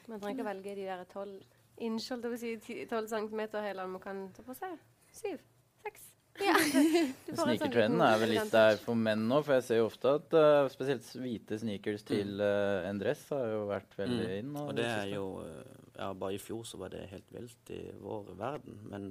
Man 0.09 0.19
trenger 0.19 0.41
ikke 0.41 0.49
velge 0.49 0.75
de 0.75 0.89
der 0.91 1.05
tolv 1.09 1.39
inch, 1.77 2.09
holdt 2.11 2.27
jeg 2.27 2.33
på 2.33 2.37
å 2.37 2.43
si, 2.43 2.77
12 2.91 3.09
centimeter 3.15 3.63
hælene. 3.63 3.95
Man 3.95 4.03
kan 4.03 4.21
ta 4.35 4.43
på 4.45 4.55
seg 4.57 4.75
syv, 5.15 5.39
seks. 5.85 6.11
Ja. 6.41 6.55
Sånn 7.35 7.49
Sneakertrenden 7.51 8.03
er 8.03 8.19
vel 8.19 8.33
litt 8.35 8.51
der 8.53 8.79
for 8.81 8.99
menn 8.99 9.25
nå, 9.29 9.39
for 9.45 9.57
jeg 9.57 9.65
ser 9.67 9.81
jo 9.81 9.87
ofte 9.89 10.15
at 10.19 10.35
uh, 10.35 10.67
spesielt 10.71 11.07
hvite 11.21 11.59
sneakers 11.61 12.05
til 12.07 12.41
uh, 12.43 12.85
en 12.87 12.99
dress 13.01 13.25
har 13.33 13.45
jo 13.53 13.65
vært 13.69 13.95
veldig 13.99 14.29
inn. 14.39 14.51
Mm. 14.51 14.61
Og 14.65 14.73
det 14.77 14.87
er 14.89 15.11
jo 15.13 15.25
eh, 15.45 15.73
Ja, 15.95 16.09
bare 16.11 16.35
i 16.35 16.41
fjor 16.41 16.65
så 16.67 16.79
var 16.81 16.91
det 16.91 17.05
helt 17.11 17.29
vilt 17.31 17.71
i 17.71 17.81
vår 18.01 18.33
verden. 18.35 18.81
Men 18.91 19.09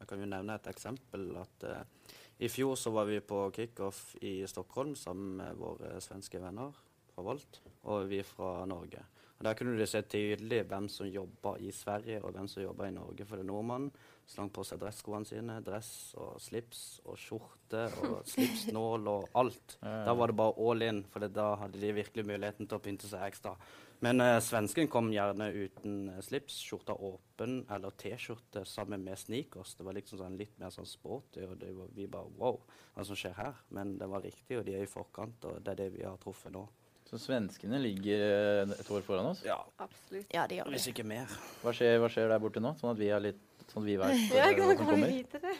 jeg 0.00 0.10
kan 0.10 0.22
jo 0.22 0.30
nevne 0.30 0.56
et 0.58 0.70
eksempel. 0.72 1.28
At 1.38 1.68
uh, 1.70 2.18
i 2.42 2.50
fjor 2.50 2.74
så 2.80 2.92
var 2.94 3.06
vi 3.10 3.20
på 3.22 3.44
kickoff 3.54 4.16
i 4.26 4.40
Stockholm 4.50 4.96
sammen 4.98 5.36
med 5.38 5.60
våre 5.60 5.98
svenske 6.02 6.40
venner 6.42 6.74
fra 7.10 7.26
Volt, 7.26 7.60
og 7.90 8.08
vi 8.10 8.22
fra 8.26 8.64
Norge. 8.66 9.04
Der 9.40 9.56
kunne 9.56 9.72
du 9.78 9.86
se 9.88 10.02
tydelig 10.04 10.66
hvem 10.68 10.88
som 10.92 11.08
jobba 11.08 11.54
i 11.64 11.70
Sverige 11.72 12.20
og 12.20 12.34
hvem 12.36 12.48
som 12.48 12.62
jobba 12.62 12.90
i 12.90 12.92
Norge. 12.92 13.24
For 13.24 13.40
det 13.40 13.46
er 13.46 13.48
nordmannen 13.48 13.92
slang 14.30 14.50
på 14.52 14.62
seg 14.66 14.78
dresskoene 14.82 15.26
sine, 15.26 15.56
dress 15.64 16.12
og 16.20 16.36
slips 16.42 17.00
og 17.08 17.16
skjorte 17.18 17.86
og 18.04 18.18
slipsnål 18.32 19.08
og 19.10 19.38
alt. 19.40 19.78
Da 19.80 20.14
var 20.14 20.30
det 20.30 20.36
bare 20.38 20.66
all 20.66 20.84
in, 20.86 21.00
for 21.10 21.24
da 21.24 21.54
hadde 21.62 21.80
de 21.80 21.94
virkelig 21.96 22.26
muligheten 22.28 22.68
til 22.68 22.78
å 22.78 22.84
pynte 22.84 23.08
seg 23.10 23.24
ekstra. 23.26 23.56
Men 24.04 24.22
eh, 24.24 24.38
svensken 24.40 24.88
kom 24.88 25.10
gjerne 25.12 25.50
uten 25.52 25.96
eh, 26.08 26.20
slips, 26.24 26.56
skjorta 26.64 26.94
åpen 26.94 27.58
eller 27.72 27.96
T-skjorte 28.00 28.62
sammen 28.68 29.04
med 29.04 29.20
sneakers. 29.20 29.74
Det 29.76 29.84
var 29.84 29.96
liksom 29.96 30.22
sånn 30.22 30.38
litt 30.40 30.56
mer 30.60 30.72
sånn 30.72 30.88
sporty, 30.88 31.44
og 31.44 31.58
det 31.60 31.72
var, 31.76 31.90
vi 31.96 32.06
bare 32.08 32.32
wow, 32.40 32.62
hva 32.94 33.04
som 33.04 33.18
skjer 33.18 33.36
her? 33.36 33.60
Men 33.76 33.98
det 34.00 34.08
var 34.08 34.24
riktig, 34.24 34.56
og 34.56 34.64
de 34.68 34.78
er 34.78 34.86
i 34.86 34.90
forkant, 34.90 35.44
og 35.50 35.60
det 35.64 35.74
er 35.74 35.82
det 35.82 35.90
vi 35.98 36.06
har 36.06 36.16
truffet 36.22 36.54
nå. 36.54 36.64
Så 37.10 37.18
svenskene 37.18 37.80
ligger 37.82 38.20
eh, 38.22 38.72
et 38.78 38.90
år 38.94 39.02
foran 39.02 39.32
oss. 39.32 39.40
Ja, 39.42 39.58
Absolutt. 39.82 40.28
Ja, 40.30 40.44
det 40.46 40.60
gjør 40.60 40.70
Hvis 40.70 40.86
ikke 40.92 41.02
mer. 41.10 41.26
Hva 41.64 41.72
skjer, 41.74 41.96
hva 41.98 42.10
skjer 42.12 42.30
der 42.30 42.42
borte 42.42 42.62
nå? 42.62 42.70
Sånn 42.78 42.92
at 42.92 43.00
vi 43.00 43.10
har 43.10 43.22
litt 43.24 43.40
Sånn 43.70 43.82
at 43.82 43.88
vi 43.88 43.96
vet 43.98 44.14
Ja, 44.38 44.46
eh, 44.46 44.56
hva 44.60 44.72
kan 44.74 44.84
som 44.84 44.94
kommer. 44.94 45.10
vite 45.10 45.40
det? 45.42 45.56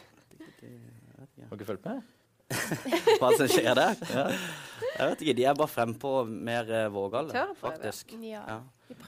Har 1.51 1.57
du 1.57 1.59
ikke 1.59 1.71
fulgt 1.73 1.87
med? 1.89 2.17
Hva 3.21 3.29
som 3.39 3.47
skjer 3.51 3.75
der? 3.79 3.99
Jeg 5.01 5.07
vet 5.13 5.21
ikke, 5.23 5.35
de 5.39 5.45
er 5.47 5.55
bare 5.59 5.71
frempå 5.71 6.11
mer 6.27 6.67
uh, 6.67 6.89
vågale, 6.93 7.31
å 7.31 7.35
prøve. 7.35 7.55
faktisk. 7.61 8.15
Ja, 8.27 8.43
Ja. 8.49 8.61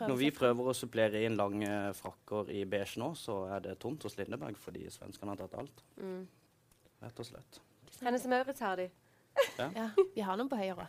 Når 0.07 0.14
vi 0.20 0.28
prøver 0.31 0.68
å 0.70 0.74
supplere 0.78 1.24
inn 1.26 1.35
lange 1.35 1.68
frakker 1.98 2.52
i 2.55 2.62
beige 2.70 3.00
nå, 3.02 3.09
så 3.18 3.40
er 3.50 3.64
det 3.64 3.72
tomt 3.83 4.05
hos 4.07 4.14
Lindeberg 4.14 4.55
fordi 4.62 4.87
svenskene 4.94 5.35
har 5.35 5.40
tatt 5.42 5.57
alt. 5.59 5.83
Mm. 5.98 6.20
Rett 7.02 7.18
og 7.24 7.26
slett. 7.26 7.59
Hennes 8.07 8.28
Maurits 8.31 8.62
har 8.62 8.78
de. 8.78 8.87
Ja, 9.59 9.88
vi 10.14 10.22
har 10.22 10.38
noen 10.38 10.50
på 10.52 10.61
høyre. 10.62 10.87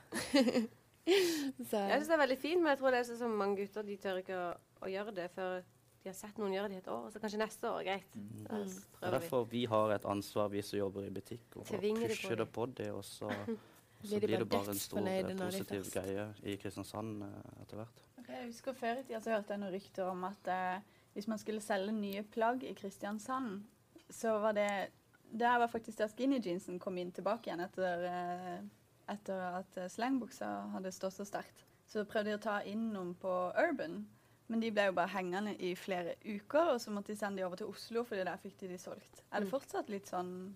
så 1.69 1.83
Jeg 1.83 1.99
syns 1.99 2.09
det 2.09 2.15
er 2.15 2.23
veldig 2.23 2.39
fint, 2.39 2.61
men 2.63 2.73
jeg 2.73 2.81
tror 2.81 2.95
det 2.95 3.01
er 3.01 3.07
sånn 3.09 3.21
som 3.25 3.37
mange 3.39 3.59
gutter 3.59 3.85
de 3.87 3.97
tør 3.99 4.21
ikke 4.21 4.37
å, 4.39 4.49
å 4.85 4.91
gjøre 4.91 5.15
det 5.17 5.29
før 5.35 5.63
de 6.03 6.11
har 6.11 6.15
sett 6.17 6.39
noen 6.39 6.51
gjøre 6.51 6.71
det 6.71 6.79
i 6.79 6.81
et 6.81 6.87
år. 6.91 7.05
Så 7.13 7.19
kanskje 7.23 7.39
neste 7.39 7.69
år, 7.69 7.83
greit. 7.87 8.15
Mm. 8.19 8.47
Det 8.47 9.07
er 9.07 9.13
derfor 9.15 9.45
vi 9.51 9.63
har 9.71 9.93
et 9.95 10.07
ansvar, 10.13 10.49
vi 10.51 10.63
som 10.65 10.79
jobber 10.79 11.07
i 11.07 11.11
butikk, 11.15 11.45
og 11.55 11.61
å 11.63 11.67
Tvinger 11.69 12.11
de 12.11 12.17
pushe 12.17 12.39
det. 12.39 12.47
på 12.57 12.65
det, 12.79 12.89
og 12.97 13.05
så, 13.07 13.29
så 13.31 14.09
Blir 14.09 14.19
de 14.19 14.27
blir 14.27 14.43
det 14.43 14.49
bare 14.51 14.75
en 14.75 14.81
stor 14.83 15.07
eh, 15.07 15.29
positiv 15.39 15.87
greie 15.93 16.25
i 16.43 16.57
Kristiansand 16.59 17.23
eh, 17.29 17.53
etter 17.63 17.79
hvert. 17.79 18.03
Jeg 18.23 18.49
husker 18.49 18.75
Før 18.75 18.99
i 18.99 19.05
tida 19.07 19.21
så 19.23 19.31
hørte 19.35 19.55
jeg 19.55 19.63
noen 19.63 19.75
rykter 19.75 20.09
om 20.11 20.27
at 20.27 20.51
eh, 20.51 20.99
hvis 21.15 21.29
man 21.31 21.39
skulle 21.39 21.63
selge 21.63 21.95
nye 21.95 22.23
plagg 22.33 22.63
i 22.67 22.73
Kristiansand, 22.75 23.63
så 24.09 24.37
var 24.43 24.57
det 24.57 24.69
Der 25.33 25.57
var 25.57 25.67
faktisk 25.67 25.97
der 25.97 26.11
skinny 26.11 26.37
jeansen 26.45 26.79
kom 26.79 26.97
inn 26.97 27.11
tilbake 27.11 27.49
igjen 27.49 27.63
etter, 27.63 28.03
eh, 28.05 28.59
etter 29.09 29.59
at 29.59 29.77
eh, 29.77 29.89
slangbuksa 29.89 30.49
hadde 30.73 30.91
stått 30.91 31.13
så 31.13 31.25
sterkt. 31.25 31.65
Så 31.87 32.05
prøvde 32.09 32.31
de 32.31 32.37
å 32.37 32.43
ta 32.43 32.59
inn 32.65 32.91
noen 32.93 33.13
på 33.19 33.31
Urban, 33.59 34.05
men 34.47 34.59
de 34.59 34.71
ble 34.71 34.85
jo 34.89 34.95
bare 34.97 35.11
hengende 35.13 35.55
i 35.59 35.73
flere 35.75 36.15
uker, 36.25 36.73
og 36.73 36.81
så 36.81 36.91
måtte 36.91 37.13
de 37.13 37.17
sende 37.19 37.37
de 37.41 37.45
over 37.45 37.55
til 37.59 37.67
Oslo, 37.67 38.03
fordi 38.03 38.23
der 38.23 38.37
fikk 38.41 38.59
de 38.61 38.67
de 38.67 38.77
solgt. 38.77 39.23
Er 39.31 39.39
det 39.39 39.47
Mm. 39.47 39.51
fortsatt 39.51 39.89
litt 39.89 40.07
sånn 40.07 40.55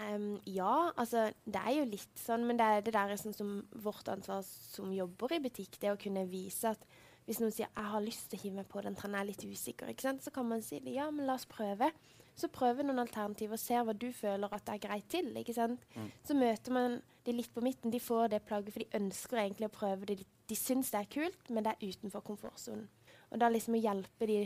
Um, 0.00 0.40
ja, 0.46 0.90
altså 0.96 1.32
det 1.44 1.60
er 1.60 1.74
jo 1.76 1.84
litt 1.84 2.18
sånn, 2.18 2.46
men 2.48 2.56
det 2.58 2.84
det 2.86 2.94
der 2.94 3.12
er 3.12 3.20
sånn 3.20 3.34
som 3.36 3.50
vårt 3.84 4.08
ansvar 4.08 4.40
som 4.42 4.90
jobber 4.90 5.34
i 5.36 5.38
butikk, 5.38 5.78
det 5.80 5.92
å 5.92 6.00
kunne 6.00 6.24
vise 6.26 6.72
at 6.72 6.86
hvis 7.26 7.38
noen 7.38 7.52
sier 7.52 7.68
'jeg 7.68 7.84
har 7.84 8.00
lyst 8.00 8.30
til 8.30 8.38
å 8.38 8.42
hive 8.42 8.56
meg 8.56 8.68
på 8.68 8.82
den 8.82 8.96
trenden, 8.96 9.14
jeg 9.14 9.20
er 9.20 9.30
litt 9.30 9.44
usikker', 9.44 9.88
ikke 9.88 10.02
sant? 10.02 10.24
så 10.24 10.32
kan 10.32 10.48
man 10.48 10.62
si 10.62 10.80
det, 10.80 10.94
ja, 10.94 11.10
men 11.10 11.26
la 11.26 11.34
oss 11.34 11.46
prøve. 11.46 11.92
Så 12.34 12.48
prøver 12.48 12.82
noen 12.86 12.98
alternativer 13.02 13.52
og 13.52 13.60
ser 13.60 13.82
hva 13.84 13.92
du 13.92 14.08
føler 14.12 14.48
at 14.56 14.64
det 14.64 14.74
er 14.74 14.88
greit 14.88 15.08
til. 15.12 15.28
ikke 15.36 15.54
sant? 15.54 15.80
Så 16.24 16.34
møter 16.34 16.72
man 16.72 17.02
de 17.26 17.32
litt 17.32 17.52
på 17.54 17.60
midten. 17.62 17.90
De 17.92 18.00
får 18.00 18.28
det 18.32 18.42
plagget, 18.48 18.72
for 18.72 18.80
de 18.80 18.98
ønsker 18.98 19.36
egentlig 19.42 19.68
å 19.68 19.74
prøve 19.76 20.06
det. 20.06 20.18
De, 20.18 20.24
de 20.48 20.56
syns 20.56 20.90
det 20.90 21.00
er 21.02 21.10
kult, 21.12 21.50
men 21.50 21.62
det 21.64 21.74
er 21.76 21.88
utenfor 21.92 22.24
komfortsonen. 22.24 22.88
Og 23.30 23.38
da 23.40 23.48
liksom 23.52 23.74
å 23.76 23.82
hjelpe 23.82 24.26
de 24.26 24.38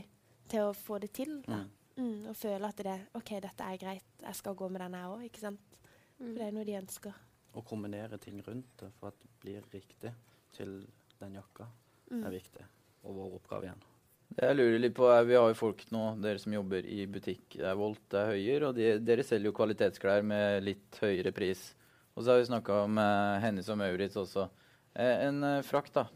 til 0.48 0.60
å 0.68 0.74
få 0.74 0.98
det 1.02 1.12
til. 1.12 1.40
da. 1.46 1.62
Mm, 1.96 2.26
og 2.28 2.36
føle 2.36 2.68
at 2.68 2.76
det 2.84 2.96
OK, 3.16 3.30
dette 3.40 3.64
er 3.64 3.78
greit, 3.80 4.04
jeg 4.20 4.34
skal 4.36 4.54
gå 4.54 4.68
med 4.68 4.80
den 4.84 4.92
jeg 4.98 5.08
òg, 5.14 5.22
ikke 5.30 5.40
sant. 5.40 5.78
For 6.18 6.34
det 6.36 6.42
er 6.44 6.52
noe 6.52 6.64
de 6.68 6.74
ønsker. 6.76 7.14
Å 7.56 7.62
kombinere 7.64 8.18
ting 8.20 8.42
rundt 8.44 8.74
det 8.82 8.90
for 8.98 9.08
at 9.08 9.20
det 9.22 9.30
blir 9.40 9.62
riktig 9.72 10.12
til 10.52 10.80
den 11.20 11.38
jakka, 11.38 11.66
Mm. 12.10 12.22
er 12.26 12.30
viktig. 12.30 12.64
Og 13.02 13.14
vår 13.16 13.32
oppgave 13.40 13.64
igjen. 13.66 13.80
Det 14.28 14.48
jeg 14.50 14.58
lurer 14.58 14.80
litt 14.82 14.96
på 14.96 15.06
er, 15.08 15.24
Vi 15.28 15.36
har 15.38 15.48
jo 15.48 15.56
folk 15.58 15.84
nå, 15.94 16.02
dere 16.20 16.40
som 16.42 16.54
jobber 16.54 16.86
i 16.86 17.06
butikk. 17.06 17.44
Det 17.54 17.66
er 17.70 17.78
Volt, 17.78 18.02
det 18.12 18.20
er 18.20 18.32
Høyer, 18.34 18.68
og 18.68 18.76
de, 18.76 18.88
dere 19.00 19.24
selger 19.24 19.50
jo 19.50 19.56
kvalitetsklær 19.56 20.26
med 20.26 20.66
litt 20.66 20.98
høyere 21.00 21.32
pris. 21.36 21.70
Og 22.16 22.24
så 22.24 22.32
har 22.32 22.40
vi 22.40 22.48
snakka 22.50 22.82
om 22.86 22.98
eh, 23.00 23.38
Hennes 23.44 23.68
og 23.72 23.78
Maurits 23.80 24.18
også. 24.18 24.48
Eh, 24.96 25.26
en 25.28 25.42
eh, 25.44 25.62
frakt 25.64 25.94
da, 25.96 26.06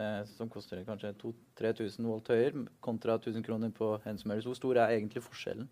eh, 0.00 0.22
som 0.32 0.50
koster 0.52 0.82
kanskje 0.86 1.12
2000-3000 1.22 2.08
volt 2.08 2.32
høyere 2.32 2.66
kontra 2.84 3.18
1000 3.20 3.44
kroner 3.46 3.72
på 3.76 3.94
Hennes 4.06 4.24
og 4.24 4.32
Maurits. 4.32 4.48
Hvor 4.48 4.58
stor 4.58 4.80
er 4.80 4.96
egentlig 4.96 5.24
forskjellen 5.24 5.68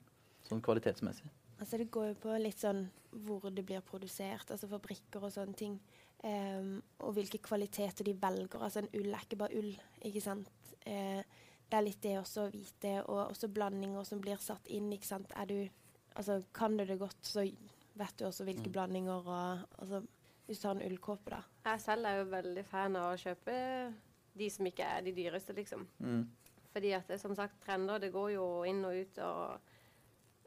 sånn 0.48 0.64
kvalitetsmessig? 0.64 1.28
Altså 1.58 1.80
Det 1.80 1.90
går 1.90 2.12
jo 2.12 2.18
på 2.22 2.37
litt 2.38 2.61
sånn 2.62 2.84
hvor 3.26 3.48
det 3.50 3.64
blir 3.66 3.82
produsert, 3.82 4.50
altså 4.52 4.68
fabrikker 4.70 5.24
og 5.24 5.32
sånne 5.34 5.56
ting. 5.58 5.78
Um, 6.18 6.80
og 7.06 7.14
hvilke 7.14 7.38
kvaliteter 7.42 8.06
de 8.06 8.14
velger. 8.18 8.61
Altså 8.61 8.82
En 8.82 8.90
ull 8.98 9.12
er 9.12 9.24
ikke 9.24 9.38
bare 9.38 9.58
ull, 9.58 9.70
ikke 10.04 10.22
sant. 10.22 10.50
Eh, 10.87 11.22
det 11.68 11.76
er 11.76 11.85
litt 11.85 12.00
det 12.02 12.14
også 12.18 12.46
å 12.46 12.52
vite, 12.52 12.94
og 13.04 13.26
også 13.26 13.50
blandinger 13.52 14.07
som 14.09 14.20
blir 14.24 14.40
satt 14.40 14.68
inn. 14.72 14.92
ikke 14.92 15.07
sant. 15.07 15.33
Er 15.37 15.46
du, 15.46 15.59
altså 16.16 16.42
Kan 16.54 16.76
du 16.78 16.85
det 16.85 16.98
godt, 16.98 17.20
så 17.22 17.44
vet 17.98 18.18
du 18.18 18.24
også 18.26 18.46
hvilke 18.48 18.70
blandinger 18.70 19.26
og 19.26 19.59
altså, 19.78 20.02
Hvis 20.46 20.61
du 20.61 20.68
har 20.68 20.78
en 20.78 20.87
ullkåpe, 20.87 21.31
da. 21.31 21.42
Jeg 21.64 21.81
selv 21.81 22.07
er 22.07 22.14
jo 22.18 22.31
veldig 22.31 22.62
fan 22.64 22.96
av 22.96 23.12
å 23.12 23.18
kjøpe 23.20 23.57
de 24.38 24.46
som 24.50 24.66
ikke 24.66 24.87
er 24.87 25.02
de 25.04 25.12
dyreste, 25.12 25.52
liksom. 25.52 25.83
Mm. 25.98 26.22
Fordi 26.72 26.92
at 26.96 27.09
det, 27.09 27.18
som 27.20 27.35
sagt, 27.37 27.59
trender 27.66 27.98
det 27.98 28.12
går 28.14 28.31
jo 28.31 28.46
inn 28.64 28.81
og 28.85 28.96
ut. 28.96 29.18
og 29.18 29.61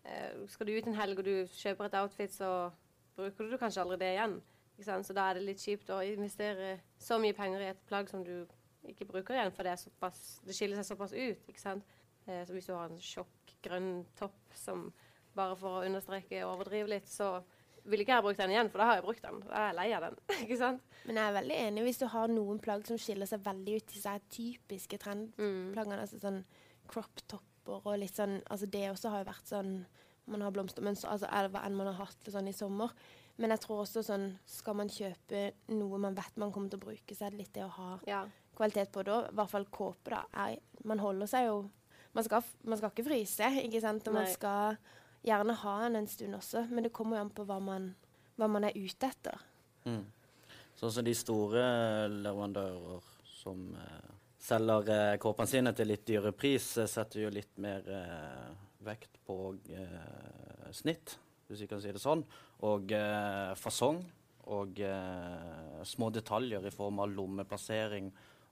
eh, 0.03 0.47
Skal 0.49 0.67
du 0.67 0.73
ut 0.73 0.87
en 0.87 0.97
helg 0.97 1.19
og 1.19 1.27
du 1.27 1.35
kjøper 1.53 1.85
et 1.85 1.99
outfit, 2.01 2.33
så 2.33 2.71
bruker 3.15 3.51
du 3.51 3.57
kanskje 3.61 3.83
aldri 3.83 3.99
det 4.01 4.11
igjen. 4.15 4.35
Ikke 4.73 4.87
sant? 4.87 5.05
Så 5.05 5.13
da 5.13 5.27
er 5.29 5.37
det 5.37 5.45
litt 5.45 5.61
kjipt 5.61 5.93
å 5.93 6.01
investere 6.01 6.79
så 6.97 7.19
mye 7.21 7.37
penger 7.37 7.61
i 7.61 7.69
et 7.75 7.85
plagg 7.85 8.09
som 8.09 8.23
du 8.25 8.47
ikke 8.89 9.07
bruker 9.09 9.37
igjen, 9.37 9.53
for 9.53 9.67
det, 9.67 9.75
er 9.75 9.81
såpass, 9.81 10.21
det 10.45 10.55
skiller 10.57 10.79
seg 10.79 10.89
såpass 10.93 11.13
ut. 11.13 11.47
ikke 11.51 11.61
sant? 11.61 11.95
Eh, 12.25 12.43
så 12.47 12.55
hvis 12.55 12.69
du 12.69 12.73
har 12.75 12.89
en 12.89 13.01
sjokk 13.01 13.55
grønn 13.61 14.05
topp 14.17 14.55
som 14.57 14.87
bare 15.37 15.55
for 15.55 15.79
å 15.79 15.85
understreke 15.87 16.41
og 16.43 16.57
overdrive 16.57 16.89
litt, 16.91 17.09
så 17.09 17.39
vil 17.89 18.03
ikke 18.03 18.13
jeg 18.17 18.25
bruke 18.25 18.41
den 18.41 18.53
igjen, 18.53 18.69
for 18.69 18.81
da 18.81 18.89
har 18.89 18.99
jeg 18.99 19.05
brukt 19.05 19.23
den. 19.25 19.39
Da 19.47 19.53
er 19.57 19.69
jeg 19.69 19.77
lei 19.79 19.87
av 19.97 20.03
den. 20.05 20.17
ikke 20.43 20.57
sant? 20.59 20.83
Men 21.05 21.17
jeg 21.17 21.29
er 21.29 21.37
veldig 21.37 21.61
enig 21.67 21.85
hvis 21.87 22.01
du 22.01 22.05
har 22.13 22.33
noen 22.33 22.59
plagg 22.61 22.85
som 22.89 22.99
skiller 23.01 23.29
seg 23.29 23.45
veldig 23.45 23.77
ut. 23.77 23.87
Disse 23.89 24.03
seg 24.05 24.27
typiske 24.33 24.99
trendplaggene. 25.01 26.01
Altså 26.03 26.21
sånn 26.21 26.43
crop 26.91 27.23
topper 27.25 27.87
og 27.87 27.97
litt 28.01 28.17
sånn 28.17 28.39
Altså 28.49 28.67
det 28.73 28.87
også 28.89 29.11
har 29.13 29.21
jo 29.21 29.29
vært 29.29 29.49
sånn 29.49 29.73
Man 30.31 30.41
har 30.43 30.53
blomstermønster, 30.53 31.09
altså 31.09 31.29
hva 31.53 31.61
enn 31.65 31.75
man 31.77 31.89
har 31.91 31.99
hatt 32.01 32.29
sånn 32.33 32.49
i 32.49 32.55
sommer. 32.55 32.93
Men 33.41 33.53
jeg 33.53 33.63
tror 33.63 33.83
også 33.83 34.03
sånn 34.05 34.27
Skal 34.49 34.77
man 34.77 34.91
kjøpe 34.91 35.43
noe 35.73 35.99
man 36.01 36.17
vet 36.17 36.37
man 36.41 36.53
kommer 36.53 36.73
til 36.73 36.81
å 36.81 36.85
bruke, 36.85 37.17
så 37.17 37.27
er 37.27 37.33
det 37.35 37.43
litt 37.43 37.53
det 37.57 37.65
å 37.65 37.73
ha 37.77 37.91
Ja. 38.09 38.23
Kvalitet 38.61 38.93
på 38.93 39.03
det. 39.09 39.19
I 39.33 39.37
hvert 39.41 39.53
fall 39.57 39.69
kåpe, 39.73 40.13
da. 40.13 40.23
Er, 40.45 40.61
man 40.87 41.01
holder 41.03 41.29
seg 41.29 41.49
jo 41.49 41.61
man 42.11 42.25
skal, 42.27 42.43
man 42.67 42.79
skal 42.79 42.91
ikke 42.91 43.07
fryse, 43.07 43.49
ikke 43.65 43.81
sant? 43.83 44.07
Og 44.09 44.15
man 44.17 44.27
skal 44.27 44.79
gjerne 45.23 45.55
ha 45.61 45.75
den 45.85 45.99
en 46.01 46.09
stund 46.11 46.35
også, 46.35 46.65
men 46.71 46.87
det 46.87 46.93
kommer 46.95 47.17
jo 47.17 47.25
an 47.25 47.35
på 47.35 47.45
hva 47.47 47.59
man, 47.63 47.91
hva 48.39 48.49
man 48.51 48.67
er 48.67 48.75
ute 48.75 49.07
etter. 49.07 49.43
Mm. 49.85 50.03
Sånn 50.79 50.93
som 50.95 51.05
de 51.05 51.13
store 51.15 51.63
leverandører 52.11 53.05
som 53.41 53.63
eh, 53.77 54.11
selger 54.41 54.91
eh, 54.95 55.17
kåpene 55.21 55.49
sine 55.49 55.73
til 55.77 55.91
litt 55.91 56.03
dyre 56.09 56.33
pris, 56.35 56.71
eh, 56.81 56.89
setter 56.89 57.23
jo 57.23 57.33
litt 57.33 57.53
mer 57.61 57.85
eh, 57.85 58.49
vekt 58.87 59.21
på 59.27 59.37
eh, 59.71 60.67
snitt, 60.75 61.15
hvis 61.47 61.63
vi 61.63 61.69
kan 61.69 61.83
si 61.83 61.93
det 61.93 62.01
sånn, 62.01 62.25
og 62.67 62.91
eh, 62.97 63.53
fasong. 63.59 64.03
Og 64.51 64.79
små 65.85 66.07
detaljer 66.11 66.65
i 66.65 66.71
form 66.73 66.97
av 66.99 67.11
lommeplassering. 67.13 68.07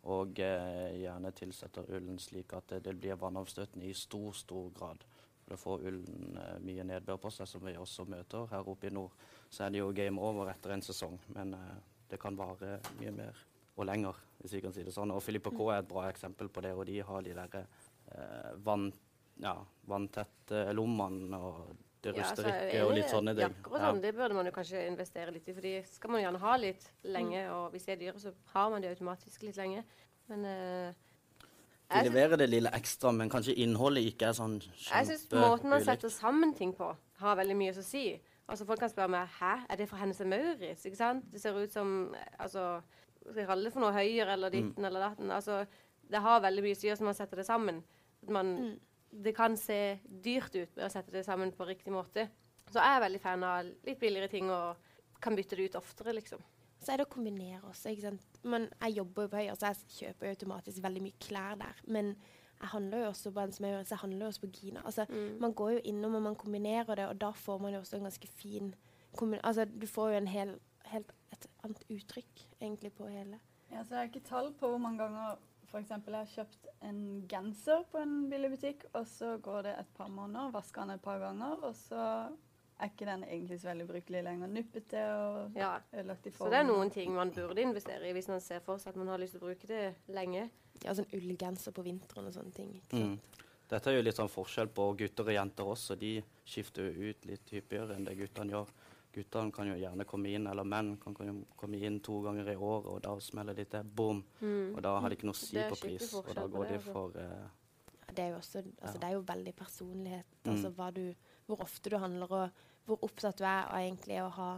Og 0.07 0.39
eh, 0.39 1.01
gjerne 1.01 1.31
tilsetter 1.35 1.89
ullen 1.97 2.19
slik 2.21 2.53
at 2.55 2.71
det, 2.71 2.83
det 2.87 2.95
blir 2.95 3.19
vannavstøtende 3.19 3.89
i 3.89 3.95
stor, 3.97 4.31
stor 4.37 4.69
grad. 4.75 5.03
For 5.43 5.51
da 5.51 5.59
får 5.59 5.85
ullen 5.89 6.39
eh, 6.39 6.55
mye 6.63 6.85
nedbør 6.87 7.19
på 7.25 7.31
seg, 7.35 7.49
som 7.51 7.65
vi 7.65 7.75
også 7.75 8.07
møter 8.07 8.47
her 8.53 8.69
oppe 8.71 8.87
i 8.87 8.93
nord. 8.95 9.11
Så 9.49 9.65
er 9.65 9.73
det 9.73 9.81
jo 9.81 9.91
game 9.95 10.21
over 10.23 10.51
etter 10.53 10.75
en 10.75 10.85
sesong, 10.85 11.19
men 11.35 11.53
eh, 11.57 11.75
det 12.09 12.21
kan 12.21 12.37
vare 12.39 12.79
mye 13.01 13.13
mer 13.17 13.43
og 13.79 13.85
lenger, 13.87 14.15
hvis 14.39 14.55
vi 14.57 14.63
kan 14.63 14.73
si 14.75 14.83
det 14.87 14.95
sånn. 14.95 15.11
Og 15.15 15.23
Filippa 15.23 15.51
K 15.55 15.67
er 15.71 15.83
et 15.83 15.91
bra 15.91 16.07
eksempel 16.09 16.49
på 16.51 16.63
det, 16.63 16.73
og 16.75 16.87
de 16.87 16.99
har 17.05 17.23
de 17.25 17.35
der 17.35 17.59
eh, 17.59 18.49
vann, 18.63 18.89
ja, 19.39 19.55
vanntette 19.87 20.65
lommene 20.75 21.39
og 21.39 21.75
det 22.03 22.13
Ja, 22.13 22.21
ruster 22.21 22.45
altså, 22.45 22.55
er 22.55 22.69
ikke 22.69 22.85
og 22.85 22.93
litt 22.95 23.11
sånne 23.11 23.33
ting. 23.35 23.43
Jakker 23.43 23.75
og 23.75 23.83
sånn, 23.83 24.01
det 24.03 24.13
burde 24.15 24.37
man 24.37 24.47
jo 24.47 24.53
kanskje 24.55 24.85
investere 24.87 25.33
litt 25.35 25.49
i, 25.49 25.55
for 25.57 25.65
de 25.65 25.73
skal 25.89 26.13
man 26.13 26.23
gjerne 26.23 26.41
ha 26.45 26.55
litt 26.61 26.87
lenge. 27.03 27.41
Mm. 27.43 27.51
Og 27.57 27.75
hvis 27.75 27.87
de 27.87 27.93
er 27.95 27.99
dyre, 28.05 28.23
så 28.23 28.33
har 28.53 28.71
man 28.71 28.85
de 28.85 28.91
automatisk 28.93 29.43
litt 29.43 29.59
lenge. 29.59 29.83
Men 30.31 30.47
uh, 30.47 30.93
De 31.91 32.05
leverer 32.07 32.39
det 32.39 32.47
lille 32.49 32.71
ekstra, 32.77 33.11
men 33.15 33.31
kanskje 33.33 33.57
innholdet 33.59 34.07
ikke 34.13 34.29
er 34.29 34.37
sånn 34.37 34.59
jeg 34.61 35.09
syns 35.09 35.27
måten 35.33 35.73
man 35.73 35.83
setter 35.83 36.11
sammen 36.13 36.53
ting 36.55 36.71
på, 36.77 36.91
har 37.19 37.39
veldig 37.39 37.57
mye 37.59 37.75
å 37.75 37.85
si. 37.85 38.05
Altså 38.49 38.65
Folk 38.65 38.81
kan 38.81 38.89
spørre 38.89 39.11
meg 39.13 39.29
hæ, 39.39 39.51
er 39.69 39.77
det 39.77 39.89
fra 39.89 39.99
Hennes 40.01 40.21
og 40.23 40.29
Maurits? 40.31 40.85
Ikke 40.87 40.97
sant? 40.97 41.27
Det 41.33 41.41
ser 41.41 41.57
ut 41.57 41.73
som 41.73 42.15
eh, 42.17 42.31
altså, 42.41 42.81
Skal 43.21 43.43
jeg 43.43 43.49
kalle 43.49 43.67
det 43.67 43.73
for 43.75 43.83
noe 43.83 43.93
høyere 43.93 44.33
eller 44.33 44.53
ditten 44.53 44.85
eller 44.85 45.03
datten? 45.05 45.29
Altså, 45.35 45.65
det 46.09 46.21
har 46.25 46.41
veldig 46.41 46.63
mye 46.65 46.77
styr 46.77 46.95
som 46.97 47.09
man 47.09 47.17
setter 47.17 47.41
det 47.41 47.45
sammen. 47.45 47.83
At 48.23 48.31
man, 48.33 48.55
Det 49.11 49.33
kan 49.35 49.57
se 49.57 49.99
dyrt 50.05 50.55
ut 50.55 50.75
med 50.75 50.85
å 50.85 50.91
sette 50.93 51.11
det 51.11 51.25
sammen 51.25 51.51
på 51.55 51.65
riktig 51.67 51.93
måte. 51.93 52.27
Så 52.69 52.77
jeg 52.77 52.95
er 52.97 53.03
veldig 53.05 53.21
fan 53.23 53.43
av 53.43 53.69
litt 53.85 53.99
billigere 53.99 54.29
ting 54.29 54.49
og 54.53 54.75
kan 55.21 55.35
bytte 55.35 55.57
det 55.57 55.69
ut 55.71 55.77
oftere, 55.79 56.13
liksom. 56.13 56.41
Så 56.79 56.93
er 56.93 57.01
det 57.01 57.07
å 57.09 57.11
kombinere 57.11 57.59
også. 57.67 57.91
ikke 57.91 58.05
sant? 58.07 58.37
Men 58.43 58.69
jeg 58.79 58.99
jobber 59.01 59.25
jo 59.25 59.31
på 59.33 59.39
Høyre, 59.41 59.55
så 59.59 59.71
jeg 59.73 59.89
kjøper 59.97 60.27
jo 60.29 60.35
automatisk 60.37 60.83
veldig 60.85 61.01
mye 61.03 61.17
klær 61.19 61.57
der. 61.59 61.81
Men 61.91 62.13
jeg 62.59 62.71
handler 62.73 63.03
jo 63.03 63.09
også 63.09 63.33
på 63.35 63.43
en 63.43 63.55
smør, 63.55 63.81
så 63.83 63.95
jeg 63.95 64.03
handler 64.03 64.25
jo 64.25 64.29
også 64.29 64.43
på 64.45 64.51
Gina. 64.53 64.85
Altså, 64.85 65.05
Man 65.39 65.53
går 65.53 65.71
jo 65.73 65.81
innom 65.91 66.15
og 66.15 66.21
man 66.21 66.35
kombinerer 66.39 66.95
det, 66.95 67.07
og 67.09 67.19
da 67.19 67.31
får 67.31 67.59
man 67.59 67.73
jo 67.73 67.79
også 67.79 67.97
en 67.97 68.07
ganske 68.07 68.27
fin 68.27 68.75
Altså, 69.43 69.65
du 69.65 69.87
får 69.87 70.09
jo 70.11 70.17
en 70.17 70.27
hel, 70.27 70.49
helt 70.85 71.11
et 71.33 71.47
annet 71.63 71.83
uttrykk 71.89 72.43
egentlig 72.61 72.91
på 72.93 73.07
hele. 73.09 73.39
Ja, 73.71 73.81
så 73.83 73.95
jeg 73.95 73.97
har 73.97 74.09
ikke 74.09 74.27
tall 74.27 74.51
på 74.53 74.69
hvor 74.69 74.77
mange 74.77 75.01
ganger 75.01 75.39
eksempel, 75.77 76.13
jeg 76.13 76.25
har 76.25 76.45
kjøpt 76.45 76.67
en 76.81 77.01
genser 77.29 77.83
på 77.91 77.97
en 78.01 78.29
billig 78.29 78.49
butikk, 78.55 78.85
og 78.95 79.05
så 79.07 79.37
går 79.41 79.61
det 79.63 79.73
et 79.79 79.89
par 79.97 80.07
måneder, 80.09 80.51
vasker 80.51 80.81
den 80.81 80.89
et 80.95 81.01
par 81.01 81.19
ganger, 81.19 81.63
og 81.63 81.75
så 81.75 82.31
er 82.79 82.87
ikke 82.89 83.05
den 83.05 83.23
egentlig 83.23 83.59
så 83.61 83.67
veldig 83.69 83.87
brukelig 83.87 84.23
lenger. 84.23 84.47
Nuppete 84.47 85.03
og 85.13 85.51
Ja. 85.55 85.79
ødelagt 85.93 86.25
i 86.25 86.31
Så 86.31 86.49
det 86.49 86.59
er 86.59 86.63
noen 86.63 86.89
ting 86.89 87.13
man 87.13 87.31
burde 87.31 87.61
investere 87.61 88.09
i 88.09 88.13
hvis 88.13 88.27
man 88.29 88.39
ser 88.41 88.59
for 88.59 88.77
seg 88.77 88.87
at 88.89 88.95
man 88.95 89.07
har 89.07 89.17
lyst 89.19 89.33
til 89.33 89.41
å 89.41 89.45
bruke 89.45 89.67
det 89.67 89.95
lenge. 90.07 90.49
Ja, 90.83 90.93
sånn 90.93 91.11
ullgenser 91.13 91.71
på 91.75 91.83
vinteren 91.83 92.25
og 92.27 92.33
sånne 92.33 92.53
ting. 92.55 92.73
ikke 92.75 92.97
sant? 92.97 93.19
Mm. 93.19 93.45
Dette 93.69 93.87
er 93.91 93.97
jo 93.97 94.01
litt 94.01 94.15
sånn 94.15 94.29
forskjell 94.31 94.67
på 94.73 94.97
gutter 94.97 95.27
og 95.27 95.33
jenter 95.35 95.63
også. 95.65 95.95
De 95.99 96.23
skifter 96.45 96.89
jo 96.89 97.09
ut 97.11 97.25
litt 97.25 97.49
hyppigere 97.51 97.95
enn 97.95 98.05
det 98.05 98.17
guttene 98.17 98.49
gjør. 98.49 98.67
Guttene 99.13 99.51
kan 99.51 99.67
jo 99.71 99.75
gjerne 99.79 100.05
komme 100.05 100.29
inn, 100.29 100.45
eller 100.47 100.67
menn 100.69 100.91
kan 101.01 101.15
kan 101.17 101.39
komme 101.57 101.79
inn 101.81 101.99
to 102.05 102.19
ganger 102.21 102.51
i 102.51 102.55
året, 102.55 102.89
og 102.93 103.01
da 103.01 103.15
smeller 103.19 103.57
de 103.57 103.65
til. 103.65 103.83
Boom! 103.83 104.23
Og 104.75 104.81
da 104.85 104.91
har 105.01 105.09
de 105.09 105.17
ikke 105.17 105.29
noe 105.29 105.37
å 105.37 105.39
si 105.39 105.57
på 105.57 105.79
pris, 105.81 106.13
og 106.13 106.29
da 106.35 106.45
går 106.45 106.65
det, 106.65 106.69
de 106.69 106.77
altså. 106.77 106.93
for 106.93 107.17
uh, 107.17 108.13
Det 108.13 108.23
er 108.25 108.29
jo 108.29 108.37
også, 108.37 108.63
altså, 108.65 108.93
Ja. 108.93 108.99
det 109.01 109.07
er 109.09 109.15
jo 109.17 109.23
veldig 109.33 109.55
personlighet. 109.55 110.35
Mm. 110.43 110.51
Altså 110.53 110.69
hva 110.77 110.91
du, 110.93 111.03
hvor 111.47 111.61
ofte 111.65 111.89
du 111.89 111.97
handler, 111.97 112.31
og 112.31 112.49
hvor 112.85 113.03
opptatt 113.09 113.37
du 113.41 113.43
er 113.45 113.65
av 113.65 113.79
egentlig 113.81 114.21
å 114.21 114.29
ha 114.37 114.51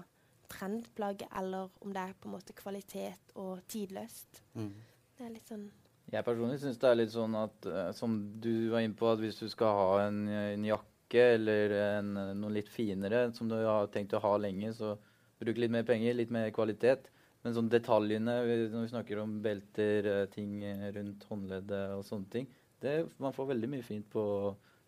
trendplagg, 0.52 1.24
eller 1.39 1.70
om 1.82 1.93
det 1.95 2.02
er 2.02 2.14
på 2.20 2.28
en 2.28 2.36
måte 2.36 2.54
kvalitet 2.54 3.36
og 3.36 3.62
tidløst. 3.72 4.43
mm. 4.54 4.74
Det 5.18 5.28
er 5.28 5.34
litt 5.36 5.47
sånn 5.47 5.68
Jeg 6.12 6.26
personlig 6.26 6.60
syns 6.60 6.80
det 6.82 6.88
er 6.89 6.95
litt 6.97 7.12
sånn 7.14 7.36
at 7.38 7.66
eh, 7.70 7.91
som 7.95 8.16
du 8.41 8.72
var 8.72 8.82
inne 8.82 8.97
på, 8.97 9.08
at 9.08 9.20
hvis 9.22 9.38
du 9.39 9.47
skal 9.47 9.76
ha 9.78 10.08
en, 10.08 10.26
en 10.28 10.66
jakke 10.66 10.91
eller 11.20 11.74
en, 11.97 12.14
noe 12.39 12.53
litt 12.53 12.70
finere 12.72 13.32
som 13.36 13.49
du 13.49 13.55
har 13.55 13.88
tenkt 13.91 14.14
å 14.14 14.22
ha 14.24 14.36
lenge, 14.38 14.72
så 14.74 14.95
bruk 15.41 15.57
litt 15.57 15.74
mer 15.74 15.84
penger, 15.84 16.16
litt 16.16 16.32
mer 16.32 16.51
kvalitet. 16.55 17.09
Men 17.41 17.55
sånn 17.57 17.70
detaljene, 17.74 18.36
når 18.70 18.84
vi 18.86 18.91
snakker 18.91 19.20
om 19.24 19.39
belter, 19.41 20.05
eh, 20.05 20.26
ting 20.30 20.59
rundt 20.93 21.24
håndleddet 21.30 21.95
og 21.97 22.03
sånne 22.05 22.30
ting, 22.30 22.49
det, 22.82 23.07
man 23.22 23.34
får 23.34 23.51
veldig 23.53 23.70
mye 23.70 23.86
fint 23.86 24.07
på 24.14 24.24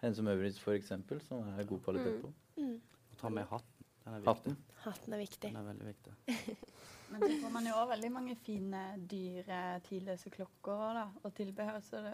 Hennes 0.01 0.19
og 0.21 0.28
Møverits 0.28 0.59
f.eks., 0.61 0.91
som 1.28 1.47
er 1.53 1.67
god 1.69 1.82
kvalitet 1.86 2.21
på. 2.21 2.32
mm, 2.57 2.78
Og 3.11 3.17
ta 3.21 3.30
med 3.30 3.47
hatten. 3.49 3.69
Den 4.03 4.13
er 4.13 4.19
viktig. 4.19 4.30
Hatten. 4.30 4.57
Hatten 4.84 5.13
er 5.13 5.21
viktig. 5.21 5.51
Den 5.53 5.61
er 5.61 5.67
veldig 5.71 5.91
viktig. 5.91 6.15
Men 7.13 7.21
så 7.21 7.36
får 7.43 7.51
man 7.53 7.67
jo 7.67 7.74
også 7.78 7.89
veldig 7.93 8.09
mange 8.11 8.36
fine, 8.41 8.82
dyre, 9.09 9.59
tidløse 9.86 10.32
klokker 10.34 10.97
da, 10.97 11.03
og 11.24 11.34
tilbehør, 11.38 11.80
så 11.86 12.01
det, 12.01 12.13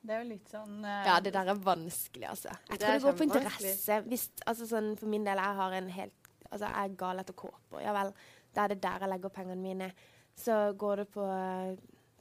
det 0.00 0.14
er 0.14 0.22
jo 0.22 0.28
litt 0.30 0.48
sånn 0.48 0.78
uh, 0.80 1.02
Ja, 1.04 1.18
det 1.20 1.34
der 1.34 1.50
er 1.52 1.58
vanskelig, 1.60 2.24
altså. 2.30 2.54
Jeg 2.70 2.78
Det 2.78 2.86
tror 2.86 2.94
det 2.94 3.04
går 3.04 3.18
på 3.18 3.26
interesse. 3.28 3.98
Hvis, 4.08 4.26
altså 4.48 4.68
sånn, 4.70 4.94
for 5.00 5.12
min 5.12 5.26
del, 5.26 5.40
jeg 5.42 5.58
har 5.60 5.76
en 5.76 5.90
helt 5.98 6.16
Altså, 6.50 6.66
jeg 6.66 6.88
er 6.90 6.94
gal 6.98 7.22
etter 7.22 7.36
kåper. 7.38 7.78
Ja 7.78 7.92
vel. 7.94 8.08
Da 8.50 8.64
er 8.64 8.72
det 8.72 8.80
der 8.82 9.04
jeg 9.04 9.10
legger 9.12 9.30
pengene 9.30 9.62
mine. 9.62 9.90
Så 10.34 10.56
går 10.74 11.04
det 11.04 11.04
på 11.14 11.22
eh, 11.30 11.76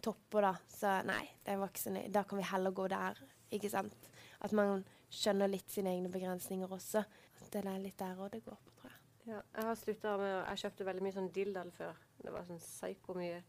topper, 0.06 0.46
da. 0.46 0.52
Så 0.70 0.92
nei, 1.08 1.24
det 1.46 1.56
var 1.58 1.72
ikke 1.72 1.82
så 1.82 1.94
nøye. 1.96 2.12
Da 2.14 2.22
kan 2.30 2.38
vi 2.38 2.46
heller 2.46 2.76
gå 2.78 2.86
der, 2.94 3.18
ikke 3.58 3.72
sant. 3.74 4.10
At 4.46 4.54
man 4.54 4.84
skjønner 5.10 5.50
litt 5.50 5.74
sine 5.74 5.96
egne 5.96 6.12
begrensninger 6.14 6.70
også. 6.78 7.02
At 7.40 7.50
det 7.56 7.64
er 7.64 7.82
litt 7.82 7.98
der 7.98 8.22
òg 8.22 8.30
det 8.36 8.44
går 8.46 8.60
på, 8.62 8.76
tror 8.78 8.92
jeg. 8.92 9.02
Ja, 9.32 9.42
jeg 9.56 9.68
har 9.68 9.76
slutta 9.78 10.14
med 10.18 10.32
Jeg 10.32 10.62
kjøpte 10.64 10.88
veldig 10.88 11.08
mye 11.08 11.18
sånn 11.18 11.34
dildal 11.34 11.74
før. 11.74 12.06
Det 12.22 12.34
var 12.36 12.46
sånn 12.48 12.62
psyko 12.62 13.18
mye. 13.18 13.42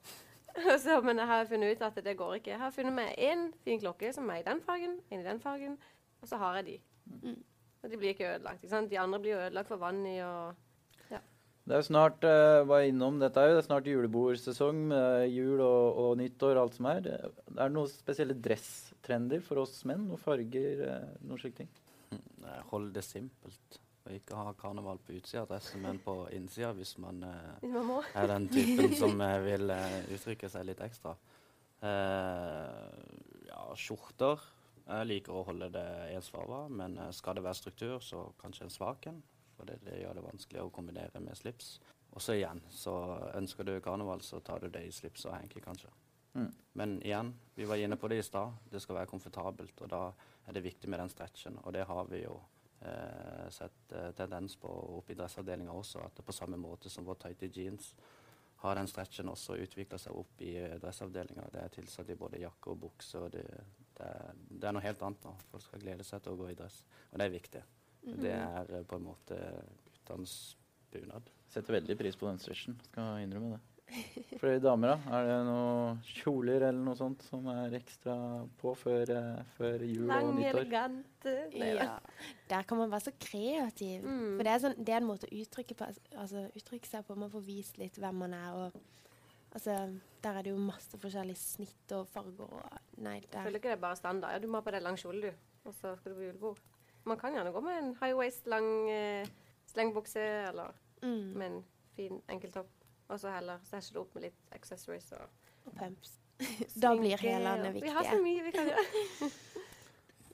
så, 0.85 1.01
men 1.05 1.21
jeg 1.21 1.31
har 1.31 1.49
funnet 1.51 1.77
ut 1.77 1.85
at 1.87 2.01
det 2.05 2.17
går 2.19 2.39
ikke. 2.39 2.53
Jeg 2.55 2.63
har 2.63 2.75
funnet 2.75 2.97
meg 2.97 3.15
én 3.19 3.49
fin 3.65 3.81
klokke 3.81 4.13
som 4.17 4.29
er 4.33 4.43
i 4.43 4.47
den 4.47 4.63
fargen, 4.65 4.99
en 5.11 5.23
i 5.23 5.27
den 5.27 5.41
fargen, 5.43 5.77
og 6.21 6.31
så 6.31 6.41
har 6.41 6.61
jeg 6.61 6.67
de. 6.67 6.77
Mm. 7.23 7.39
Og 7.81 7.91
de 7.91 8.01
blir 8.01 8.15
ikke 8.15 8.29
ødelagt. 8.35 8.65
ikke 8.65 8.75
sant? 8.75 8.91
De 8.91 8.99
andre 9.01 9.21
blir 9.21 9.35
jo 9.35 9.45
ødelagt 9.47 9.71
for 9.71 9.81
vann 9.81 10.03
i 10.07 10.19
og 10.25 10.57
Det 11.11 11.77
er 11.77 11.83
jo 11.83 11.87
snart 11.87 12.25
uh, 12.25 12.67
var 12.67 12.87
innom 12.89 13.21
dette 13.21 13.39
er 13.39 13.51
jo, 13.51 13.55
det 13.55 13.61
er 13.61 13.67
snart 13.69 13.87
julebordsesong 13.87 14.79
med 14.91 15.27
jul 15.31 15.61
og, 15.61 15.99
og 16.03 16.17
nyttår 16.19 16.57
og 16.57 16.63
alt 16.65 16.79
som 16.79 16.89
er. 16.91 17.05
Det 17.05 17.61
er 17.63 17.71
noen 17.71 17.93
spesielle 17.93 18.35
dresstrender 18.35 19.45
for 19.45 19.63
oss 19.63 19.77
menn? 19.87 20.09
Noen 20.09 20.23
farger, 20.23 20.83
uh, 20.89 21.13
noen 21.23 21.43
slike 21.43 21.61
ting? 21.61 21.71
Nei, 22.43 22.57
Hold 22.73 22.91
det 22.97 23.05
simpelt. 23.07 23.81
Og 24.11 24.17
ikke 24.19 24.35
ha 24.35 24.53
karneval 24.59 24.99
på 25.07 25.15
utsida 25.15 25.45
av 25.45 25.53
dressen, 25.53 25.85
men 25.85 26.01
på 26.03 26.15
innsida 26.35 26.73
hvis 26.75 26.97
man 26.99 27.23
eh, 27.23 27.51
Hvis 27.63 27.75
man 27.77 27.87
må. 27.87 27.99
er 28.19 28.27
den 28.27 28.49
typen 28.51 28.97
som 28.99 29.21
eh, 29.27 29.37
vil 29.45 29.71
eh, 29.71 30.01
uttrykke 30.17 30.51
seg 30.51 30.67
litt 30.67 30.83
ekstra. 30.83 31.15
Eh, 31.87 32.97
ja, 33.47 33.63
skjorter. 33.79 34.43
Jeg 34.91 35.07
liker 35.07 35.37
å 35.39 35.45
holde 35.47 35.71
det 35.77 35.87
ensfarga, 36.17 36.65
men 36.75 36.99
eh, 36.99 37.13
skal 37.15 37.39
det 37.39 37.47
være 37.47 37.61
struktur, 37.61 37.97
så 38.03 38.27
kanskje 38.43 38.67
en 38.67 38.75
svak 38.75 39.07
en. 39.13 39.23
For 39.55 39.71
det, 39.71 39.79
det 39.87 40.01
gjør 40.01 40.19
det 40.19 40.27
vanskelig 40.27 40.65
å 40.65 40.75
kombinere 40.75 41.23
med 41.23 41.39
slips. 41.39 41.77
Og 42.11 42.23
så 42.25 42.35
igjen, 42.35 42.59
så 42.75 42.95
ønsker 43.39 43.69
du 43.69 43.77
karneval, 43.85 44.27
så 44.27 44.43
tar 44.43 44.65
du 44.65 44.73
det 44.75 44.83
i 44.89 44.95
slips 44.95 45.29
og 45.29 45.37
hanky, 45.37 45.63
kanskje. 45.63 45.93
Mm. 46.35 46.51
Men 46.81 47.03
igjen, 47.07 47.35
vi 47.55 47.71
var 47.71 47.79
inne 47.79 47.99
på 48.01 48.11
det 48.11 48.19
i 48.25 48.27
stad. 48.27 48.59
Det 48.71 48.83
skal 48.83 48.99
være 48.99 49.11
komfortabelt, 49.15 49.87
og 49.87 49.93
da 49.95 50.09
er 50.49 50.57
det 50.57 50.67
viktig 50.67 50.91
med 50.91 50.99
den 51.05 51.13
stretchen. 51.13 51.63
Og 51.63 51.79
det 51.79 51.87
har 51.87 52.11
vi 52.11 52.25
jo 52.25 52.41
sett 53.53 53.93
eh, 53.93 54.11
tendens 54.17 54.57
på 54.57 54.71
oppe 54.99 55.13
i 55.13 55.19
dressavdelinga 55.19 55.73
også, 55.73 56.01
at 56.07 56.17
det 56.17 56.25
på 56.25 56.33
samme 56.33 56.57
måte 56.61 56.91
som 56.93 57.05
vår 57.05 57.19
tighty 57.27 57.51
jeans 57.53 57.93
har 58.61 58.77
den 58.77 58.89
stretchen 58.89 59.29
også 59.33 59.57
utvikla 59.57 59.99
seg 59.99 60.17
opp 60.17 60.41
i 60.45 60.55
eh, 60.61 60.77
dressavdelinga. 60.81 61.49
Det 61.53 61.63
er 61.65 61.75
tilsatt 61.75 62.13
i 62.13 62.19
både 62.21 62.43
jakke 62.43 62.73
og 62.73 62.81
bukse. 62.87 63.21
og 63.21 63.33
det, 63.33 63.45
det, 63.97 64.07
er, 64.07 64.41
det 64.51 64.69
er 64.69 64.77
noe 64.77 64.85
helt 64.85 65.05
annet 65.07 65.29
nå. 65.29 65.35
Folk 65.51 65.65
skal 65.65 65.85
glede 65.85 66.07
seg 66.07 66.25
til 66.25 66.35
å 66.35 66.41
gå 66.41 66.51
i 66.53 66.57
dress, 66.59 66.83
og 67.11 67.21
det 67.21 67.27
er 67.27 67.37
viktig. 67.37 67.63
Det 68.25 68.35
er 68.37 68.75
eh, 68.77 68.87
på 68.89 69.01
en 69.01 69.09
måte 69.09 69.41
guttenes 69.89 70.37
bunad. 70.93 71.33
Setter 71.51 71.81
veldig 71.81 71.97
pris 71.99 72.17
på 72.19 72.29
den 72.29 72.41
stretchen, 72.43 72.77
skal 72.91 73.21
innrømme 73.25 73.57
det. 73.57 73.63
For 74.41 74.59
damer, 74.63 74.95
da? 74.95 75.17
Er 75.19 75.27
det 75.29 75.37
noen 75.49 75.99
kjoler 76.07 76.63
eller 76.69 76.85
noe 76.87 76.97
sånt 76.99 77.25
som 77.27 77.47
er 77.53 77.75
ekstra 77.81 78.15
på 78.61 78.73
før, 78.79 79.11
eh, 79.17 79.41
før 79.57 79.83
jul 79.85 80.05
og 80.07 80.13
Lang, 80.13 80.31
nyttår? 80.39 80.61
elegant 80.61 81.27
eh, 81.27 81.59
Ja. 81.75 81.99
Der 82.49 82.63
kan 82.69 82.79
man 82.79 82.91
være 82.93 83.09
så 83.09 83.13
kreativ. 83.21 84.05
Mm. 84.07 84.37
For 84.39 84.47
det 84.47 84.53
er, 84.55 84.63
sånn, 84.65 84.79
det 84.79 84.95
er 84.95 85.03
en 85.03 85.09
måte 85.11 85.29
å 85.29 85.35
uttrykke, 85.43 85.77
på, 85.77 85.91
altså, 86.17 86.47
uttrykke 86.57 86.89
seg 86.89 87.05
på. 87.09 87.19
Man 87.19 87.31
får 87.35 87.45
vist 87.47 87.79
litt 87.83 87.99
hvem 88.01 88.23
man 88.25 88.35
er. 88.39 88.57
Og, 88.65 88.81
altså, 89.53 89.77
der 90.25 90.39
er 90.41 90.47
det 90.47 90.55
jo 90.55 90.61
masse 90.71 90.99
forskjellige 91.03 91.43
snitt 91.43 91.97
og 91.99 92.07
farger. 92.15 92.49
Og, 92.61 92.81
nei, 93.03 93.19
der. 93.31 93.45
føler 93.45 93.61
ikke 93.61 93.73
det 93.75 93.79
er 93.79 93.85
bare 93.89 94.01
standard. 94.01 94.33
Ja, 94.37 94.39
du 94.43 94.49
må 94.49 94.61
ha 94.63 94.67
på 94.67 94.75
deg 94.77 94.83
lang 94.87 94.97
kjole, 95.01 95.31
du. 95.31 95.47
Og 95.69 95.75
så 95.77 95.97
skal 95.99 96.15
du 96.15 96.21
på 96.23 96.29
julebord. 96.31 96.63
Man 97.09 97.19
kan 97.21 97.33
gjerne 97.37 97.53
gå 97.53 97.61
med 97.65 97.79
en 97.83 97.95
high 98.01 98.15
waist, 98.17 98.47
lang 98.47 98.71
eh, 98.93 99.27
slengbukse, 99.73 100.25
eller 100.53 100.73
Mm, 101.01 101.33
med 101.33 101.47
en 101.47 101.63
fin 101.97 102.19
enkeltopp. 102.29 102.67
Og 103.11 103.21
så 103.21 103.33
heller 103.35 103.59
stæsje 103.67 103.95
det 103.97 104.01
opp 104.01 104.15
med 104.15 104.29
litt 104.29 104.57
accessories 104.57 105.11
og 105.19 105.29
og 105.67 105.77
pumps. 105.77 106.19
Da 106.83 106.95
blir 106.97 107.17
hælene 107.21 107.73
viktige. 107.73 107.83
Vi 107.83 107.95
har 107.97 108.05
så 108.05 108.19
mye 108.23 108.45
vi 108.45 108.51
kan 108.51 108.69
gjøre. 108.71 109.31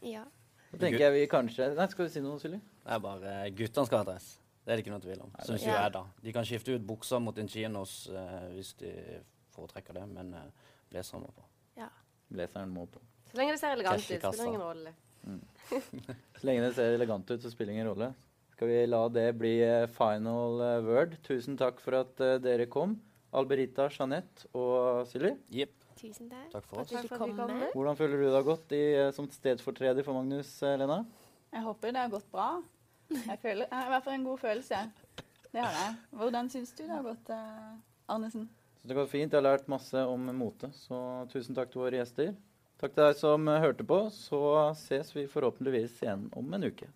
Ja. 0.06 0.22
Da 0.70 0.78
tenker 0.78 1.00
jeg 1.00 1.12
vi 1.14 1.22
kanskje 1.26 1.66
Nei, 1.74 1.86
skal 1.90 2.06
du 2.06 2.12
si 2.12 2.20
noe, 2.22 2.38
Silje? 2.38 2.60
Det 2.84 2.92
er 2.94 3.00
bare 3.02 3.30
eh, 3.40 3.46
guttene 3.58 3.88
skal 3.88 4.02
ha 4.02 4.06
dress. 4.06 4.26
Det 4.62 4.70
er 4.70 4.78
det 4.78 4.84
ikke 4.84 4.92
noe 4.92 5.02
tvil 5.02 5.22
om. 5.24 5.32
Syns 5.48 5.64
jo 5.64 5.72
jeg, 5.72 5.92
da. 5.94 6.02
De 6.22 6.34
kan 6.36 6.46
skifte 6.46 6.76
ut 6.76 6.84
bukser 6.86 7.22
mot 7.22 7.38
en 7.38 7.48
chinos 7.50 7.94
uh, 8.12 8.44
hvis 8.52 8.74
de 8.82 8.92
foretrekker 9.56 9.96
det, 9.96 10.04
men 10.10 10.34
uh, 10.36 10.68
blazeren 10.92 11.24
må 11.24 11.32
på. 11.34 11.46
ja. 11.80 11.88
Blazeren 12.28 12.70
må 12.74 12.84
på. 12.90 13.02
Så 13.30 13.40
lenge 13.40 13.56
det 13.56 13.60
ser 13.62 13.74
elegant 13.74 14.04
ut, 14.04 14.28
spiller 14.28 14.50
ingen 14.52 14.62
rolle. 14.62 14.94
Så 16.38 16.46
lenge 16.46 16.66
det 16.66 16.72
ser 16.76 16.94
elegant 17.00 17.30
ut, 17.30 17.42
så 17.42 17.50
spiller 17.50 17.72
ingen 17.72 17.88
rolle. 17.88 18.12
Skal 18.56 18.70
vi 18.70 18.76
la 18.88 19.02
det 19.12 19.34
bli 19.36 19.58
eh, 19.60 19.82
final 19.92 20.62
eh, 20.64 20.78
word? 20.80 21.18
Tusen 21.26 21.58
takk 21.60 21.76
for 21.84 21.98
at 21.98 22.20
eh, 22.24 22.38
dere 22.40 22.64
kom. 22.72 22.94
Alberita, 23.36 23.90
Jeanette 23.92 24.48
og 24.56 25.02
Silje. 25.10 25.34
Yep. 25.52 25.74
Tusen 26.00 26.30
takk. 26.30 26.46
Takk 26.54 26.64
for. 26.70 26.88
Takk 26.88 26.88
for 26.88 26.96
at 26.96 27.04
vi 27.04 27.34
kom 27.36 27.52
med. 27.52 27.66
Hvordan 27.74 28.00
føler 28.00 28.24
du 28.24 28.30
har 28.32 28.48
gått 28.48 28.72
i, 28.72 28.80
som 29.12 29.28
stedfortreder 29.28 30.08
for 30.08 30.16
Magnus, 30.16 30.54
Lena? 30.64 31.02
Jeg 31.52 31.66
håper 31.68 31.92
det 31.92 32.04
har 32.06 32.16
gått 32.16 32.32
bra. 32.32 32.48
Jeg, 33.12 33.38
føler, 33.44 33.66
jeg 33.66 33.76
har 33.76 33.92
i 33.92 33.92
hvert 33.92 34.08
fall 34.08 34.18
en 34.22 34.28
god 34.30 34.44
følelse. 34.46 34.82
Det 35.52 35.60
har 35.60 35.80
jeg. 35.82 35.94
Hvordan 36.16 36.52
syns 36.56 36.72
du 36.72 36.84
det 36.86 36.92
har 36.96 37.06
gått, 37.12 37.36
Arnesen? 38.08 38.50
Så 38.80 38.88
det 38.88 38.96
går 39.02 39.12
fint. 39.12 39.28
Jeg 39.28 39.36
har 39.36 39.50
lært 39.50 39.68
masse 39.68 40.08
om 40.16 40.30
mote, 40.40 40.72
så 40.80 41.26
tusen 41.28 41.60
takk 41.60 41.76
til 41.76 41.84
våre 41.84 42.00
gjester. 42.00 42.32
Takk 42.80 42.96
til 42.96 43.04
deg 43.04 43.20
som 43.20 43.52
hørte 43.52 43.84
på. 43.84 44.06
Så 44.16 44.40
ses 44.80 45.12
vi 45.12 45.28
forhåpentligvis 45.28 46.00
igjen 46.06 46.30
om 46.32 46.56
en 46.56 46.72
uke. 46.72 46.88